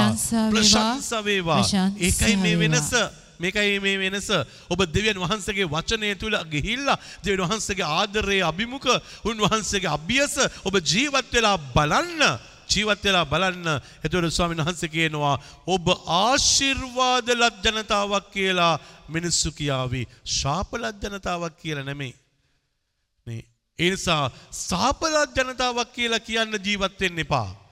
ප්‍රශංස 0.54 1.12
වේවා. 1.26 1.62
ඒකයි 2.00 2.38
මේ. 2.38 2.58
වෙනස. 2.58 2.94
මේකයි 3.40 3.80
මේ 3.80 3.98
වෙනස. 4.00 4.30
ඔබ 4.70 4.80
දෙවියන් 4.88 5.20
වහන්සේගේ 5.20 5.68
වචනය 5.68 6.16
තුල 6.16 6.36
ගිහිල්ලා 6.46 6.98
දෙවියන් 7.24 7.46
වහන්සේගේ 7.46 7.88
ආදරයේ 8.00 8.44
අභිමුඛ 8.44 8.90
උන්වහන්සේගේ 9.26 9.90
අභියස 9.90 10.36
ඔබ 10.66 10.76
ජීවත් 10.84 11.32
වෙලා 11.34 11.58
බලන්න. 11.76 12.22
ජීවත් 12.68 13.04
වෙලා 13.04 13.26
බලන්න. 13.26 13.68
එතකොට 14.04 14.30
ස්වාමීන් 14.30 14.66
වහන්සේ 14.66 14.90
කියනවා 14.90 15.36
ඔබ 15.68 15.86
ආශිර්වාද 16.08 17.28
ලත් 17.32 17.66
ජනතාවක් 17.66 18.32
කියලා 18.32 18.80
මිනිස්සු 19.10 19.52
කියාවි. 19.52 20.08
ශාපලත් 20.24 21.02
ජනතාවක් 21.02 21.58
කියලා 21.58 21.84
නෙමෙයි. 21.84 22.14
නේ. 23.28 23.44
ඒ 23.80 23.90
නිසා 23.90 24.32
සාපලත් 24.52 25.36
ජනතාවක් 25.36 25.94
කියලා 25.94 26.20
කියන්න 26.20 26.58
ජීවත් 26.60 27.00
වෙන්න 27.00 27.20
එපා. 27.20 27.63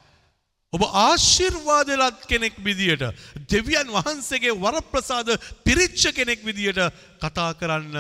ඔබ 0.74 0.84
ආශිර්වාදලත් 0.88 2.22
කෙනෙක් 2.28 2.56
විදියට 2.58 3.04
දෙවියන් 3.52 3.90
වහන්සේගේ 3.92 4.56
වරප්‍රසාද 4.56 5.32
පිරිච්ච 5.66 6.04
කෙනෙක් 6.16 6.46
විදියට 6.48 6.80
කතා 7.20 7.52
කරන්න 7.54 7.98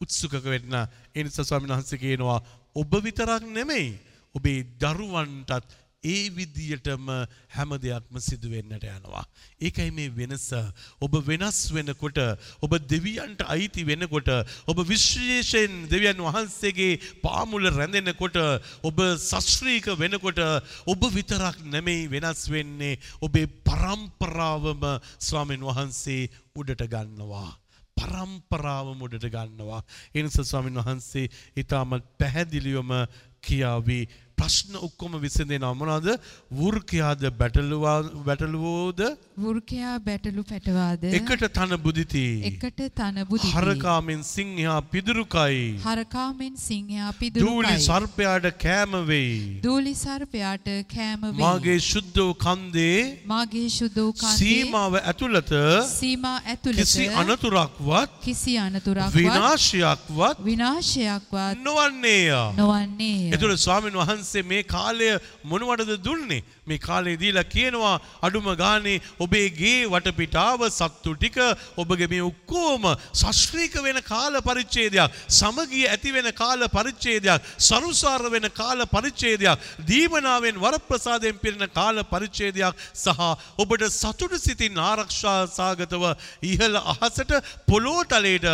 උත්සුකක 0.00 0.34
වෙන්න. 0.44 0.74
ඒ 1.14 1.22
නිසා 1.22 1.44
ස්වාමීන් 1.44 1.76
වහන්සේ 1.76 1.98
කියනවා 1.98 2.42
ඔබ 2.74 2.92
විතරක් 3.04 3.46
නෙමෙයි 3.48 3.94
ඔබේ 4.34 4.66
දරුවන්ටත් 4.80 5.70
ඒ 6.04 6.30
විදියටම 6.30 7.08
හැම 7.50 7.70
දෙයක්ම 7.76 8.18
සිදු 8.20 8.50
වෙන්නට 8.50 8.84
යනවා. 8.84 9.24
ඒකයි 9.60 9.90
මේ 9.90 10.10
වෙනස. 10.10 10.52
ඔබ 11.00 11.12
වෙනස් 11.26 11.58
වෙනකොට 11.72 12.18
ඔබ 12.62 12.72
දෙවියන්ට 12.86 13.42
අයිති 13.44 13.82
වෙනකොට 13.84 14.30
ඔබ 14.66 14.78
විශේෂයෙන් 14.86 15.88
දෙවියන් 15.90 16.22
වහන්සේගේ 16.22 17.00
පාමුල 17.20 17.66
රැඳෙනකොට 17.70 18.38
ඔබ 18.82 18.98
සශ්‍රීක 19.18 19.90
වෙනකොට 19.98 20.38
ඔබ 20.86 21.02
විතරක් 21.10 21.58
නෙමෙයි 21.66 22.06
වෙනස් 22.08 22.46
වෙන්නේ 22.48 23.00
ඔබේ 23.20 23.50
පරම්පරාවම 23.66 24.84
ස්වාමීන් 25.18 25.66
වහන්සේ 25.66 26.30
උඩට 26.54 26.86
ගන්නවා. 26.86 27.50
පරම්පරාව 27.96 28.94
මුඩට 28.94 29.26
ගන්නවා. 29.26 29.82
එනිස 30.14 30.38
ස්වාමීන් 30.42 30.78
වහන්සේ 30.78 31.26
ඉතාමත් 31.56 32.06
පැහැදිලිවම 32.18 32.94
කියාවී 33.42 34.27
ප්‍රශ්න 34.40 34.76
ඔක්කොම 34.78 35.12
විසඳෙනවා 35.20 35.74
මොනවද? 35.74 36.08
වෘකයාද 36.52 37.22
බැටළුවෝද 37.40 39.00
වෘකයා 39.38 39.94
බැටළු 40.00 40.42
පැටවාද 40.44 41.04
එකට 41.10 41.44
තන 41.52 41.76
බුදිති. 41.78 42.24
එකට 42.44 42.80
තන 42.92 43.24
බුදිති. 43.24 43.52
හරකාමෙන් 43.56 44.22
සිංහයා 44.24 44.78
පිදුරුකයි. 44.84 45.60
හරකාමෙන් 45.84 46.54
සිංහයා 46.58 47.10
දූලි 47.12 47.20
පිදුරුකයි. 47.20 47.78
සර්පයාට 47.80 48.48
කෑම 48.58 48.96
වෙයි. 49.06 49.60
දූලි 49.62 49.94
සර්පයාට 49.96 50.68
කෑම 50.88 51.22
වෙයි. 51.22 51.38
මාගේ 51.38 51.78
ශුද්ධ 51.80 52.18
වූ 52.18 52.34
කන්දේ 52.36 53.00
මාගේ 53.26 53.68
ශුද්ධ 53.70 53.98
වූ 53.98 54.12
කන්දේ 54.14 54.36
සීමාව 54.38 54.98
ඇතුළත 55.02 55.52
සීමා 55.90 56.36
ඇතුළත 56.46 56.80
කිසි 56.80 57.08
අනතුරක්වත් 57.14 58.18
කිසි 58.22 58.58
අනතුරක්වත් 58.58 59.14
විනාශයක්වත් 59.14 60.44
විනාශයක්වත් 60.44 61.64
නොවන්නේය. 61.64 62.28
නොවන්නේය. 62.56 63.32
එතුළ 63.34 63.56
ස්වාමීන් 63.58 63.96
වහන්සේ 63.96 64.27
මේ 64.44 64.62
කාලය 64.64 65.10
මොනවටද 65.44 66.04
දුන්නේ. 66.04 66.42
මේ 66.66 66.78
කාලේ 66.80 67.16
දීලා 67.16 67.44
කියනවා 67.46 67.94
අඩුම 68.22 68.48
ගානේ 68.56 68.96
ඔබේ 69.18 69.48
ගේ 69.52 69.86
වටපිටාව 69.86 70.64
සත්තු 70.70 71.14
ටික 71.14 71.38
ඔබගේ 71.76 72.08
මේ 72.08 72.22
ඔක්කෝම 72.22 72.84
ශශ්‍රීක 73.14 73.74
වෙන 73.82 74.00
කාල 74.02 74.40
පරිච්ඡේදයක් 74.40 75.16
සමගිය 75.30 75.86
ඇති 75.86 76.12
වෙන 76.12 76.30
කාල 76.34 76.66
පරිච්ඡේදයක් 76.68 77.48
සරුසාර 77.60 78.22
වෙන 78.28 78.48
කාල 78.52 78.84
පරිච්ඡේදයක් 78.86 79.66
දීමනාවෙන් 79.84 80.60
වරප්‍රසාදයෙන් 80.64 81.38
පිරෙන 81.38 81.66
කාල 81.70 82.02
පරිච්ඡේදයක් 82.04 82.84
සහ 82.94 83.24
ඔබට 83.58 83.88
සතුටු 83.92 84.38
සිතින් 84.38 84.78
ආරක්ෂා 84.80 85.38
සාගතව 85.48 86.04
ඉහළ 86.44 86.76
අහසට 86.84 87.32
පොළොව 87.68 88.00
තලයට 88.06 88.48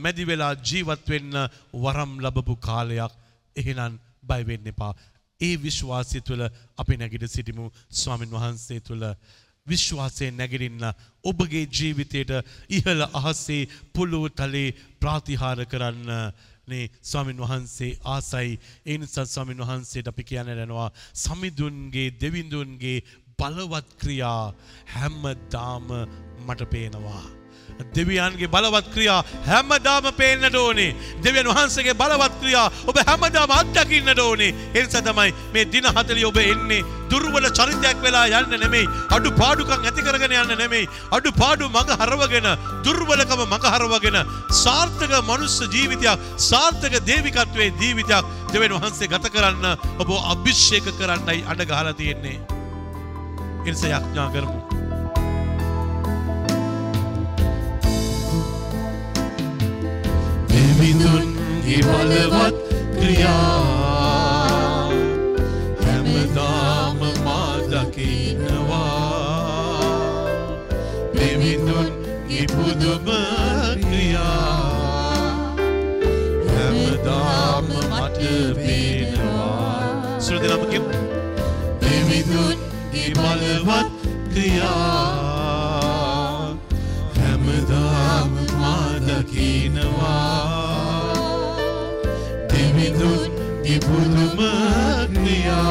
මැදි 0.00 0.24
වෙලා 0.24 0.52
ජීවත් 0.62 1.06
වෙන්න 1.08 1.40
වරම් 1.76 2.12
ලැබපු 2.20 2.56
කාලයක් 2.60 3.12
එහෙනම් 3.56 3.98
බය 4.22 4.42
වෙන්න 4.44 4.66
එපා. 4.66 4.92
ඒ 5.40 5.54
විශ්වාසය 5.58 6.20
තුළ 6.22 6.42
අපි 6.76 6.96
නැගිට 6.96 7.28
සිටිමු. 7.28 7.70
ස්වාමින් 7.92 8.30
වහන්සේ 8.30 8.80
තුළ 8.80 9.04
විශ්වාසයෙන් 9.66 10.36
නැගිටින්න 10.36 10.86
ඔබගේ 11.24 11.64
ජීවිතයට 11.68 12.32
ඉහළ 12.70 13.02
අහසේ 13.14 13.62
පොළොව 13.94 14.28
තලේ 14.32 14.76
ප්‍රාතිහාර 15.00 15.64
කරන්න 15.66 16.10
නේ 16.66 16.90
ස්වාමින් 17.02 17.38
වහන්සේ 17.38 17.98
ආසයි. 18.06 18.60
ඒ 18.86 18.98
නිසා 18.98 19.26
ස්වාමින් 19.26 19.60
වහන්සේට 19.60 20.08
අපි 20.08 20.24
කියන්න 20.24 20.54
යනවා 20.56 20.88
සමිඳුන්ගේ 21.16 22.08
දෙවිඳුන්ගේ 22.20 22.96
බලවත් 23.38 23.98
ක්‍රියා 23.98 24.54
හැමදාම 24.86 25.86
මට 26.46 26.70
පේනවා. 26.70 27.39
දෙවියන්ගේ 27.94 28.48
බලවත් 28.48 28.86
ක්‍රියා 28.94 29.24
හැමදාම 29.46 30.06
පේන්නට 30.14 30.54
ඕනේ. 30.54 30.94
දෙවියන් 31.24 31.48
වහන්සේගේ 31.48 31.94
බලවත් 31.94 32.34
ක්‍රියා 32.40 32.66
ඔබ 32.86 32.96
හැමදාම 33.08 33.50
අත්දකින්නට 33.50 34.18
ඕනේ. 34.18 34.54
ඒ 34.74 34.82
නිසා 34.84 35.02
තමයි 35.02 35.34
මේ 35.54 35.64
දින 35.64 35.84
40 35.84 36.26
ඔබ 36.26 36.36
එන්නේ 36.36 36.84
දුර්වල 37.10 37.46
චරිතයක් 37.50 38.02
වෙලා 38.02 38.26
යන්න 38.40 38.60
නෙමෙයි. 38.60 38.90
අඩුපාඩුකම් 39.10 39.86
ඇති 39.86 40.02
කරගෙන 40.02 40.36
යන්න 40.42 40.54
නෙමෙයි. 40.58 40.90
අඩුපාඩු 41.10 41.70
මඟ 41.70 41.96
හරවගෙන 42.02 42.48
දුර්වලකම 42.84 43.42
මඟ 43.46 43.66
හරවගෙන 43.74 44.20
සාර්ථක 44.62 45.16
මනුස්ස 45.22 45.58
ජීවිතයක් 45.74 46.28
සාර්ථක 46.50 47.00
දේවිකත්වයේ 47.10 47.72
ජීවිතයක් 47.80 48.30
දෙවියන් 48.52 48.76
වහන්සේ 48.76 49.10
ගත 49.10 49.34
කරන්න 49.34 49.66
ඔබ 49.98 50.14
අභිෂේක 50.34 50.86
කරන්නයි 51.00 51.44
අඬ 51.46 51.66
ගහලා 51.66 51.92
තියෙන්නේ. 51.94 52.38
ඒ 53.66 53.70
නිසා 53.72 53.98
යඥා 53.98 54.30
කරමු. 54.36 54.89
දෙවිඳුන්ගේ 60.52 61.80
බලවත් 61.88 62.56
ක්‍රියා. 62.98 64.88
හැමදාම 65.84 67.00
මා 67.24 67.54
දකිනවා 67.70 68.90
දෙවිඳුන්ගේ 71.18 72.46
පුදුම 72.54 73.06
ක්‍රියා. 73.86 74.54
හැමදාම 76.50 77.66
මට 77.92 78.20
පේනවා. 78.56 79.80
සුරදනම 80.26 80.62
කියමු 80.70 80.92
දෙවිඳුන්ගේ 81.82 83.10
බලවත් 83.18 83.88
ක්‍රියා 84.32 85.19
පුදුමක්නියා 95.20 95.66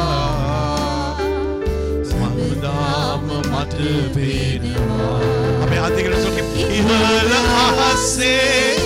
සමදාම 2.10 3.28
මට 3.52 3.78
පේනවා 4.16 5.20
අපේ 5.64 5.82
අතිකල 5.88 6.16
සොකි. 6.24 6.44
ඉහළ 6.78 7.32
අහසේ 7.66 8.79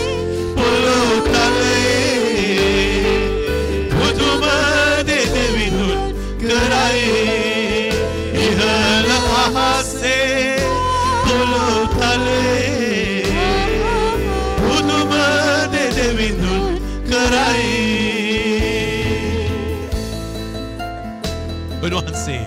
උන්වහන්සේ 21.84 22.44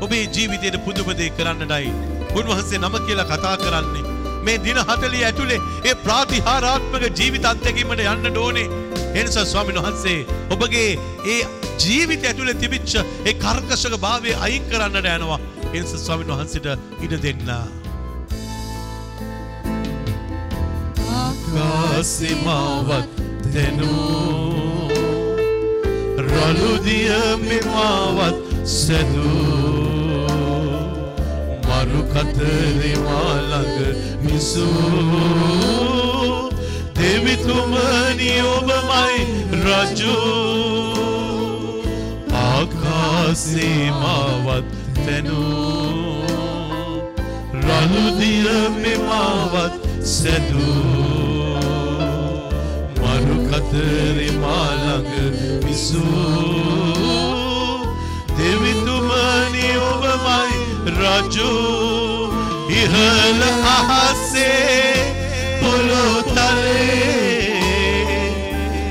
ඔබේ 0.00 0.24
ජීවිතයට 0.34 0.76
පුදුමදේ 0.84 1.30
කරන්නටයි. 1.30 1.92
උන්වහන්සේ 2.34 2.78
නම 2.78 2.94
කියලා 3.06 3.30
කතා 3.30 3.56
කරන්නේ. 3.58 4.04
මේ 4.44 4.58
දින 4.64 4.78
හතලිය 4.88 5.24
ඇතුළේ 5.24 5.60
ඒ 5.84 5.94
ප්‍රාතිහාරාත්මක 6.04 7.04
ජීවිත 7.18 7.44
අත්දැකීමට 7.44 8.02
යන්න 8.04 8.38
ඕනේ 8.38 8.68
එනිසා 9.14 9.44
ස්වාමීන් 9.44 9.78
වහන්සේ 9.78 10.26
ඔබගේ 10.50 10.90
ඒ 11.26 11.42
ජීවිත 11.84 12.22
ඇතුළේ 12.24 12.54
තිබිච්ච 12.54 12.92
ඒ 12.98 13.34
කර්කශක 13.34 13.94
භාවය 14.04 14.30
අයින් 14.40 14.64
කරන්නට 14.70 15.08
යනවා. 15.16 15.40
එනිසා 15.72 16.00
ස්වාමීන් 16.00 16.32
වහන්සේට 16.32 16.66
ඉඩ 17.04 17.14
දෙන්න. 17.24 17.50
ආකාසිමාවත් 21.20 23.08
දෙනූ. 23.54 24.90
රළුදිය 26.18 27.10
මෙමාවත් 27.42 28.47
සැදූ 28.68 30.28
මරු 31.68 32.00
කතරේ 32.12 32.96
මාළඟ 33.04 33.78
විසූ 34.22 35.68
දෙවිතුමනි 36.98 38.32
ඔබමයි 38.54 39.18
රජු. 39.64 40.18
ආකාසේමාවත් 42.42 43.48
තැනූ. 45.04 46.26
රළුදිය 47.64 48.48
මෙමාවත් 48.82 49.74
සැදූ. 50.14 51.56
මරු 52.98 53.36
කතරේ 53.48 54.30
මාළඟ 54.42 55.12
විසූ 55.64 57.17
රජු 61.00 61.52
ඉහළ 62.70 63.42
අහස්සේ 63.72 64.94
පොළොතලේ 65.60 66.88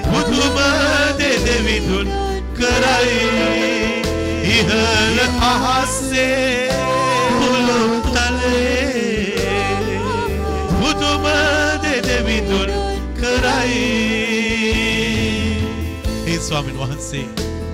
බුදුම 0.05 0.57
දෙවිඳුන් 1.19 2.09
කරයි 2.57 3.23
ඉහළ 4.51 5.19
අහස්සේ 5.43 6.69
පොළොතලේ 7.39 8.67
බුදුම 10.73 11.25
දෙවිඳුන් 12.07 12.71
කරයි 13.19 13.83
ඒ 16.27 16.39
ස්වාමීන් 16.39 16.77
වහන්සේ 16.77 17.25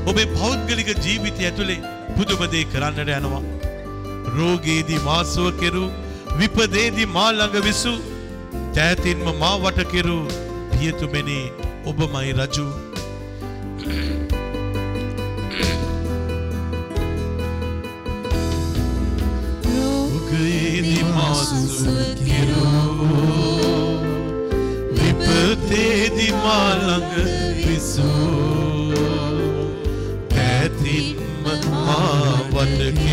ඔබේ 0.05 0.27
පෞද්ගලික 0.31 0.89
ජීවිතය 0.97 1.45
ඇතුළේ 1.45 1.81
පුදුමදේ 2.15 2.65
කරන්නට 2.65 3.09
යනවා. 3.09 3.43
රෝගයේදී 4.38 5.01
මාසුව 5.07 5.47
කෙරු 5.61 5.84
විපදේදී 6.39 7.09
මා 7.15 7.29
ළඟ 7.31 7.65
විසු 7.67 7.93
තෑතින්ම 8.75 9.27
මා 9.41 9.55
වට 9.63 9.86
කෙරු 9.91 10.17
පියතුමෙනි 10.71 11.38
ඔබමයි 11.89 12.31
රජු. 12.39 12.65
රෝගයේදී 19.67 21.05
මාසුව 21.15 21.99
කෙරු 22.25 22.67
විපදේදී 24.97 26.34
මා 26.43 26.69
ළඟ 26.79 27.13
විසු 27.63 28.09
පැතින්ම 30.31 31.45
මාවට 31.86 32.79
කෙරු 32.99 33.12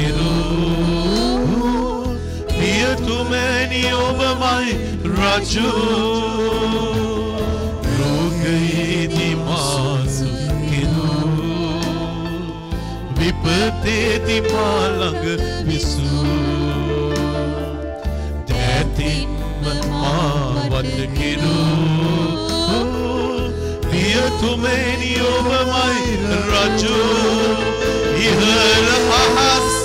පියතුමැනි 3.10 3.82
ඔබමයි 3.94 4.72
රජු. 5.04 5.70
රෝගයේදී 7.96 9.34
මාසු 9.46 10.28
කෙරු 10.68 11.10
විපතේදී 13.18 14.42
මාළඟ 14.52 15.26
විසූ. 15.66 17.10
දැතින්ම 18.48 19.66
මාවට 19.90 20.98
කෙරු 21.18 21.58
පියතුමනි 23.90 25.12
ඔබමයි 25.34 26.00
රජු. 26.48 26.98
ඉහළ 28.20 28.88
අහස්සේ 29.20 29.79